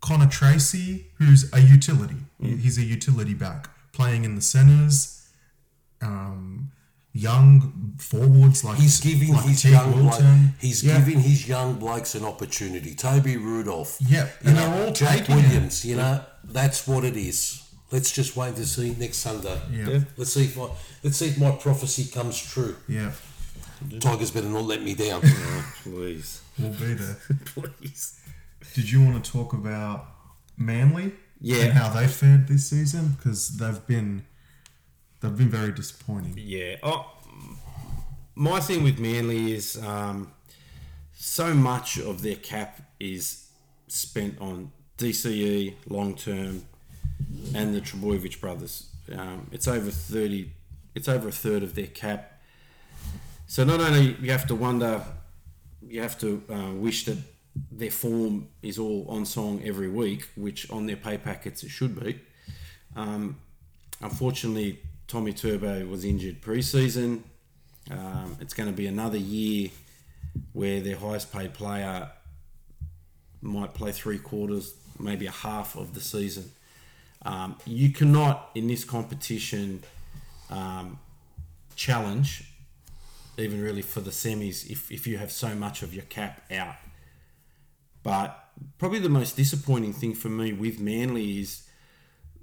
Connor 0.00 0.28
Tracey, 0.28 1.06
who's 1.18 1.52
a 1.52 1.60
utility. 1.60 2.16
He's 2.40 2.78
a 2.78 2.82
utility 2.84 3.34
back, 3.34 3.68
playing 3.92 4.24
in 4.24 4.34
the 4.34 4.40
centres. 4.40 5.28
Um, 6.00 6.72
young 7.12 7.94
forwards 7.98 8.62
like 8.64 8.78
He's 8.78 9.00
giving 9.00 9.32
like 9.32 9.44
his 9.44 9.62
Teague 9.62 9.72
young 9.72 9.92
bloke, 9.92 10.22
he's 10.60 10.82
Yeah. 10.84 10.98
giving 10.98 11.20
his 11.20 11.48
young 11.48 11.74
blokes 11.78 12.14
an 12.14 12.24
opportunity. 12.24 12.94
Toby 12.94 13.36
Rudolph, 13.36 13.96
Yeah, 14.00 14.24
you 14.42 14.50
and 14.50 14.56
know, 14.56 14.70
they're 14.70 14.86
all 14.86 14.92
Jack 14.92 15.18
taking 15.18 15.38
it. 15.38 15.42
Williams. 15.42 15.84
You 15.84 15.96
know, 15.96 16.24
that's 16.44 16.86
what 16.86 17.04
it 17.04 17.16
is. 17.16 17.62
Let's 17.90 18.12
just 18.12 18.36
wait 18.36 18.54
to 18.56 18.64
see 18.66 18.94
next 18.98 19.16
Sunday. 19.18 19.60
Yeah. 19.72 19.88
Yeah. 19.88 20.00
Let's 20.16 20.32
see 20.32 20.44
if 20.44 20.56
my 20.56 20.68
let's 21.02 21.16
see 21.16 21.26
if 21.28 21.38
my 21.38 21.50
prophecy 21.50 22.04
comes 22.04 22.40
true. 22.40 22.76
Yeah, 22.86 23.10
Tigers 23.98 24.30
better 24.30 24.48
not 24.48 24.64
let 24.64 24.82
me 24.82 24.94
down. 24.94 25.20
Oh, 25.52 25.72
please. 25.82 26.40
we'll 26.58 26.70
be 26.70 26.94
there. 26.94 27.16
Please. 27.46 28.20
Did 28.74 28.90
you 28.90 29.02
want 29.02 29.24
to 29.24 29.32
talk 29.32 29.52
about 29.54 30.06
Manly? 30.56 31.12
Yeah. 31.40 31.64
And 31.64 31.72
how 31.72 31.88
they 31.88 32.06
fared 32.06 32.46
this 32.46 32.68
season 32.70 33.16
because 33.16 33.56
they've 33.56 33.84
been 33.86 34.24
they've 35.20 35.36
been 35.36 35.48
very 35.50 35.72
disappointing. 35.72 36.34
Yeah. 36.36 36.76
Oh, 36.82 37.10
my 38.34 38.60
thing 38.60 38.82
with 38.82 38.98
Manly 38.98 39.52
is 39.52 39.76
um, 39.84 40.32
so 41.12 41.54
much 41.54 41.98
of 41.98 42.22
their 42.22 42.36
cap 42.36 42.80
is 42.98 43.48
spent 43.88 44.40
on 44.40 44.72
DCE 44.98 45.74
long 45.88 46.14
term 46.14 46.64
and 47.54 47.74
the 47.74 47.80
Trbojevic 47.80 48.40
brothers. 48.40 48.88
Um, 49.14 49.48
it's 49.52 49.68
over 49.68 49.90
thirty. 49.90 50.52
It's 50.94 51.08
over 51.08 51.28
a 51.28 51.32
third 51.32 51.62
of 51.62 51.74
their 51.74 51.86
cap. 51.86 52.40
So 53.46 53.64
not 53.64 53.80
only 53.80 54.16
you 54.20 54.30
have 54.30 54.46
to 54.46 54.54
wonder, 54.54 55.02
you 55.86 56.00
have 56.02 56.18
to 56.20 56.42
uh, 56.48 56.72
wish 56.72 57.04
that 57.06 57.18
their 57.70 57.90
form 57.90 58.48
is 58.62 58.78
all 58.78 59.06
on 59.08 59.26
song 59.26 59.60
every 59.64 59.88
week, 59.88 60.28
which 60.36 60.70
on 60.70 60.86
their 60.86 60.96
pay 60.96 61.18
packets 61.18 61.62
it 61.62 61.68
should 61.68 61.98
be. 61.98 62.20
Um, 62.94 63.36
unfortunately, 64.00 64.80
Tommy 65.10 65.32
Turbo 65.32 65.84
was 65.86 66.04
injured 66.04 66.40
pre-season. 66.40 67.24
Um, 67.90 68.36
it's 68.40 68.54
going 68.54 68.68
to 68.68 68.72
be 68.72 68.86
another 68.86 69.18
year 69.18 69.70
where 70.52 70.80
their 70.80 70.96
highest 70.96 71.32
paid 71.32 71.52
player 71.52 72.08
might 73.42 73.74
play 73.74 73.90
three 73.90 74.18
quarters, 74.18 74.72
maybe 75.00 75.26
a 75.26 75.32
half 75.32 75.74
of 75.74 75.94
the 75.94 76.00
season. 76.00 76.52
Um, 77.22 77.56
you 77.66 77.90
cannot, 77.90 78.50
in 78.54 78.68
this 78.68 78.84
competition, 78.84 79.82
um, 80.48 81.00
challenge, 81.74 82.44
even 83.36 83.60
really 83.60 83.82
for 83.82 84.00
the 84.00 84.12
semis, 84.12 84.70
if, 84.70 84.92
if 84.92 85.08
you 85.08 85.18
have 85.18 85.32
so 85.32 85.56
much 85.56 85.82
of 85.82 85.92
your 85.92 86.04
cap 86.04 86.42
out. 86.52 86.76
But 88.04 88.38
probably 88.78 89.00
the 89.00 89.08
most 89.08 89.34
disappointing 89.34 89.92
thing 89.92 90.14
for 90.14 90.28
me 90.28 90.52
with 90.52 90.78
Manly 90.78 91.40
is 91.40 91.66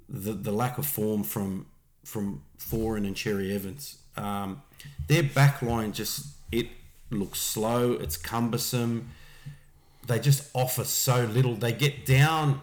the, 0.06 0.34
the 0.34 0.52
lack 0.52 0.76
of 0.76 0.84
form 0.84 1.22
from 1.22 1.64
from 2.04 2.42
Foran 2.58 3.06
and 3.06 3.16
Cherry 3.16 3.54
Evans. 3.54 3.98
Um, 4.16 4.62
their 5.06 5.22
back 5.22 5.62
line 5.62 5.92
just 5.92 6.26
it 6.50 6.68
looks 7.10 7.40
slow. 7.40 7.92
It's 7.92 8.16
cumbersome. 8.16 9.10
They 10.06 10.18
just 10.18 10.50
offer 10.54 10.84
so 10.84 11.24
little. 11.24 11.54
They 11.54 11.72
get 11.72 12.06
down 12.06 12.62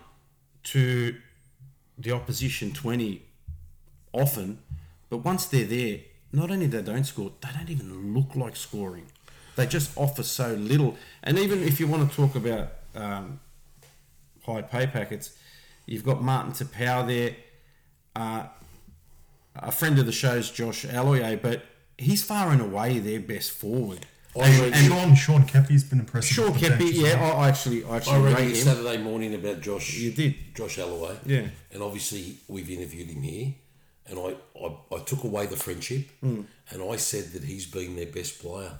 to 0.63 1.15
the 1.97 2.11
opposition 2.11 2.71
twenty 2.73 3.21
often, 4.11 4.59
but 5.09 5.17
once 5.17 5.45
they're 5.45 5.65
there, 5.65 5.99
not 6.31 6.51
only 6.51 6.67
they 6.67 6.81
don't 6.81 7.03
score, 7.03 7.31
they 7.41 7.49
don't 7.53 7.69
even 7.69 8.13
look 8.13 8.35
like 8.35 8.55
scoring. 8.55 9.05
They 9.55 9.65
just 9.65 9.91
offer 9.95 10.23
so 10.23 10.53
little. 10.53 10.97
And 11.23 11.39
even 11.39 11.63
if 11.63 11.79
you 11.79 11.87
want 11.87 12.09
to 12.09 12.15
talk 12.15 12.35
about 12.35 12.73
um, 12.95 13.39
high 14.45 14.61
pay 14.63 14.87
packets, 14.87 15.37
you've 15.85 16.03
got 16.03 16.21
Martin 16.21 16.51
Taupau 16.51 17.07
there. 17.07 17.35
Uh, 18.15 18.47
a 19.55 19.71
friend 19.71 19.97
of 19.99 20.05
the 20.05 20.11
show's 20.11 20.49
Josh 20.51 20.85
Aloiai, 20.85 21.41
but 21.41 21.63
he's 21.97 22.23
far 22.23 22.51
and 22.51 22.61
away 22.61 22.99
their 22.99 23.19
best 23.19 23.51
forward. 23.51 24.05
I 24.37 24.49
reckon- 24.59 24.73
And 24.73 24.85
Sean 24.87 25.15
Sean 25.15 25.47
Keppie's 25.47 25.83
been 25.85 25.99
impressive. 25.99 26.35
Sean 26.35 26.49
off 26.49 26.59
the 26.59 26.67
bench 26.69 26.81
Keppie, 26.81 26.93
yeah, 27.01 27.21
well. 27.21 27.37
I 27.37 27.45
I 27.45 27.49
actually, 27.49 27.83
I 27.85 27.89
I 27.89 27.95
actually 27.97 28.33
read 28.33 28.37
him. 28.49 28.55
Saturday 28.55 28.97
morning 28.97 29.33
about 29.33 29.61
Josh. 29.61 29.93
You 29.97 30.11
did. 30.11 30.35
Josh 30.55 30.77
Aloiai. 30.77 31.17
Yeah. 31.25 31.47
And 31.71 31.81
obviously 31.81 32.37
we've 32.49 32.69
interviewed 32.69 33.09
him 33.09 33.21
here, 33.21 33.53
and 34.07 34.19
I, 34.19 34.35
I, 34.61 34.75
I 34.95 34.99
took 35.05 35.23
away 35.23 35.45
the 35.45 35.55
friendship, 35.55 36.09
Hmm. 36.19 36.41
and 36.69 36.83
I 36.83 36.97
said 36.97 37.31
that 37.31 37.43
he's 37.45 37.65
been 37.65 37.95
their 37.95 38.07
best 38.07 38.39
player. 38.39 38.73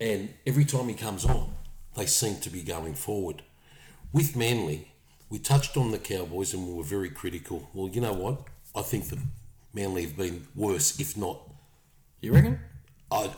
And 0.00 0.30
every 0.46 0.64
time 0.64 0.88
he 0.88 0.94
comes 0.94 1.24
on, 1.26 1.54
they 1.94 2.06
seem 2.06 2.36
to 2.40 2.50
be 2.50 2.62
going 2.62 2.94
forward. 2.94 3.42
With 4.12 4.34
Manly, 4.36 4.88
we 5.30 5.38
touched 5.38 5.76
on 5.76 5.90
the 5.90 5.98
Cowboys 5.98 6.54
and 6.54 6.66
we 6.66 6.72
were 6.74 6.84
very 6.84 7.10
critical. 7.10 7.68
Well, 7.74 7.88
you 7.88 8.00
know 8.00 8.12
what? 8.12 8.44
I 8.74 8.82
think 8.82 9.08
that 9.08 9.18
Manly 9.76 10.02
have 10.06 10.16
been 10.16 10.46
worse, 10.54 10.98
if 10.98 11.16
not 11.16 11.38
You 12.20 12.32
reckon? 12.32 12.58
I, 13.10 13.30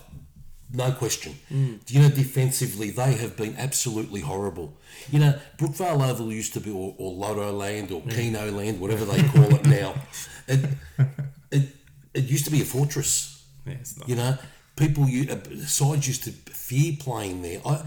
no 0.73 0.93
question. 0.93 1.33
Do 1.51 1.95
you 1.95 2.01
know 2.01 2.11
defensively 2.11 2.91
they 2.91 3.13
have 3.23 3.37
been 3.37 3.55
absolutely 3.59 4.21
horrible. 4.21 4.69
You 5.13 5.19
know 5.23 5.33
Brookvale 5.59 6.03
Oval 6.09 6.33
used 6.33 6.53
to 6.55 6.61
be 6.61 6.71
or, 6.71 6.95
or 6.99 7.13
Lotto 7.13 7.51
Land 7.53 7.91
or 7.93 8.01
Keno 8.15 8.51
Land, 8.51 8.81
whatever 8.81 9.05
they 9.05 9.23
call 9.29 9.55
it 9.55 9.67
now. 9.67 9.95
It, 10.51 10.61
it 11.51 11.65
it 12.15 12.25
used 12.25 12.47
to 12.47 12.51
be 12.51 12.63
a 12.63 12.65
fortress. 12.65 13.45
Yeah, 13.67 13.75
it's 13.83 13.99
not. 13.99 14.09
You 14.09 14.17
know, 14.17 14.33
people 14.77 15.07
you 15.07 15.31
uh, 15.31 15.67
sides 15.67 16.09
used 16.13 16.25
to 16.25 16.31
fear 16.31 16.97
playing 16.99 17.43
there. 17.43 17.61
I 17.67 17.83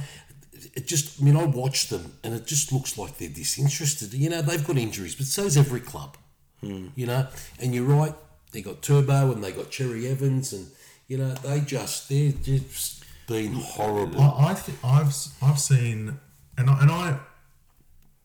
it 0.77 0.85
just 0.85 1.19
I 1.19 1.23
mean 1.25 1.35
I 1.35 1.45
watch 1.45 1.79
them 1.87 2.03
and 2.23 2.35
it 2.35 2.45
just 2.45 2.71
looks 2.71 2.91
like 2.99 3.17
they're 3.17 3.35
disinterested. 3.41 4.13
You 4.13 4.29
know 4.29 4.41
they've 4.43 4.67
got 4.69 4.77
injuries, 4.77 5.15
but 5.15 5.25
so's 5.25 5.57
every 5.57 5.81
club. 5.91 6.17
You 6.95 7.07
know, 7.07 7.27
and 7.59 7.73
you're 7.73 7.91
right. 7.99 8.13
They 8.51 8.61
got 8.61 8.81
Turbo 8.81 9.31
and 9.31 9.43
they 9.43 9.51
got 9.51 9.69
Cherry 9.71 10.07
Evans 10.07 10.51
and 10.53 10.67
you 11.07 11.17
know 11.17 11.33
they 11.35 11.61
just 11.61 12.09
they're 12.09 12.31
just 12.31 13.03
been 13.27 13.53
horrible. 13.53 14.19
I, 14.21 14.51
I 14.51 14.53
th- 14.53 14.77
I've 14.83 15.15
I've 15.41 15.59
seen 15.59 16.19
and 16.57 16.69
I, 16.69 16.81
and 16.81 16.91
I 16.91 17.19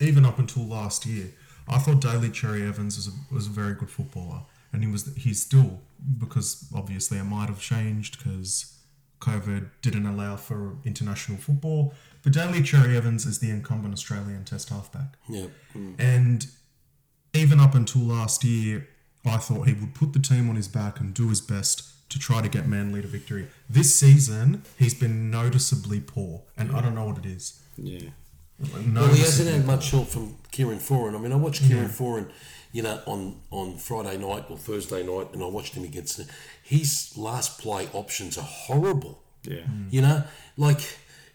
even 0.00 0.24
up 0.26 0.38
until 0.38 0.64
last 0.66 1.06
year 1.06 1.26
I 1.68 1.78
thought 1.78 2.00
Daly 2.00 2.30
Cherry 2.30 2.62
Evans 2.66 2.96
was 2.96 3.08
a, 3.08 3.34
was 3.34 3.46
a 3.46 3.50
very 3.50 3.74
good 3.74 3.90
footballer, 3.90 4.40
and 4.72 4.84
he 4.84 4.90
was 4.90 5.14
he's 5.16 5.42
still 5.42 5.80
because 6.18 6.66
obviously 6.74 7.18
it 7.18 7.24
might 7.24 7.48
have 7.48 7.60
changed 7.60 8.18
because 8.18 8.72
COVID 9.20 9.70
didn't 9.82 10.06
allow 10.06 10.36
for 10.36 10.76
international 10.84 11.38
football. 11.38 11.94
But 12.22 12.32
Daly 12.32 12.62
Cherry 12.62 12.96
Evans 12.96 13.26
is 13.26 13.38
the 13.38 13.50
incumbent 13.50 13.94
Australian 13.94 14.44
Test 14.44 14.68
halfback, 14.70 15.14
Yeah. 15.28 15.46
Mm. 15.74 15.94
and 15.98 16.46
even 17.32 17.58
up 17.60 17.74
until 17.74 18.02
last 18.02 18.44
year, 18.44 18.88
I 19.26 19.38
thought 19.38 19.66
he 19.66 19.74
would 19.74 19.94
put 19.94 20.12
the 20.12 20.18
team 20.18 20.48
on 20.48 20.56
his 20.56 20.68
back 20.68 21.00
and 21.00 21.12
do 21.12 21.28
his 21.28 21.40
best 21.40 22.08
to 22.10 22.18
try 22.18 22.40
to 22.40 22.48
get 22.48 22.68
Manly 22.68 23.02
to 23.02 23.08
victory. 23.08 23.48
This 23.68 23.94
season, 23.94 24.62
he's 24.78 24.94
been 24.94 25.30
noticeably 25.30 26.00
poor, 26.00 26.42
and 26.56 26.74
I 26.74 26.80
don't 26.80 26.94
know 26.94 27.06
what 27.06 27.18
it 27.18 27.26
is. 27.26 27.60
Yeah. 27.76 28.10
Well, 28.58 29.08
he 29.08 29.20
hasn't 29.20 29.50
had 29.50 29.66
much 29.66 29.90
help 29.90 30.08
from 30.08 30.36
Kieran 30.50 30.78
Foran. 30.78 31.14
I 31.14 31.18
mean, 31.18 31.32
I 31.32 31.36
watched 31.36 31.62
Kieran 31.62 31.88
Foran, 31.88 32.30
you 32.72 32.82
know, 32.82 33.00
on, 33.06 33.36
on 33.50 33.76
Friday 33.76 34.16
night 34.16 34.44
or 34.48 34.56
Thursday 34.56 35.02
night, 35.04 35.34
and 35.34 35.42
I 35.42 35.46
watched 35.46 35.74
him 35.74 35.84
against 35.84 36.20
his 36.62 37.12
last 37.16 37.60
play 37.60 37.88
options 37.92 38.38
are 38.38 38.42
horrible. 38.42 39.22
Yeah. 39.42 39.58
Mm. 39.58 39.92
You 39.92 40.00
know, 40.00 40.24
like 40.56 40.80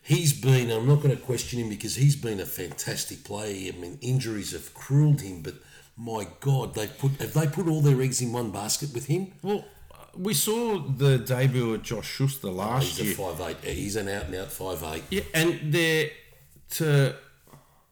he's 0.02 0.34
been. 0.34 0.72
I'm 0.72 0.88
not 0.88 0.98
going 1.02 1.16
to 1.16 1.22
question 1.22 1.60
him 1.60 1.70
because 1.70 1.96
he's 1.96 2.16
been 2.16 2.40
a 2.40 2.46
fantastic 2.46 3.24
player. 3.24 3.72
I 3.74 3.78
mean, 3.78 4.00
injuries 4.02 4.54
have 4.54 4.74
cruelled 4.74 5.22
him, 5.22 5.42
but 5.42 5.56
my 6.02 6.28
God, 6.40 6.74
they 6.74 6.88
put 6.88 7.12
have 7.22 7.34
they 7.34 7.48
put 7.48 7.68
all 7.68 7.82
their 7.82 8.02
eggs 8.02 8.22
in 8.22 8.34
one 8.34 8.50
basket 8.50 8.92
with 8.94 9.06
him? 9.06 9.34
Well, 9.44 9.64
we 10.18 10.34
saw 10.34 10.80
the 10.80 11.20
debut 11.20 11.76
of 11.76 11.84
Josh 11.84 12.08
Schuster 12.08 12.48
oh, 12.48 12.52
last 12.52 12.98
He's 12.98 13.18
year. 13.18 13.28
a 13.30 13.34
five 13.34 13.56
eight. 13.64 13.76
He's 13.76 13.96
an 13.96 14.10
out 14.10 14.26
and 14.26 14.36
out 14.36 14.52
five 14.52 14.84
eight. 14.84 15.04
Yeah, 15.12 15.22
and 15.34 15.72
they're 15.72 16.10
to 16.72 17.16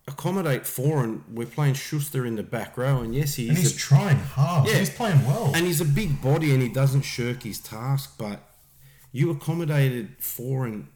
accommodate 0.07 0.63
Foran. 0.63 1.21
We're 1.31 1.45
playing 1.45 1.75
Schuster 1.75 2.25
in 2.25 2.35
the 2.35 2.43
back 2.43 2.77
row, 2.77 3.01
and 3.01 3.13
yes, 3.13 3.35
he 3.35 3.47
and 3.47 3.57
he's 3.57 3.75
a, 3.75 3.77
trying 3.77 4.17
hard. 4.17 4.67
Yeah. 4.67 4.79
He's 4.79 4.89
playing 4.89 5.23
well. 5.25 5.51
and 5.53 5.67
he's 5.67 5.79
a 5.79 5.85
big 5.85 6.19
body, 6.19 6.51
and 6.51 6.63
he 6.63 6.69
doesn't 6.69 7.03
shirk 7.03 7.43
his 7.43 7.59
task. 7.59 8.15
But 8.17 8.41
you 9.11 9.29
accommodated 9.29 10.17
Foran. 10.19 10.87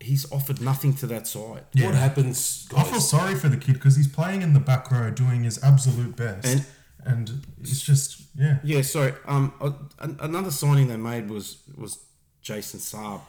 He's 0.00 0.30
offered 0.32 0.60
nothing 0.60 0.94
to 0.94 1.06
that 1.08 1.26
side. 1.26 1.64
Yeah. 1.74 1.86
What 1.86 1.94
happens? 1.94 2.66
I 2.74 2.84
feel 2.84 3.00
sorry 3.00 3.34
for 3.34 3.48
the 3.48 3.56
kid 3.58 3.74
because 3.74 3.96
he's 3.96 4.08
playing 4.08 4.40
in 4.42 4.54
the 4.54 4.60
back 4.60 4.90
row, 4.90 5.10
doing 5.10 5.44
his 5.44 5.62
absolute 5.62 6.16
best, 6.16 6.46
And- 6.46 6.64
and, 7.02 7.46
it's 7.62 7.80
just 7.80 8.20
yeah. 8.34 8.58
Yeah, 8.62 8.82
sorry. 8.82 9.14
Um, 9.26 9.52
uh, 9.60 9.72
another 10.20 10.50
signing 10.50 10.88
they 10.88 10.96
made 10.98 11.30
was 11.30 11.58
was 11.76 11.98
Jason 12.42 12.80
Saab. 12.80 13.22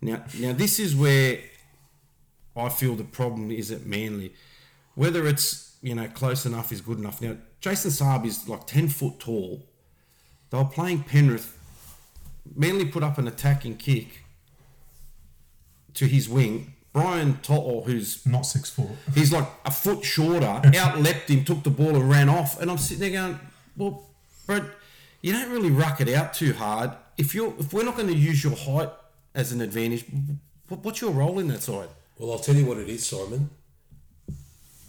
Now, 0.00 0.22
now 0.38 0.52
this 0.52 0.78
is 0.78 0.94
where 0.94 1.38
I 2.56 2.68
feel 2.68 2.94
the 2.94 3.02
problem 3.04 3.50
is 3.50 3.70
at 3.72 3.86
Manly. 3.86 4.32
Whether 4.94 5.26
it's 5.26 5.76
you 5.82 5.94
know 5.96 6.06
close 6.08 6.46
enough 6.46 6.70
is 6.72 6.80
good 6.80 6.98
enough. 6.98 7.20
Now, 7.20 7.36
Jason 7.60 7.90
Saab 7.90 8.24
is 8.24 8.48
like 8.48 8.66
ten 8.68 8.88
foot 8.88 9.18
tall. 9.18 9.66
They 10.50 10.58
were 10.58 10.64
playing 10.64 11.02
Penrith. 11.02 11.58
Manly 12.54 12.84
put 12.86 13.02
up 13.02 13.18
an 13.18 13.26
attacking 13.28 13.76
kick 13.76 14.24
to 15.98 16.06
his 16.06 16.28
wing. 16.28 16.74
Brian 16.92 17.38
To'o, 17.42 17.82
who's 17.82 18.24
Not 18.26 18.42
six 18.42 18.70
foot. 18.70 18.88
He's 19.14 19.32
like 19.32 19.46
a 19.64 19.70
foot 19.70 20.04
shorter, 20.04 20.46
outleapt 20.64 21.28
him, 21.28 21.44
took 21.44 21.62
the 21.62 21.70
ball 21.70 21.94
and 21.94 22.08
ran 22.08 22.28
off. 22.28 22.60
And 22.60 22.70
I'm 22.70 22.78
sitting 22.78 23.12
there 23.12 23.22
going, 23.22 23.40
well, 23.76 24.06
bro, 24.46 24.68
you 25.20 25.32
don't 25.32 25.50
really 25.50 25.70
ruck 25.70 26.00
it 26.00 26.08
out 26.08 26.34
too 26.34 26.54
hard. 26.54 26.90
If 27.16 27.34
you're, 27.34 27.52
if 27.58 27.72
we're 27.72 27.84
not 27.84 27.96
going 27.96 28.08
to 28.08 28.14
use 28.16 28.42
your 28.42 28.56
height 28.56 28.90
as 29.34 29.52
an 29.52 29.60
advantage, 29.60 30.04
what's 30.68 31.00
your 31.00 31.10
role 31.10 31.38
in 31.38 31.48
that 31.48 31.62
side? 31.62 31.88
Well, 32.18 32.32
I'll 32.32 32.38
tell 32.38 32.54
you 32.54 32.66
what 32.66 32.78
it 32.78 32.88
is, 32.88 33.06
Simon. 33.06 33.50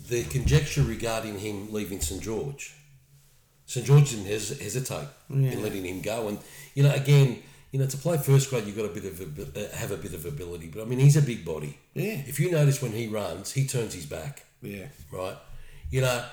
The 0.07 0.23
conjecture 0.23 0.81
regarding 0.83 1.39
him 1.39 1.71
leaving 1.71 2.01
St 2.01 2.21
George. 2.21 2.73
St 3.65 3.85
George 3.85 4.09
didn't 4.09 4.25
hes- 4.25 4.59
hesitate 4.59 5.07
in 5.29 5.61
letting 5.61 5.85
him 5.85 6.01
go, 6.01 6.27
and 6.27 6.39
you 6.73 6.81
know, 6.81 6.91
again, 6.91 7.43
you 7.71 7.79
know, 7.79 7.85
to 7.85 7.97
play 7.97 8.17
first 8.17 8.49
grade, 8.49 8.65
you've 8.65 8.75
got 8.75 8.85
a 8.85 8.89
bit 8.89 9.05
of 9.05 9.21
abi- 9.21 9.61
uh, 9.61 9.75
have 9.77 9.91
a 9.91 9.97
bit 9.97 10.13
of 10.13 10.25
ability. 10.25 10.71
But 10.73 10.81
I 10.81 10.85
mean, 10.85 10.99
he's 10.99 11.17
a 11.17 11.21
big 11.21 11.45
body. 11.45 11.77
Yeah. 11.93 12.21
If 12.25 12.39
you 12.39 12.51
notice 12.51 12.81
when 12.81 12.93
he 12.93 13.07
runs, 13.07 13.51
he 13.51 13.67
turns 13.67 13.93
his 13.93 14.05
back. 14.05 14.45
Yeah. 14.61 14.87
right? 15.11 15.37
You 15.91 16.01
know, 16.01 16.25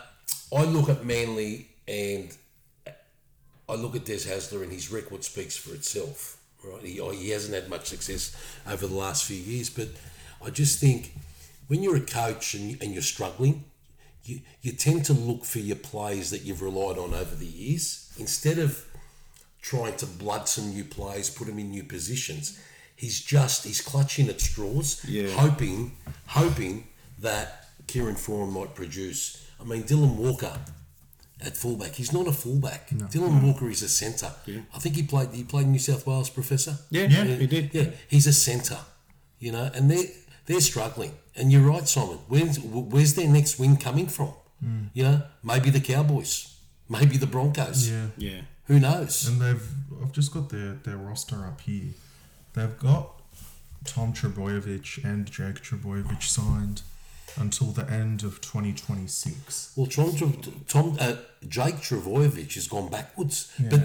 I 0.54 0.64
look 0.64 0.88
at 0.88 1.04
Manly 1.04 1.68
and 1.86 2.36
I 3.68 3.74
look 3.74 3.96
at 3.96 4.04
Des 4.04 4.28
Hasler 4.28 4.62
and 4.62 4.72
his 4.72 4.90
record 4.90 5.24
speaks 5.24 5.56
for 5.56 5.74
itself, 5.74 6.38
right? 6.64 6.82
He, 6.82 7.00
he 7.16 7.30
hasn't 7.30 7.54
had 7.54 7.68
much 7.68 7.86
success 7.86 8.34
over 8.66 8.86
the 8.86 8.94
last 8.94 9.24
few 9.24 9.36
years, 9.36 9.70
but 9.70 9.88
I 10.44 10.50
just 10.50 10.78
think 10.78 11.12
when 11.68 11.82
you're 11.82 11.96
a 11.96 12.00
coach 12.00 12.54
and, 12.54 12.80
and 12.82 12.92
you're 12.92 13.02
struggling, 13.02 13.64
you, 14.24 14.40
you 14.62 14.72
tend 14.72 15.04
to 15.06 15.12
look 15.12 15.44
for 15.44 15.58
your 15.58 15.76
players 15.76 16.30
that 16.30 16.42
you've 16.42 16.62
relied 16.62 16.98
on 16.98 17.14
over 17.14 17.34
the 17.34 17.46
years 17.46 18.12
instead 18.18 18.58
of 18.58 18.84
trying 19.70 19.96
to 19.96 20.06
blood 20.06 20.48
some 20.48 20.66
new 20.76 20.84
players, 20.84 21.28
put 21.38 21.46
them 21.48 21.58
in 21.58 21.70
new 21.70 21.82
positions. 21.84 22.58
He's 23.02 23.18
just 23.20 23.64
he's 23.68 23.80
clutching 23.90 24.28
at 24.28 24.40
straws, 24.40 24.88
Yeah. 25.16 25.28
hoping 25.44 25.78
hoping 26.40 26.74
that 27.26 27.46
Kieran 27.88 28.14
Foran 28.16 28.50
might 28.58 28.74
produce. 28.74 29.22
I 29.60 29.64
mean, 29.64 29.82
Dylan 29.90 30.14
Walker 30.16 30.54
at 31.40 31.56
fullback. 31.56 31.92
He's 32.00 32.12
not 32.12 32.26
a 32.26 32.32
fullback. 32.32 32.82
Dylan 33.14 33.42
Walker 33.42 33.68
is 33.68 33.82
a 33.82 33.88
centre. 33.88 34.32
I 34.74 34.78
think 34.78 34.94
he 34.96 35.02
played. 35.02 35.30
He 35.40 35.44
played 35.44 35.66
New 35.66 35.78
South 35.78 36.06
Wales, 36.06 36.30
Professor. 36.30 36.74
Yeah, 36.90 37.08
Yeah, 37.14 37.24
he 37.42 37.46
did. 37.46 37.64
Yeah, 37.74 37.90
he's 38.08 38.26
a 38.26 38.32
centre. 38.32 38.78
You 39.38 39.52
know, 39.52 39.70
and 39.74 39.90
they're 39.90 40.08
they're 40.46 40.60
struggling. 40.72 41.12
And 41.38 41.52
you're 41.52 41.68
right, 41.74 41.86
Simon. 41.88 42.18
Where's 42.28 42.58
where's 42.92 43.14
their 43.14 43.28
next 43.28 43.58
win 43.58 43.76
coming 43.76 44.08
from? 44.08 44.32
Hmm. 44.64 44.84
You 44.94 45.02
know, 45.04 45.22
maybe 45.42 45.68
the 45.70 45.80
Cowboys, 45.92 46.34
maybe 46.88 47.16
the 47.18 47.26
Broncos. 47.26 47.90
Yeah. 47.90 48.06
Yeah. 48.16 48.40
Who 48.66 48.80
knows? 48.80 49.26
And 49.28 49.40
they've 49.40 49.68
I've 50.02 50.12
just 50.12 50.32
got 50.32 50.50
their, 50.50 50.74
their 50.82 50.96
roster 50.96 51.44
up 51.46 51.60
here. 51.62 51.92
They've 52.54 52.78
got 52.78 53.10
Tom 53.84 54.12
Trbojevic 54.12 55.04
and 55.04 55.26
Jake 55.30 55.62
Trbojevic 55.62 56.22
signed 56.22 56.82
until 57.38 57.68
the 57.68 57.88
end 57.90 58.22
of 58.24 58.40
2026. 58.40 59.72
Well, 59.76 59.86
Tom, 59.86 60.42
Tom 60.66 60.96
uh, 60.98 61.16
Jake 61.48 61.76
Trbojevic 61.76 62.54
has 62.54 62.66
gone 62.66 62.88
backwards, 62.90 63.52
Yeah. 63.62 63.68
but 63.70 63.80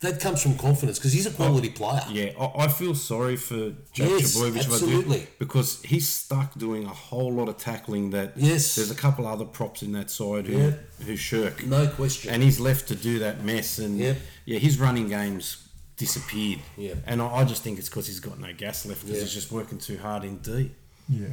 that 0.00 0.20
comes 0.20 0.42
from 0.42 0.56
confidence 0.58 0.98
because 0.98 1.12
he's 1.12 1.26
a 1.26 1.30
quality 1.30 1.70
oh, 1.74 1.78
player. 1.78 2.02
Yeah, 2.10 2.30
I, 2.38 2.64
I 2.64 2.68
feel 2.68 2.94
sorry 2.94 3.36
for 3.36 3.70
Jack 3.92 4.10
Yes, 4.10 4.36
Trbojevic, 4.36 4.48
I 4.48 4.52
do, 4.52 4.58
absolutely. 4.58 5.26
because 5.38 5.82
he's 5.82 6.06
stuck 6.08 6.54
doing 6.58 6.84
a 6.84 6.88
whole 6.90 7.32
lot 7.32 7.48
of 7.48 7.56
tackling 7.56 8.10
that 8.10 8.32
Yes. 8.36 8.74
there's 8.74 8.90
a 8.90 8.94
couple 8.94 9.26
other 9.26 9.46
props 9.46 9.82
in 9.82 9.92
that 9.92 10.10
side 10.10 10.46
who, 10.46 10.58
Yeah. 10.58 10.70
who 11.06 11.16
shirk. 11.16 11.64
No 11.66 11.86
question. 11.86 12.32
and 12.32 12.42
he's 12.42 12.60
left 12.60 12.88
to 12.88 12.94
do 12.94 13.18
that 13.20 13.42
mess. 13.42 13.78
And 13.78 13.98
Yep. 13.98 14.16
yeah, 14.44 14.58
his 14.58 14.78
running 14.78 15.08
game's 15.08 15.58
disappeared. 15.96 16.60
Yeah. 16.76 16.94
and 17.06 17.22
I, 17.22 17.26
I 17.36 17.44
just 17.44 17.62
think 17.62 17.78
it's 17.78 17.88
because 17.88 18.06
he's 18.06 18.20
got 18.20 18.38
no 18.38 18.52
gas 18.52 18.84
left 18.84 19.00
because 19.00 19.16
Yeah. 19.16 19.22
he's 19.22 19.32
just 19.34 19.50
working 19.50 19.78
too 19.78 19.96
hard 19.96 20.24
in 20.24 20.36
D. 20.38 20.72
Yeah. 21.08 21.28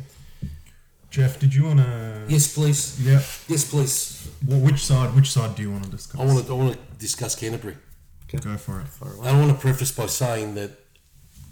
Jeff, 1.09 1.37
did 1.39 1.53
you 1.53 1.65
want 1.65 1.79
to? 1.79 2.25
yes, 2.27 2.53
please. 2.55 2.99
Yeah. 3.05 3.21
Yes, 3.47 3.69
please. 3.69 4.27
Well, 4.47 4.59
which 4.61 4.83
side? 4.83 5.13
Which 5.13 5.31
side 5.31 5.55
do 5.55 5.61
you 5.61 5.69
want 5.71 5.83
to 5.83 5.89
discuss? 5.91 6.19
I 6.19 6.25
want 6.25 6.45
to. 6.47 6.51
I 6.51 6.55
want 6.57 6.73
to 6.73 6.79
discuss 6.97 7.35
Canterbury. 7.35 7.75
Go 8.41 8.57
for 8.57 8.81
it. 8.81 8.87
I 9.21 9.37
want 9.37 9.51
to 9.51 9.57
preface 9.57 9.91
by 9.91 10.07
saying 10.07 10.55
that 10.55 10.71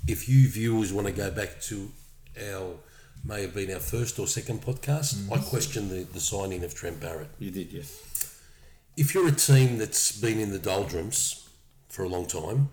if 0.07 0.27
you 0.27 0.47
viewers 0.47 0.91
want 0.91 1.07
to 1.07 1.13
go 1.13 1.29
back 1.32 1.61
to 1.63 1.91
our 2.49 2.75
may 3.23 3.41
have 3.43 3.53
been 3.53 3.71
our 3.71 3.79
first 3.79 4.17
or 4.19 4.27
second 4.27 4.61
podcast, 4.63 5.13
mm. 5.15 5.38
I 5.38 5.39
question 5.41 5.89
the, 5.89 6.03
the 6.03 6.19
signing 6.19 6.63
of 6.63 6.73
Trent 6.73 6.99
Barrett. 6.99 7.29
You 7.39 7.51
did, 7.51 7.71
yes. 7.71 8.41
if 8.97 9.13
you're 9.13 9.27
a 9.27 9.32
team 9.32 9.77
that's 9.77 10.11
been 10.19 10.39
in 10.39 10.51
the 10.51 10.59
doldrums 10.59 11.47
for 11.89 12.03
a 12.03 12.09
long 12.09 12.25
time, 12.25 12.69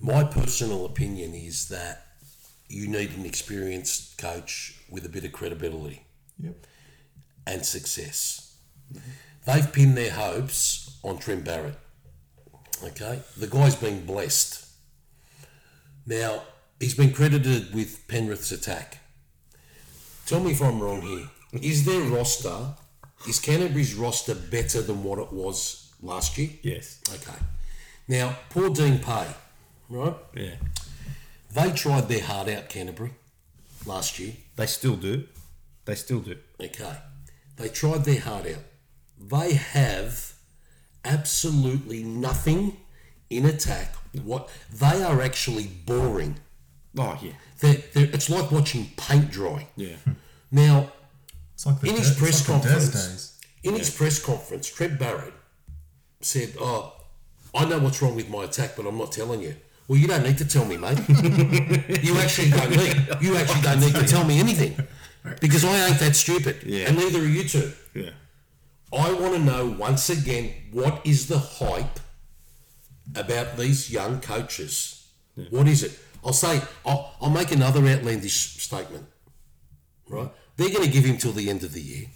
my 0.00 0.24
personal 0.24 0.86
opinion 0.86 1.34
is 1.34 1.68
that 1.68 2.06
you 2.68 2.88
need 2.88 3.10
an 3.16 3.26
experienced 3.26 4.16
coach 4.16 4.80
with 4.88 5.04
a 5.04 5.08
bit 5.08 5.24
of 5.24 5.32
credibility 5.32 6.04
Yep. 6.38 6.66
and 7.46 7.66
success. 7.66 8.54
They've 9.44 9.70
pinned 9.72 9.96
their 9.96 10.12
hopes 10.12 10.98
on 11.02 11.18
Trent 11.18 11.44
Barrett. 11.44 11.76
Okay, 12.82 13.20
the 13.36 13.46
guy's 13.46 13.76
been 13.76 14.06
blessed. 14.06 14.66
Now 16.06 16.42
he's 16.78 16.94
been 16.94 17.12
credited 17.12 17.74
with 17.74 18.06
Penrith's 18.08 18.52
attack. 18.52 18.98
Tell 20.26 20.40
me 20.40 20.52
if 20.52 20.62
I'm 20.62 20.80
wrong 20.80 21.02
here. 21.02 21.28
Is 21.60 21.84
their 21.84 22.00
roster, 22.02 22.74
is 23.28 23.38
Canterbury's 23.40 23.94
roster 23.94 24.34
better 24.34 24.80
than 24.80 25.02
what 25.02 25.18
it 25.18 25.32
was 25.32 25.92
last 26.00 26.38
year? 26.38 26.50
Yes. 26.62 27.00
Okay. 27.12 27.38
Now, 28.08 28.36
poor 28.48 28.70
Dean 28.70 28.98
Pay, 28.98 29.26
right? 29.88 30.14
Yeah. 30.34 30.54
They 31.52 31.72
tried 31.72 32.08
their 32.08 32.22
heart 32.22 32.48
out, 32.48 32.68
Canterbury, 32.68 33.12
last 33.84 34.18
year. 34.18 34.34
They 34.56 34.66
still 34.66 34.96
do. 34.96 35.24
They 35.84 35.96
still 35.96 36.20
do. 36.20 36.36
Okay. 36.60 36.96
They 37.56 37.68
tried 37.68 38.04
their 38.04 38.20
heart 38.20 38.46
out. 38.46 38.62
They 39.18 39.54
have 39.54 40.32
absolutely 41.04 42.02
nothing 42.02 42.76
in 43.28 43.46
attack. 43.46 43.94
What 44.24 44.48
they 44.72 45.02
are 45.02 45.20
actually 45.22 45.66
boring. 45.86 46.36
Oh 46.98 47.18
yeah. 47.22 47.32
They're, 47.60 47.78
they're, 47.94 48.06
it's 48.12 48.28
like 48.30 48.50
watching 48.50 48.90
paint 48.96 49.30
dry. 49.30 49.66
Yeah. 49.76 49.96
Hmm. 50.04 50.12
Now, 50.50 50.92
It's 51.54 51.66
like 51.66 51.80
the 51.80 51.88
In 51.90 51.96
his 51.96 52.10
it's 52.10 52.18
press 52.18 52.48
like 52.48 52.62
the 52.62 52.68
conference- 52.68 52.92
days. 53.08 53.26
In 53.62 53.74
his 53.74 53.90
press 53.90 54.18
conference, 54.24 54.68
Trent 54.68 54.98
Barrett 54.98 55.34
said, 56.22 56.54
"Oh, 56.58 56.94
I 57.54 57.66
know 57.66 57.78
what's 57.78 58.00
wrong 58.00 58.16
with 58.16 58.30
my 58.30 58.44
attack, 58.44 58.70
but 58.74 58.86
I'm 58.86 58.96
not 58.96 59.12
telling 59.12 59.42
you." 59.42 59.54
Well, 59.86 59.98
you 59.98 60.06
don't 60.08 60.22
need 60.22 60.38
to 60.38 60.46
tell 60.46 60.64
me, 60.64 60.78
mate. 60.78 60.98
you 62.02 62.16
actually 62.16 62.50
don't 62.50 62.70
need. 62.70 62.96
You 63.20 63.36
actually 63.36 63.60
don't 63.60 63.80
need 63.80 63.94
to 63.96 64.06
tell 64.06 64.24
me 64.24 64.38
anything 64.40 64.74
because 65.40 65.62
I 65.66 65.88
ain't 65.88 65.98
that 65.98 66.16
stupid, 66.16 66.62
Yeah. 66.64 66.86
and 66.88 66.96
neither 66.96 67.18
are 67.18 67.26
you 67.26 67.44
two. 67.46 67.70
Yeah. 67.94 68.10
I 68.92 69.12
want 69.12 69.34
to 69.34 69.38
know 69.38 69.66
once 69.66 70.10
again 70.10 70.52
what 70.72 71.00
is 71.04 71.28
the 71.28 71.38
hype 71.38 72.00
about 73.14 73.56
these 73.56 73.90
young 73.90 74.20
coaches? 74.20 75.06
What 75.50 75.68
is 75.68 75.82
it? 75.82 75.98
I'll 76.24 76.32
say, 76.32 76.60
I'll, 76.84 77.14
I'll 77.20 77.30
make 77.30 77.52
another 77.52 77.86
outlandish 77.86 78.60
statement, 78.62 79.06
right? 80.08 80.28
They're 80.56 80.68
going 80.68 80.84
to 80.84 80.90
give 80.90 81.04
him 81.04 81.16
till 81.16 81.32
the 81.32 81.48
end 81.48 81.62
of 81.62 81.72
the 81.72 81.80
year, 81.80 82.06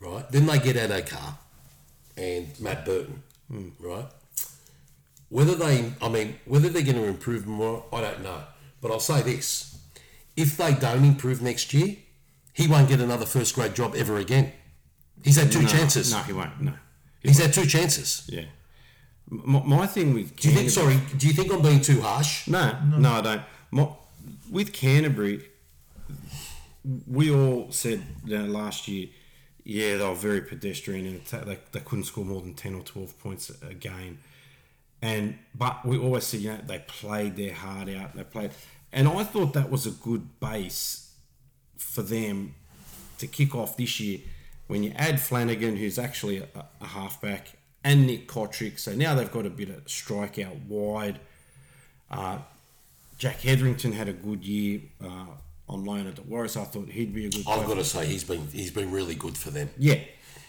right? 0.00 0.30
Then 0.30 0.46
they 0.46 0.58
get 0.58 0.76
out 0.76 0.90
Addo 0.90 1.06
Carr 1.06 1.38
and 2.16 2.58
Matt 2.60 2.84
Burton, 2.86 3.22
hmm. 3.48 3.68
right? 3.78 4.06
Whether 5.28 5.54
they, 5.54 5.92
I 6.00 6.08
mean, 6.08 6.38
whether 6.44 6.68
they're 6.68 6.82
going 6.82 6.96
to 6.96 7.04
improve 7.04 7.46
more, 7.46 7.84
I 7.92 8.00
don't 8.00 8.22
know. 8.22 8.42
But 8.80 8.90
I'll 8.90 9.00
say 9.00 9.20
this: 9.22 9.78
if 10.36 10.56
they 10.56 10.72
don't 10.72 11.04
improve 11.04 11.42
next 11.42 11.74
year, 11.74 11.96
he 12.54 12.66
won't 12.66 12.88
get 12.88 13.00
another 13.00 13.26
first 13.26 13.54
grade 13.54 13.74
job 13.74 13.94
ever 13.94 14.16
again. 14.16 14.52
He's 15.24 15.36
had 15.36 15.52
two 15.52 15.62
No, 15.62 15.68
chances. 15.68 16.12
No, 16.12 16.18
he 16.18 16.32
won't. 16.32 16.60
No. 16.60 16.72
He's 17.22 17.38
had 17.38 17.52
two 17.52 17.66
chances. 17.66 18.28
Yeah. 18.32 18.44
My, 19.28 19.62
my 19.62 19.86
thing 19.86 20.14
with 20.14 20.34
Do 20.36 20.48
you 20.48 20.54
think? 20.54 20.70
Sorry, 20.70 20.98
do 21.16 21.26
you 21.26 21.32
think 21.32 21.52
I'm 21.52 21.62
being 21.62 21.80
too 21.80 22.00
harsh? 22.00 22.48
No, 22.48 22.76
no, 22.98 23.12
I 23.12 23.20
don't. 23.20 23.42
My, 23.70 23.88
with 24.50 24.72
Canterbury, 24.72 25.42
we 27.06 27.30
all 27.32 27.70
said 27.70 28.02
you 28.24 28.38
know, 28.38 28.46
last 28.46 28.88
year, 28.88 29.08
yeah, 29.64 29.96
they 29.98 30.04
were 30.04 30.14
very 30.14 30.40
pedestrian 30.40 31.06
and 31.06 31.24
they, 31.46 31.58
they 31.72 31.80
couldn't 31.80 32.04
score 32.04 32.24
more 32.24 32.40
than 32.40 32.54
10 32.54 32.74
or 32.74 32.82
12 32.82 33.18
points 33.20 33.52
a 33.62 33.74
game. 33.74 34.18
And 35.02 35.38
but 35.54 35.86
we 35.86 35.96
always 35.98 36.24
said, 36.24 36.40
you 36.40 36.50
know, 36.50 36.58
they 36.66 36.80
played 36.80 37.36
their 37.36 37.54
heart 37.54 37.88
out. 37.88 38.14
They 38.16 38.24
played, 38.24 38.50
and 38.92 39.08
I 39.08 39.24
thought 39.24 39.54
that 39.54 39.70
was 39.70 39.86
a 39.86 39.90
good 39.92 40.40
base 40.40 41.12
for 41.76 42.02
them 42.02 42.54
to 43.18 43.26
kick 43.26 43.54
off 43.54 43.76
this 43.76 43.98
year. 44.00 44.18
When 44.70 44.84
you 44.84 44.92
add 44.94 45.20
Flanagan, 45.20 45.76
who's 45.76 45.98
actually 45.98 46.38
a, 46.38 46.46
a 46.80 46.86
halfback, 46.86 47.48
and 47.82 48.06
Nick 48.06 48.28
Cotric, 48.28 48.78
so 48.78 48.94
now 48.94 49.16
they've 49.16 49.32
got 49.32 49.44
a 49.44 49.50
bit 49.50 49.68
of 49.68 49.84
strikeout 49.86 50.64
wide. 50.66 51.18
Uh, 52.08 52.38
Jack 53.18 53.40
Hetherington 53.40 53.90
had 53.90 54.08
a 54.08 54.12
good 54.12 54.44
year 54.44 54.82
uh, 55.04 55.26
on 55.68 55.84
loan 55.84 56.06
at 56.06 56.14
the 56.14 56.22
Warriors. 56.22 56.56
I 56.56 56.62
thought 56.62 56.88
he'd 56.88 57.12
be 57.12 57.26
a 57.26 57.30
good. 57.30 57.44
I've 57.48 57.66
got 57.66 57.74
to 57.74 57.84
say 57.84 58.06
he's 58.06 58.22
been 58.22 58.46
he's 58.52 58.70
been 58.70 58.92
really 58.92 59.16
good 59.16 59.36
for 59.36 59.50
them. 59.50 59.70
Yeah. 59.76 59.98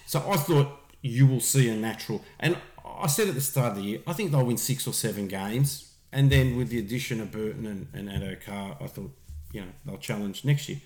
So 0.06 0.24
I 0.30 0.38
thought 0.38 0.68
you 1.02 1.26
will 1.26 1.40
see 1.40 1.68
a 1.70 1.76
natural. 1.76 2.24
And 2.40 2.58
I 2.86 3.08
said 3.08 3.28
at 3.28 3.34
the 3.34 3.42
start 3.42 3.72
of 3.72 3.78
the 3.78 3.90
year, 3.90 4.00
I 4.06 4.14
think 4.14 4.32
they'll 4.32 4.46
win 4.46 4.58
six 4.58 4.86
or 4.86 4.94
seven 4.94 5.30
games. 5.30 5.96
And 6.12 6.32
then 6.32 6.56
with 6.58 6.70
the 6.70 6.78
addition 6.78 7.22
of 7.22 7.32
Burton 7.32 7.66
and, 7.66 7.88
and 7.92 8.08
Addo 8.08 8.40
Carr, 8.46 8.78
I 8.80 8.86
thought, 8.86 9.12
you 9.52 9.62
know, 9.62 9.68
they'll 9.84 9.98
challenge 9.98 10.46
next 10.46 10.70
year. 10.70 10.80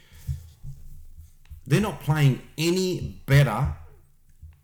They're 1.68 1.82
not 1.82 2.00
playing 2.02 2.42
any 2.58 3.22
better 3.26 3.76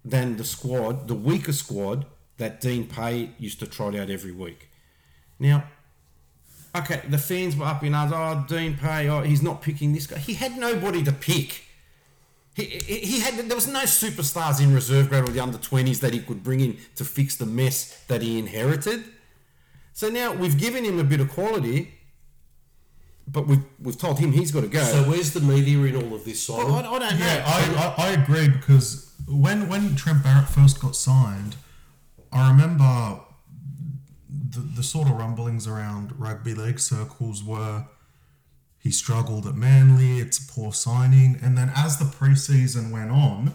than 0.05 0.37
the 0.37 0.43
squad, 0.43 1.07
the 1.07 1.15
weaker 1.15 1.53
squad 1.53 2.05
that 2.37 2.61
Dean 2.61 2.87
Pay 2.87 3.31
used 3.37 3.59
to 3.59 3.67
trot 3.67 3.95
out 3.95 4.09
every 4.09 4.31
week. 4.31 4.69
Now, 5.39 5.65
okay, 6.75 7.01
the 7.07 7.17
fans 7.17 7.55
were 7.55 7.65
up 7.65 7.83
in 7.83 7.93
arms. 7.93 8.11
Oh, 8.15 8.45
Dean 8.47 8.77
Pay, 8.77 9.09
oh, 9.09 9.21
he's 9.21 9.41
not 9.41 9.61
picking 9.61 9.93
this 9.93 10.07
guy. 10.07 10.17
He 10.17 10.35
had 10.35 10.57
nobody 10.57 11.03
to 11.03 11.11
pick. 11.11 11.65
He, 12.53 12.65
he 12.65 13.19
had 13.21 13.35
there 13.35 13.55
was 13.55 13.67
no 13.67 13.81
superstars 13.83 14.61
in 14.61 14.73
reserve 14.73 15.09
grade 15.09 15.23
or 15.23 15.31
the 15.31 15.39
under 15.39 15.57
twenties 15.57 16.01
that 16.01 16.13
he 16.13 16.19
could 16.19 16.43
bring 16.43 16.59
in 16.59 16.77
to 16.95 17.05
fix 17.05 17.35
the 17.35 17.45
mess 17.45 18.03
that 18.07 18.21
he 18.21 18.37
inherited. 18.37 19.03
So 19.93 20.09
now 20.09 20.33
we've 20.33 20.57
given 20.57 20.83
him 20.83 20.99
a 20.99 21.03
bit 21.03 21.19
of 21.19 21.29
quality, 21.29 21.93
but 23.27 23.47
we've 23.47 23.63
we've 23.79 23.97
told 23.97 24.19
him 24.19 24.31
he's 24.31 24.51
got 24.51 24.61
to 24.61 24.67
go. 24.67 24.83
So 24.83 25.03
where's 25.03 25.31
the 25.33 25.41
media 25.41 25.77
in 25.79 25.95
all 25.95 26.13
of 26.13 26.25
this, 26.25 26.47
Well, 26.49 26.73
I, 26.73 26.79
I 26.79 26.81
don't 26.81 26.99
know. 26.99 27.25
Yeah, 27.25 27.43
I, 27.45 27.95
I, 27.97 28.07
I 28.07 28.09
agree 28.11 28.49
because 28.49 29.11
when 29.27 29.69
when 29.69 29.95
Trent 29.95 30.23
Barrett 30.23 30.49
first 30.49 30.81
got 30.81 30.95
signed, 30.95 31.55
I 32.31 32.49
remember 32.49 33.21
the, 34.29 34.59
the 34.59 34.83
sort 34.83 35.09
of 35.09 35.17
rumblings 35.17 35.67
around 35.67 36.19
rugby 36.19 36.53
league 36.53 36.79
circles 36.79 37.43
were 37.43 37.85
he 38.77 38.89
struggled 38.89 39.45
at 39.45 39.53
Manly, 39.53 40.17
it's 40.19 40.39
a 40.39 40.51
poor 40.51 40.73
signing, 40.73 41.37
and 41.41 41.55
then 41.55 41.71
as 41.75 41.99
the 41.99 42.05
preseason 42.05 42.91
went 42.91 43.11
on, 43.11 43.53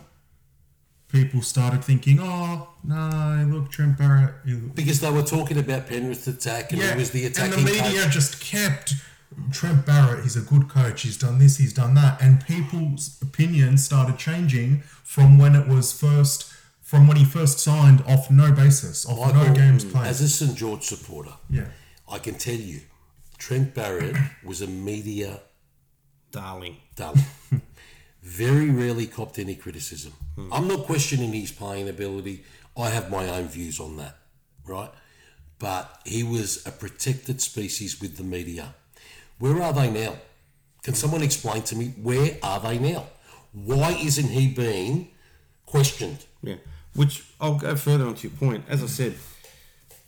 people 1.08 1.42
started 1.42 1.82
thinking, 1.82 2.18
oh 2.20 2.68
no, 2.84 3.48
look 3.50 3.70
Trent 3.70 3.98
Barrett. 3.98 4.34
Because 4.74 5.00
they 5.00 5.10
were 5.10 5.22
talking 5.22 5.58
about 5.58 5.88
Penrith's 5.88 6.28
attack 6.28 6.72
and 6.72 6.80
he 6.80 6.96
was 6.96 7.10
the 7.10 7.26
attacking 7.26 7.58
and 7.58 7.66
the 7.66 7.72
media 7.72 8.02
coach. 8.02 8.12
just 8.12 8.40
kept 8.40 8.94
Trent 9.52 9.84
Barrett. 9.84 10.22
He's 10.22 10.36
a 10.36 10.40
good 10.40 10.68
coach. 10.68 11.02
He's 11.02 11.18
done 11.18 11.38
this. 11.38 11.58
He's 11.58 11.72
done 11.72 11.94
that, 11.94 12.20
and 12.20 12.44
people's 12.44 13.20
opinions 13.22 13.84
started 13.84 14.18
changing 14.18 14.80
from 14.80 15.38
when 15.38 15.54
it 15.54 15.68
was 15.68 15.92
first, 15.92 16.52
from 16.80 17.06
when 17.06 17.16
he 17.16 17.24
first 17.24 17.58
signed, 17.58 18.02
off 18.06 18.30
no 18.30 18.52
basis, 18.52 19.04
off 19.06 19.34
no 19.34 19.40
Michael, 19.40 19.54
games 19.54 19.84
played. 19.84 20.06
As 20.06 20.20
a 20.20 20.28
St 20.28 20.56
George 20.56 20.84
supporter, 20.84 21.34
yeah, 21.50 21.68
I 22.10 22.18
can 22.18 22.34
tell 22.34 22.54
you, 22.54 22.80
Trent 23.38 23.74
Barrett 23.74 24.16
was 24.44 24.62
a 24.62 24.66
media 24.66 25.40
darling. 26.30 26.76
darling. 26.94 27.24
Very 28.22 28.70
rarely 28.70 29.06
copped 29.06 29.38
any 29.38 29.54
criticism. 29.54 30.12
I'm 30.50 30.66
not 30.66 30.84
questioning 30.84 31.32
his 31.32 31.52
playing 31.52 31.88
ability. 31.88 32.44
I 32.76 32.90
have 32.90 33.10
my 33.10 33.28
own 33.28 33.46
views 33.48 33.78
on 33.78 33.96
that, 33.98 34.18
right? 34.66 34.90
But 35.58 36.00
he 36.04 36.22
was 36.22 36.66
a 36.66 36.70
protected 36.70 37.40
species 37.40 38.00
with 38.00 38.16
the 38.16 38.24
media. 38.24 38.74
Where 39.38 39.62
are 39.62 39.72
they 39.72 39.90
now? 39.90 40.16
Can 40.82 40.94
someone 40.94 41.22
explain 41.22 41.62
to 41.62 41.76
me 41.76 41.94
where 42.02 42.38
are 42.42 42.60
they 42.60 42.78
now? 42.78 43.06
Why 43.52 43.92
isn't 43.92 44.28
he 44.28 44.48
being 44.48 45.08
questioned? 45.66 46.24
Yeah, 46.42 46.56
which 46.94 47.24
I'll 47.40 47.58
go 47.58 47.74
further 47.76 48.06
onto 48.06 48.28
your 48.28 48.36
point. 48.36 48.64
As 48.68 48.82
I 48.82 48.86
said, 48.86 49.14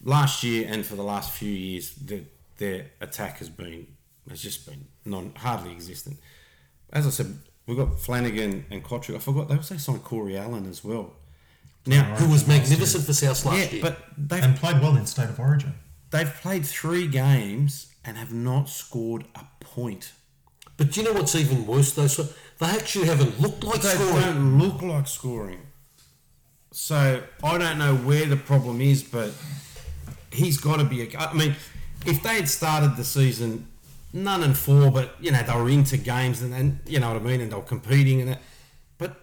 last 0.02 0.42
year 0.44 0.68
and 0.70 0.84
for 0.86 0.94
the 0.96 1.02
last 1.02 1.32
few 1.32 1.50
years, 1.50 1.94
their, 1.94 2.20
their 2.58 2.86
attack 3.00 3.38
has 3.38 3.48
been 3.48 3.86
has 4.28 4.40
just 4.42 4.66
been 4.66 4.86
non 5.04 5.32
hardly 5.36 5.72
existent. 5.72 6.18
As 6.92 7.06
I 7.06 7.10
said, 7.10 7.38
we've 7.66 7.76
got 7.76 7.98
Flanagan 7.98 8.64
and 8.70 8.84
Cotric. 8.84 9.16
I 9.16 9.18
forgot 9.18 9.48
they 9.48 9.56
also 9.56 9.76
signed 9.76 10.04
Corey 10.04 10.36
Allan 10.38 10.66
as 10.68 10.84
well. 10.84 11.12
Now, 11.86 12.16
Who 12.16 12.30
was 12.30 12.46
magnificent 12.46 13.04
for 13.04 13.14
South 13.14 13.44
last 13.46 13.58
yeah, 13.58 13.70
year. 13.70 13.82
but 13.82 13.98
they've 14.18 14.42
and 14.44 14.54
played 14.56 14.82
well 14.82 14.96
in 14.96 15.06
State 15.06 15.30
of 15.30 15.40
Origin. 15.40 15.72
they've 16.10 16.32
played 16.42 16.66
three 16.66 17.06
games 17.06 17.86
and 18.08 18.16
have 18.16 18.32
not 18.32 18.70
scored 18.70 19.24
a 19.34 19.44
point. 19.60 20.12
But 20.78 20.92
do 20.92 21.00
you 21.00 21.06
know 21.06 21.12
what's 21.12 21.34
even 21.34 21.66
worse 21.66 21.92
though? 21.92 22.06
So 22.06 22.24
they 22.58 22.66
actually 22.66 23.06
haven't 23.06 23.38
looked 23.38 23.62
like 23.62 23.82
They 23.82 23.90
scoring. 23.90 24.14
They 24.14 24.22
don't 24.22 24.58
look 24.58 24.82
like 24.82 25.06
scoring. 25.06 25.60
So 26.72 27.22
I 27.44 27.58
don't 27.58 27.78
know 27.78 27.96
where 27.96 28.24
the 28.24 28.36
problem 28.36 28.80
is, 28.80 29.02
but 29.02 29.30
he's 30.32 30.58
got 30.58 30.78
to 30.78 30.84
be 30.84 31.02
a. 31.02 31.18
I 31.18 31.34
mean, 31.34 31.54
if 32.06 32.22
they 32.22 32.36
had 32.36 32.48
started 32.48 32.96
the 32.96 33.04
season 33.04 33.68
none 34.14 34.42
and 34.42 34.56
four, 34.56 34.90
but 34.90 35.14
you 35.20 35.30
know 35.30 35.42
they 35.42 35.54
were 35.54 35.68
into 35.68 35.98
games 35.98 36.40
and, 36.40 36.54
and 36.54 36.80
you 36.86 37.00
know 37.00 37.12
what 37.12 37.20
I 37.20 37.24
mean, 37.24 37.42
and 37.42 37.52
they 37.52 37.56
were 37.56 37.62
competing 37.62 38.20
and 38.22 38.30
that, 38.30 38.42
but 38.96 39.16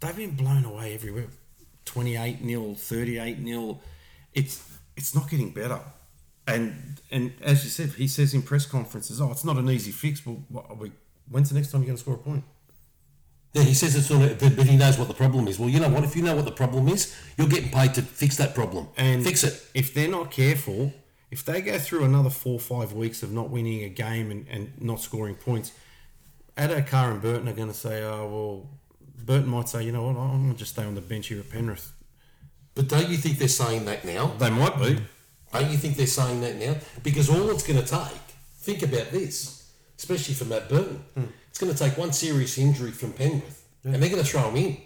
they've 0.00 0.16
been 0.16 0.32
blown 0.34 0.64
away 0.64 0.94
everywhere. 0.94 1.28
Twenty 1.84 2.16
eight 2.16 2.44
0 2.44 2.74
thirty 2.74 3.16
eight 3.18 3.38
0 3.44 3.78
It's 4.34 4.68
it's 4.96 5.14
not 5.14 5.30
getting 5.30 5.50
better. 5.50 5.78
And 6.46 7.00
and 7.10 7.32
as 7.42 7.64
you 7.64 7.70
said, 7.70 7.90
he 7.90 8.08
says 8.08 8.34
in 8.34 8.42
press 8.42 8.66
conferences, 8.66 9.20
"Oh, 9.20 9.30
it's 9.30 9.44
not 9.44 9.56
an 9.56 9.68
easy 9.70 9.92
fix." 9.92 10.20
But 10.20 10.36
what, 10.48 10.78
we, 10.78 10.92
when's 11.28 11.48
the 11.50 11.56
next 11.56 11.72
time 11.72 11.82
you're 11.82 11.86
going 11.86 11.96
to 11.96 12.02
score 12.02 12.14
a 12.14 12.18
point? 12.18 12.44
Yeah, 13.52 13.62
he 13.62 13.74
says 13.74 13.96
it's 13.96 14.10
not, 14.10 14.22
a, 14.22 14.34
but, 14.34 14.54
but 14.54 14.66
he 14.66 14.76
knows 14.76 14.98
what 14.98 15.08
the 15.08 15.14
problem 15.14 15.48
is. 15.48 15.58
Well, 15.58 15.70
you 15.70 15.80
know 15.80 15.88
what? 15.88 16.04
If 16.04 16.14
you 16.14 16.22
know 16.22 16.36
what 16.36 16.44
the 16.44 16.52
problem 16.52 16.88
is, 16.88 17.16
you're 17.38 17.48
getting 17.48 17.70
paid 17.70 17.94
to 17.94 18.02
fix 18.02 18.36
that 18.36 18.54
problem 18.54 18.88
and 18.96 19.24
fix 19.24 19.44
it. 19.44 19.66
If 19.72 19.94
they're 19.94 20.10
not 20.10 20.30
careful, 20.30 20.92
if 21.30 21.44
they 21.44 21.62
go 21.62 21.78
through 21.78 22.04
another 22.04 22.30
four 22.30 22.54
or 22.54 22.60
five 22.60 22.92
weeks 22.92 23.22
of 23.22 23.32
not 23.32 23.48
winning 23.48 23.82
a 23.82 23.88
game 23.88 24.30
and, 24.30 24.46
and 24.50 24.72
not 24.80 25.00
scoring 25.00 25.36
points, 25.36 25.72
Addo 26.56 26.86
Carr 26.86 27.12
and 27.12 27.22
Burton 27.22 27.48
are 27.48 27.54
going 27.54 27.68
to 27.68 27.74
say, 27.74 28.02
oh, 28.02 28.26
well, 28.28 28.68
Burton 29.24 29.48
might 29.48 29.68
say, 29.68 29.82
you 29.84 29.92
know 29.92 30.04
what, 35.56 35.64
I'm 35.64 35.68
going 35.68 35.80
to 35.80 35.96
just 35.96 35.96
stay 35.96 35.96
on 35.96 35.96
the 35.96 35.96
bench 35.96 35.96
here 35.96 35.96
at 35.96 35.96
Penrith. 35.96 35.96
But 35.96 35.96
don't 35.96 35.96
you 35.96 35.96
think 35.96 35.96
they're 35.96 36.06
saying 36.06 36.40
that 36.40 36.56
now? 36.56 36.60
They 36.60 36.68
might 36.68 36.76
be. 36.76 36.76
Don't 36.76 36.76
you 36.76 36.76
think 36.76 36.76
they're 36.76 36.76
saying 36.76 36.76
that 36.76 36.76
now? 36.76 36.76
Because 37.02 37.30
all 37.30 37.50
it's 37.50 37.66
going 37.66 37.82
to 37.82 37.86
take, 37.86 38.22
think 38.58 38.82
about 38.82 39.10
this, 39.10 39.72
especially 39.98 40.34
for 40.34 40.44
Matt 40.44 40.68
Burton, 40.68 41.04
hmm. 41.14 41.24
it's 41.48 41.58
going 41.58 41.72
to 41.72 41.78
take 41.78 41.96
one 41.96 42.12
serious 42.12 42.58
injury 42.58 42.90
from 42.90 43.12
Penrith, 43.12 43.64
and 43.84 43.94
they're 43.94 44.10
going 44.10 44.22
to 44.22 44.28
throw 44.28 44.50
him 44.50 44.56
in, 44.56 44.76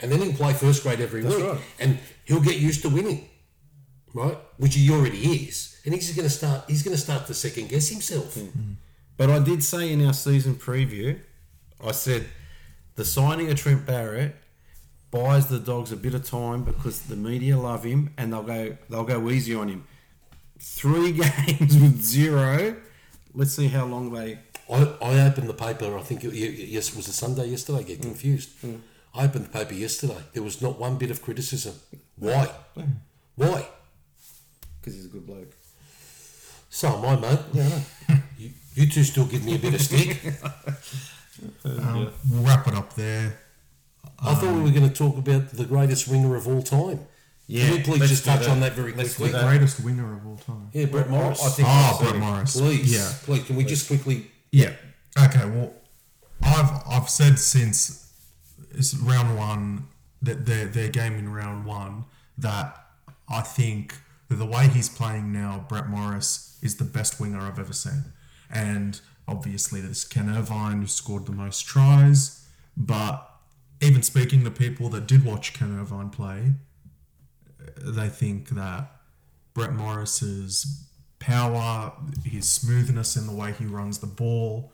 and 0.00 0.10
then 0.10 0.20
he'll 0.20 0.32
play 0.32 0.52
first 0.52 0.82
grade 0.82 1.00
every 1.00 1.22
That's 1.22 1.36
week, 1.36 1.46
right. 1.46 1.60
and 1.78 1.98
he'll 2.24 2.40
get 2.40 2.56
used 2.56 2.82
to 2.82 2.88
winning, 2.88 3.28
right? 4.14 4.38
Which 4.58 4.74
he 4.74 4.90
already 4.90 5.18
is, 5.18 5.80
and 5.84 5.94
he's 5.94 6.14
going 6.14 6.28
to 6.28 6.34
start. 6.34 6.64
He's 6.68 6.82
going 6.82 6.96
to 6.96 7.02
start 7.02 7.26
to 7.26 7.34
second 7.34 7.68
guess 7.68 7.88
himself. 7.88 8.34
Hmm. 8.34 8.72
But 9.16 9.30
I 9.30 9.38
did 9.38 9.62
say 9.62 9.92
in 9.92 10.04
our 10.04 10.12
season 10.12 10.56
preview, 10.56 11.18
I 11.82 11.92
said 11.92 12.26
the 12.96 13.04
signing 13.04 13.50
of 13.50 13.56
Trent 13.56 13.86
Barrett 13.86 14.36
buys 15.10 15.46
the 15.46 15.58
dogs 15.58 15.92
a 15.92 15.96
bit 15.96 16.14
of 16.14 16.24
time 16.24 16.64
because 16.64 17.02
the 17.02 17.16
media 17.16 17.56
love 17.56 17.84
him 17.84 18.12
and 18.18 18.32
they'll 18.32 18.42
go 18.42 18.76
they'll 18.90 19.04
go 19.04 19.30
easy 19.30 19.54
on 19.54 19.68
him. 19.68 19.84
Three 20.58 21.12
games 21.22 21.78
with 21.78 22.02
zero. 22.02 22.76
Let's 23.34 23.52
see 23.52 23.68
how 23.68 23.84
long 23.86 24.12
they. 24.12 24.38
I, 24.70 24.82
I 25.00 25.20
opened 25.28 25.48
the 25.48 25.54
paper. 25.54 25.96
I 25.96 26.02
think 26.02 26.24
it, 26.24 26.32
yes, 26.34 26.88
it 26.90 26.96
was 26.96 27.08
a 27.08 27.12
Sunday 27.12 27.46
yesterday. 27.46 27.78
I 27.78 27.82
get 27.82 28.02
confused. 28.02 28.50
I 29.14 29.24
opened 29.24 29.46
the 29.46 29.50
paper 29.50 29.74
yesterday. 29.74 30.18
There 30.32 30.42
was 30.42 30.60
not 30.60 30.78
one 30.78 30.96
bit 30.96 31.10
of 31.10 31.22
criticism. 31.22 31.74
Why? 32.18 32.50
Why? 33.36 33.66
Because 34.80 34.94
he's 34.94 35.06
a 35.06 35.08
good 35.08 35.26
bloke. 35.26 35.52
So 36.70 36.88
am 36.88 37.04
I, 37.04 37.16
mate. 37.16 37.38
Yeah, 37.52 37.80
You, 38.38 38.50
you 38.74 38.86
two 38.86 39.04
still 39.04 39.24
give 39.26 39.44
me 39.44 39.54
a 39.54 39.58
bit 39.58 39.74
of 39.74 39.80
stick. 39.80 40.18
Um, 41.66 42.10
We'll 42.30 42.42
wrap 42.44 42.66
it 42.66 42.74
up 42.74 42.94
there. 42.94 43.38
I 44.18 44.34
thought 44.34 44.54
we 44.54 44.62
were 44.62 44.70
going 44.70 44.88
to 44.88 44.94
talk 44.94 45.18
about 45.18 45.50
the 45.50 45.66
greatest 45.66 46.08
winger 46.08 46.34
of 46.34 46.48
all 46.48 46.62
time. 46.62 47.00
Yeah, 47.48 47.66
Can 47.68 47.76
we 47.76 47.82
please 47.84 48.00
let's 48.00 48.10
just 48.10 48.24
touch 48.24 48.40
that. 48.40 48.48
on 48.50 48.60
that 48.60 48.72
very 48.72 48.92
Let's 48.92 49.14
quickly? 49.16 49.32
do 49.32 49.38
that. 49.38 49.48
Greatest 49.48 49.80
winger 49.84 50.14
of 50.14 50.26
all 50.26 50.36
time. 50.36 50.68
Yeah, 50.72 50.86
Brett 50.86 51.08
Morris. 51.08 51.44
I 51.44 51.48
think 51.50 51.68
Ah, 51.68 51.96
Brett. 52.00 52.16
Morris. 52.16 52.56
Please, 52.56 52.92
Yeah. 52.92 53.12
please, 53.22 53.44
can 53.44 53.54
we 53.56 53.64
just 53.64 53.86
quickly? 53.86 54.30
Yeah. 54.50 54.72
Okay. 55.18 55.44
Well, 55.48 55.72
I've 56.42 56.82
I've 56.88 57.08
said 57.08 57.38
since 57.38 58.12
it's 58.72 58.94
round 58.94 59.36
one 59.36 59.86
that 60.22 60.44
their 60.46 60.66
their 60.66 60.88
game 60.88 61.14
in 61.14 61.28
round 61.28 61.64
one 61.66 62.04
that 62.38 62.76
I 63.28 63.40
think 63.42 63.94
that 64.28 64.36
the 64.36 64.46
way 64.46 64.66
he's 64.68 64.88
playing 64.88 65.32
now, 65.32 65.64
Brett 65.68 65.88
Morris 65.88 66.58
is 66.62 66.76
the 66.76 66.84
best 66.84 67.20
winger 67.20 67.40
I've 67.40 67.58
ever 67.60 67.72
seen, 67.72 68.04
and 68.50 69.00
obviously 69.28 69.80
there's 69.80 70.04
Ken 70.04 70.28
Irvine 70.28 70.80
who 70.80 70.86
scored 70.88 71.26
the 71.26 71.32
most 71.32 71.64
tries, 71.66 72.44
but 72.76 73.28
even 73.80 74.02
speaking 74.02 74.42
to 74.44 74.50
people 74.50 74.88
that 74.90 75.06
did 75.06 75.24
watch 75.24 75.52
Ken 75.52 75.78
Irvine 75.78 76.10
play, 76.10 76.54
they 77.76 78.08
think 78.08 78.50
that 78.50 78.90
Brett 79.54 79.72
Morris's 79.72 80.84
power, 81.18 81.92
his 82.24 82.48
smoothness 82.48 83.16
in 83.16 83.26
the 83.26 83.34
way 83.34 83.52
he 83.52 83.66
runs 83.66 83.98
the 83.98 84.06
ball. 84.06 84.72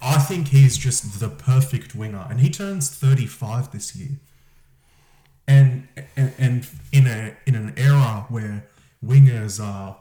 I 0.00 0.18
think 0.18 0.48
he's 0.48 0.78
just 0.78 1.20
the 1.20 1.28
perfect 1.28 1.94
winger, 1.94 2.26
and 2.30 2.40
he 2.40 2.50
turns 2.50 2.90
thirty-five 2.90 3.72
this 3.72 3.96
year. 3.96 4.20
And 5.48 5.88
and, 6.16 6.32
and 6.38 6.66
in 6.92 7.06
a 7.06 7.36
in 7.46 7.54
an 7.54 7.74
era 7.76 8.26
where 8.28 8.64
wingers 9.04 9.62
are 9.62 9.98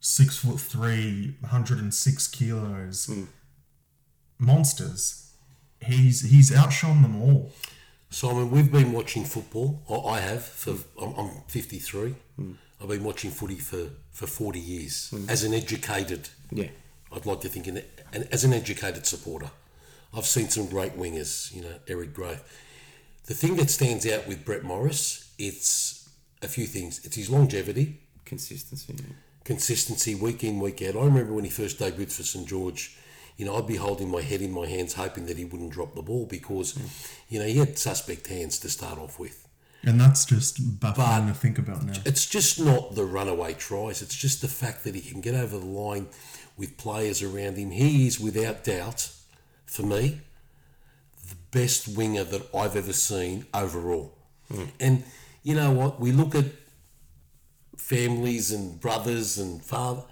six 0.00 0.38
foot 0.38 0.60
three, 0.60 1.36
106 1.40 2.28
kilos, 2.28 3.06
hmm. 3.06 3.24
monsters, 4.38 5.32
he's 5.80 6.22
he's 6.30 6.54
outshone 6.54 7.02
them 7.02 7.20
all. 7.20 7.52
Simon, 8.10 8.50
we've 8.50 8.72
been 8.72 8.92
watching 8.92 9.24
football. 9.24 9.82
I 9.88 10.16
I 10.16 10.20
have 10.20 10.44
for 10.44 10.74
I'm, 11.00 11.14
I'm 11.14 11.30
53. 11.46 12.14
Hmm. 12.36 12.52
I've 12.82 12.88
been 12.88 13.04
watching 13.04 13.30
footy 13.30 13.56
for, 13.56 13.90
for 14.10 14.26
40 14.26 14.58
years 14.58 15.10
hmm. 15.10 15.30
as 15.30 15.44
an 15.44 15.54
educated. 15.54 16.28
Yeah. 16.50 16.68
I'd 17.12 17.26
like 17.26 17.40
to 17.42 17.48
think, 17.48 17.68
in 17.68 17.82
and 18.12 18.28
as 18.32 18.44
an 18.44 18.52
educated 18.52 19.06
supporter, 19.06 19.50
I've 20.16 20.26
seen 20.26 20.48
some 20.48 20.66
great 20.66 20.98
wingers. 20.98 21.54
You 21.54 21.62
know, 21.62 21.74
Eric 21.86 22.12
Gray. 22.12 22.38
The 23.26 23.34
thing 23.34 23.56
that 23.56 23.70
stands 23.70 24.06
out 24.08 24.26
with 24.26 24.44
Brett 24.44 24.64
Morris, 24.64 25.32
it's 25.38 26.08
a 26.42 26.48
few 26.48 26.66
things. 26.66 27.04
It's 27.04 27.16
his 27.16 27.30
longevity, 27.30 28.00
Consistency. 28.24 28.94
yeah. 28.96 29.14
consistency, 29.44 30.16
week 30.16 30.42
in, 30.42 30.58
week 30.58 30.82
out. 30.82 30.96
I 30.96 31.04
remember 31.04 31.32
when 31.32 31.44
he 31.44 31.50
first 31.50 31.78
debuted 31.78 32.12
for 32.12 32.24
St 32.24 32.48
George. 32.48 32.96
You 33.40 33.46
know, 33.46 33.56
I'd 33.56 33.66
be 33.66 33.76
holding 33.76 34.10
my 34.10 34.20
head 34.20 34.42
in 34.42 34.52
my 34.52 34.66
hands, 34.66 34.92
hoping 34.92 35.24
that 35.24 35.38
he 35.38 35.46
wouldn't 35.46 35.72
drop 35.72 35.94
the 35.94 36.02
ball 36.02 36.26
because, 36.26 36.78
you 37.30 37.38
know, 37.38 37.46
he 37.46 37.56
had 37.56 37.78
suspect 37.78 38.26
hands 38.26 38.58
to 38.58 38.68
start 38.68 38.98
off 38.98 39.18
with. 39.18 39.48
And 39.82 39.98
that's 39.98 40.26
just 40.26 40.78
baffling 40.78 41.26
to 41.26 41.32
think 41.32 41.56
about 41.58 41.86
now. 41.86 41.94
It's 42.04 42.26
just 42.26 42.60
not 42.60 42.96
the 42.96 43.06
runaway 43.06 43.54
tries. 43.54 44.02
It's 44.02 44.14
just 44.14 44.42
the 44.42 44.48
fact 44.48 44.84
that 44.84 44.94
he 44.94 45.00
can 45.00 45.22
get 45.22 45.34
over 45.34 45.58
the 45.58 45.64
line 45.64 46.08
with 46.58 46.76
players 46.76 47.22
around 47.22 47.56
him. 47.56 47.70
He 47.70 48.06
is, 48.06 48.20
without 48.20 48.62
doubt, 48.62 49.10
for 49.64 49.84
me, 49.84 50.20
the 51.26 51.36
best 51.50 51.96
winger 51.96 52.24
that 52.24 52.54
I've 52.54 52.76
ever 52.76 52.92
seen 52.92 53.46
overall. 53.54 54.18
Hmm. 54.52 54.64
And 54.78 55.04
you 55.42 55.54
know 55.54 55.70
what? 55.70 55.98
We 55.98 56.12
look 56.12 56.34
at 56.34 56.44
families 57.78 58.50
and 58.50 58.78
brothers 58.78 59.38
and 59.38 59.64
father. 59.64 60.02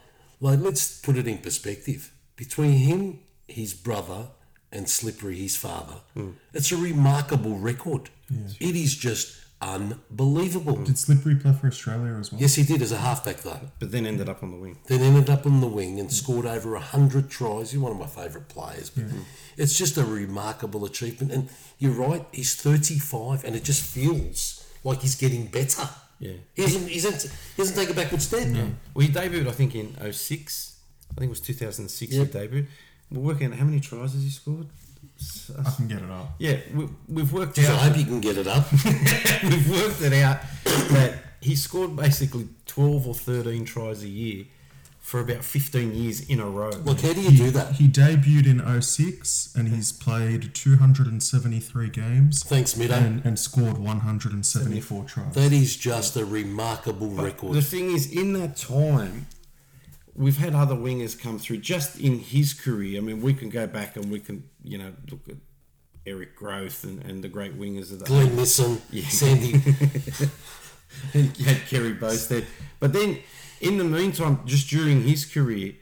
Like, 0.41 0.61
let's 0.61 0.99
put 1.03 1.19
it 1.19 1.29
in 1.29 1.37
perspective. 1.37 2.11
Between 2.39 2.79
him, 2.79 3.19
his 3.49 3.75
brother, 3.75 4.29
and 4.71 4.89
Slippery, 4.89 5.37
his 5.37 5.57
father, 5.57 5.97
it's 6.55 6.71
a 6.73 6.77
remarkable 6.77 7.59
record. 7.59 8.11
It 8.61 8.77
is 8.77 8.95
just 8.95 9.37
unbelievable. 9.61 10.77
Did 10.77 10.99
Slippery 10.99 11.35
play 11.35 11.53
for 11.53 11.67
Australia 11.67 12.15
as 12.15 12.31
well? 12.31 12.41
Yes, 12.41 12.55
he 12.55 12.63
did 12.63 12.81
as 12.81 12.93
a 12.93 12.99
halfback 12.99 13.39
though. 13.39 13.59
But 13.81 13.91
then 13.91 14.07
ended 14.07 14.29
up 14.29 14.43
on 14.45 14.53
the 14.53 14.57
wing. 14.57 14.79
Then 14.87 15.01
ended 15.01 15.29
up 15.29 15.47
on 15.47 15.61
the 15.61 15.67
wing 15.67 15.99
and 15.99 16.13
scored 16.13 16.47
over 16.47 16.77
a 16.77 16.81
hundred 16.81 17.29
tries. 17.29 17.73
He's 17.73 17.81
one 17.81 17.91
of 17.91 17.99
my 17.99 18.07
favourite 18.07 18.49
players. 18.49 18.89
But 18.91 19.07
it's 19.57 19.77
just 19.77 19.97
a 19.97 20.05
remarkable 20.05 20.85
achievement. 20.85 21.33
And 21.33 21.49
you're 21.79 21.93
right, 21.93 22.25
he's 22.31 22.55
35, 22.55 23.45
and 23.45 23.57
it 23.57 23.65
just 23.65 23.83
feels 23.83 24.65
like 24.85 25.01
he's 25.01 25.17
getting 25.17 25.47
better. 25.47 25.89
Yeah. 26.21 26.35
He 26.55 26.63
hasn't, 26.63 26.89
he 26.89 27.01
hasn't, 27.01 27.33
he 27.57 27.63
hasn't 27.63 27.77
taken 27.77 27.93
a 27.95 27.97
backward 27.97 28.23
step. 28.23 28.47
Well, 28.95 29.07
he 29.07 29.09
debuted, 29.09 29.49
I 29.49 29.53
think, 29.53 29.75
in 29.75 29.97
06. 30.13 30.78
I 31.11 31.15
think 31.21 31.27
it 31.27 31.31
was 31.31 31.41
2006 31.41 32.13
Yep. 32.13 32.27
he 32.27 32.33
debuted. 32.39 32.67
We're 33.11 33.21
working 33.21 33.53
out 33.53 33.59
how 33.59 33.65
many 33.65 33.81
tries 33.81 34.13
has 34.13 34.23
he 34.23 34.31
scored? 34.31 34.67
S- 35.21 35.51
I 35.59 35.71
can 35.71 35.89
get 35.89 35.99
it 36.03 36.11
up. 36.11 36.35
Yeah, 36.39 36.59
we, 36.75 36.89
we've 37.09 37.33
worked 37.33 37.59
out. 37.59 37.67
I 37.67 37.89
hope 37.89 37.97
you 37.99 38.05
can 38.05 38.21
get 38.21 38.37
it 38.37 38.47
up. 38.47 38.71
we've 38.73 39.71
worked 39.71 40.03
it 40.03 40.13
out 40.13 40.41
that 40.65 41.15
he 41.41 41.57
scored 41.57 41.97
basically 41.97 42.49
12 42.67 43.07
or 43.07 43.15
13 43.15 43.65
tries 43.65 44.03
a 44.03 44.09
year 44.09 44.45
for 45.01 45.21
about 45.21 45.43
15 45.43 45.95
years 45.95 46.21
in 46.29 46.39
a 46.39 46.45
row. 46.47 46.69
Look, 46.71 47.01
how 47.01 47.15
do 47.15 47.23
you 47.23 47.31
do 47.31 47.51
that? 47.53 47.77
He 47.77 47.89
debuted 47.89 48.47
in 48.47 48.83
06 48.83 49.55
and 49.57 49.69
he's 49.69 49.91
played 49.91 50.53
273 50.55 51.89
games 51.89 52.43
Thanks, 52.43 52.75
Mido. 52.75 52.91
and, 52.93 53.25
and 53.25 53.39
scored 53.39 53.79
174 53.79 55.05
tries. 55.05 55.35
That 55.35 55.53
is 55.53 55.77
just 55.77 56.17
a 56.17 56.25
remarkable 56.27 57.09
The 57.09 57.23
record. 57.23 57.55
The 57.55 57.63
thing 57.63 57.91
is, 57.91 58.13
in 58.13 58.35
that 58.35 58.57
time, 58.59 59.27
we've 60.19 60.39
had 60.39 60.55
other 60.55 60.75
wingers 60.75 61.19
come 61.19 61.39
through 61.39 61.59
just 61.59 61.99
in 61.99 62.19
his 62.19 62.53
career. 62.53 62.99
I 62.99 63.01
mean, 63.01 63.23
we 63.23 63.33
can 63.33 63.49
go 63.49 63.67
back 63.67 63.97
and 63.97 64.11
we 64.11 64.19
can, 64.19 64.43
you 64.65 64.77
know, 64.77 64.93
look 65.11 65.29
at 65.29 65.37
Eric 66.05 66.37
Grothe 66.37 66.85
and, 66.85 67.03
and 67.05 67.23
the 67.23 67.29
great 67.29 67.59
wingers 67.59 67.93
of 67.93 68.01
the 68.01 68.05
Glenn 68.05 68.35
Nisson, 68.35 68.79
Sandy. 69.09 69.53
and 71.15 71.39
you 71.39 71.45
had 71.45 71.65
Kerry 71.69 71.95
Boustead. 71.95 72.45
But 72.81 72.93
then, 72.93 73.19
in 73.61 73.79
the 73.79 73.85
meantime, 73.85 74.41
just 74.45 74.69
during 74.69 75.03
his 75.03 75.25
career, 75.25 75.75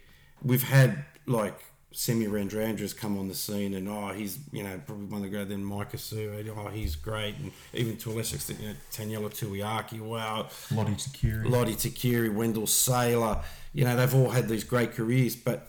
we've 0.43 0.65
had 0.65 1.05
like 1.27 1.59
Semi 1.97 2.27
Radradras 2.27 2.95
come 2.95 3.19
on 3.19 3.27
the 3.29 3.35
scene, 3.35 3.73
and 3.73 3.89
oh, 3.89 4.09
he's 4.09 4.39
you 4.53 4.63
know 4.63 4.79
probably 4.87 5.07
one 5.07 5.19
of 5.19 5.23
the 5.23 5.29
great. 5.31 5.49
Then 5.49 5.65
Micah 5.65 5.97
Sue, 5.97 6.53
oh, 6.55 6.69
he's 6.69 6.95
great, 6.95 7.37
and 7.39 7.53
even 7.73 7.97
to 7.99 8.11
a 8.11 8.13
lesser 8.13 8.37
extent, 8.37 8.61
you 8.61 8.69
know, 8.69 8.75
Taniela 8.93 9.31
Tuiaki, 9.31 10.01
wow, 10.01 10.49
Lote 10.71 10.89
Tuqiri. 10.89 11.49
Lote 11.49 11.69
Tuqiri, 11.69 12.35
Wendell 12.35 12.67
Sailor, 12.67 13.41
you 13.77 13.85
know, 13.85 13.95
they've 13.95 14.15
all 14.15 14.31
had 14.31 14.49
these 14.49 14.65
great 14.65 14.93
careers, 14.93 15.37
but 15.37 15.69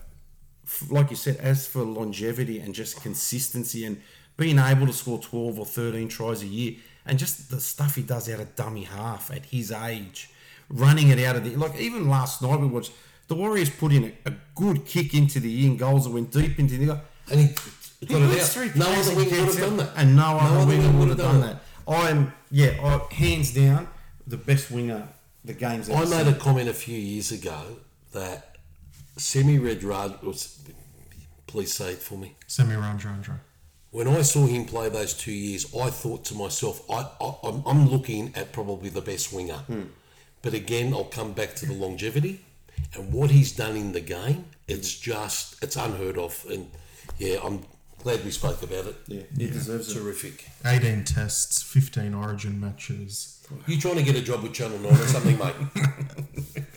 f- 0.64 0.90
like 0.90 1.10
you 1.10 1.16
said, 1.16 1.36
as 1.36 1.66
for 1.68 1.82
longevity 1.82 2.58
and 2.58 2.74
just 2.74 3.02
consistency 3.02 3.84
and 3.84 4.00
being 4.38 4.58
able 4.58 4.86
to 4.86 4.94
score 4.94 5.18
12 5.18 5.58
or 5.58 5.66
13 5.66 6.08
tries 6.08 6.42
a 6.42 6.46
year 6.46 6.72
and 7.04 7.18
just 7.18 7.50
the 7.50 7.60
stuff 7.60 7.96
he 7.96 8.02
does 8.02 8.30
out 8.30 8.40
of 8.40 8.56
dummy 8.56 8.84
half 8.84 9.30
at 9.30 9.44
his 9.46 9.70
age, 9.70 10.30
running 10.70 11.08
it 11.10 11.18
out 11.18 11.36
of 11.36 11.44
the. 11.44 11.54
Like, 11.56 11.76
even 11.78 12.08
last 12.08 12.40
night 12.40 12.58
we 12.58 12.66
watched 12.66 12.92
the 13.26 13.34
Warriors 13.34 13.68
put 13.68 13.92
in 13.92 14.04
a, 14.04 14.30
a 14.30 14.32
good 14.54 14.86
kick 14.86 15.12
into 15.12 15.38
the 15.38 15.66
in 15.66 15.76
goals 15.76 16.04
that 16.04 16.10
went 16.10 16.30
deep 16.32 16.58
into 16.58 16.78
the. 16.78 16.98
And 17.30 17.40
he 17.40 17.46
He 18.00 18.06
got 18.06 18.22
it 18.22 18.40
out. 18.40 18.46
three 18.48 18.70
No 18.74 18.86
other 18.90 19.16
winger 19.16 19.36
would 19.44 19.48
have 19.54 19.58
done 19.58 19.76
that. 19.76 19.90
And 19.96 20.16
no, 20.16 20.38
other 20.40 20.66
winger 20.66 20.98
would 20.98 21.08
have 21.08 21.18
done 21.18 21.40
that. 21.42 21.56
I'm, 21.86 22.32
yeah, 22.50 22.72
I, 22.82 23.14
hands 23.14 23.52
down, 23.52 23.86
the 24.26 24.38
best 24.38 24.70
winger 24.70 25.08
the 25.44 25.52
game's 25.52 25.90
ever 25.90 25.98
I 25.98 26.04
made 26.04 26.24
seen. 26.26 26.34
a 26.34 26.38
comment 26.38 26.68
a 26.70 26.74
few 26.74 26.96
years 26.98 27.32
ago 27.32 27.60
that 28.12 28.56
Semi 29.16 29.58
Red 29.58 29.82
Rad 29.84 30.22
was. 30.22 30.58
Please 31.46 31.72
say 31.72 31.92
it 31.92 31.98
for 31.98 32.18
me. 32.18 32.36
Semi 32.46 32.74
Radradra. 32.74 33.38
When 33.90 34.06
I 34.06 34.20
saw 34.20 34.46
him 34.46 34.66
play 34.66 34.90
those 34.90 35.14
two 35.14 35.32
years, 35.32 35.74
I 35.74 35.88
thought 35.88 36.24
to 36.26 36.34
myself, 36.34 36.82
I, 36.90 37.08
I, 37.20 37.34
I'm, 37.42 37.62
I'm 37.66 37.88
looking 37.88 38.32
at 38.34 38.52
probably 38.52 38.90
the 38.90 39.00
best 39.00 39.32
winger. 39.32 39.54
Hmm. 39.54 39.84
But 40.42 40.52
again, 40.52 40.92
I'll 40.92 41.04
come 41.04 41.32
back 41.32 41.54
to 41.56 41.66
the 41.66 41.72
longevity 41.72 42.44
and 42.94 43.12
what 43.12 43.30
he's 43.30 43.52
done 43.52 43.76
in 43.76 43.92
the 43.92 44.00
game. 44.00 44.44
It's 44.66 44.94
hmm. 44.94 45.10
just, 45.10 45.62
it's 45.62 45.76
unheard 45.76 46.18
of. 46.18 46.44
And 46.50 46.70
yeah, 47.16 47.38
I'm 47.42 47.64
glad 48.02 48.24
we 48.24 48.30
spoke 48.30 48.62
about 48.62 48.86
it. 48.86 48.96
Yeah, 49.06 49.22
he 49.36 49.46
deserves 49.46 49.90
it. 49.90 49.98
Terrific. 49.98 50.44
18 50.66 51.04
tests, 51.04 51.62
15 51.62 52.12
origin 52.12 52.60
matches. 52.60 53.42
You 53.66 53.80
trying 53.80 53.96
to 53.96 54.02
get 54.02 54.16
a 54.16 54.20
job 54.20 54.42
with 54.42 54.52
Channel 54.52 54.78
9 54.78 54.92
or 54.92 54.96
something, 54.96 55.38
mate? 55.38 55.54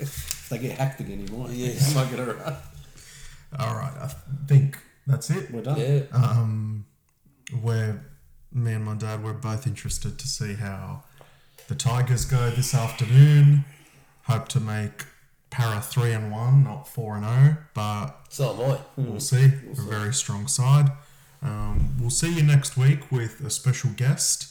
If 0.52 0.60
they 0.62 0.68
get 0.68 0.78
hacked 0.78 1.00
again, 1.00 1.26
he 1.26 1.34
might. 1.36 1.52
Yes. 1.52 1.90
He 1.90 1.96
might 1.96 2.10
get 2.10 2.20
it 2.20 2.38
right. 2.38 2.56
All 3.58 3.76
right, 3.76 3.94
I 4.02 4.08
think 4.48 4.78
that's 5.08 5.30
it. 5.30 5.50
We're 5.52 5.62
done. 5.62 5.80
Yeah. 5.80 6.02
Um, 6.14 6.86
we're 7.62 8.02
me 8.54 8.74
and 8.74 8.84
my 8.84 8.96
dad 8.96 9.24
were 9.24 9.34
both 9.34 9.66
interested 9.66 10.20
to 10.20 10.28
see 10.28 10.56
how 10.56 11.04
the 11.70 11.76
Tigers 11.76 12.26
go 12.26 12.50
this 12.50 12.74
afternoon. 12.76 13.64
Hope 14.24 14.48
to 14.50 14.60
make 14.60 15.06
Para 15.50 15.82
three 15.82 16.12
and 16.12 16.32
one, 16.32 16.64
not 16.66 16.88
four 16.88 17.16
and 17.16 17.26
zero, 17.26 17.58
but 17.74 18.12
So 18.30 18.54
am 18.54 18.72
I. 18.72 18.78
we'll 18.98 19.20
see. 19.22 19.46
A 19.46 19.82
very 19.90 20.14
strong 20.14 20.48
side. 20.48 20.92
Um, 21.42 21.96
we'll 22.00 22.10
see 22.10 22.34
you 22.34 22.44
next 22.44 22.78
week 22.78 23.10
with 23.12 23.40
a 23.42 23.50
special 23.50 23.90
guest. 23.92 24.48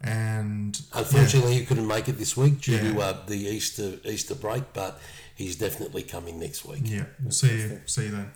And 0.00 0.80
Unfortunately, 0.94 1.54
he 1.54 1.64
couldn't 1.64 1.86
make 1.86 2.08
it 2.08 2.18
this 2.18 2.36
week 2.36 2.60
due 2.60 2.76
to 2.78 3.00
uh, 3.00 3.16
the 3.26 3.36
Easter 3.36 3.98
Easter 4.04 4.34
break, 4.34 4.64
but 4.72 4.98
he's 5.42 5.56
definitely 5.56 6.02
coming 6.02 6.38
next 6.38 6.64
week. 6.64 6.82
Yeah, 6.84 7.04
we'll 7.22 7.32
see 7.32 7.48
you. 7.48 7.80
See 7.86 8.04
you 8.04 8.10
then. 8.10 8.30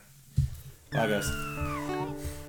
Bye, 0.92 1.08
guys. 1.08 2.45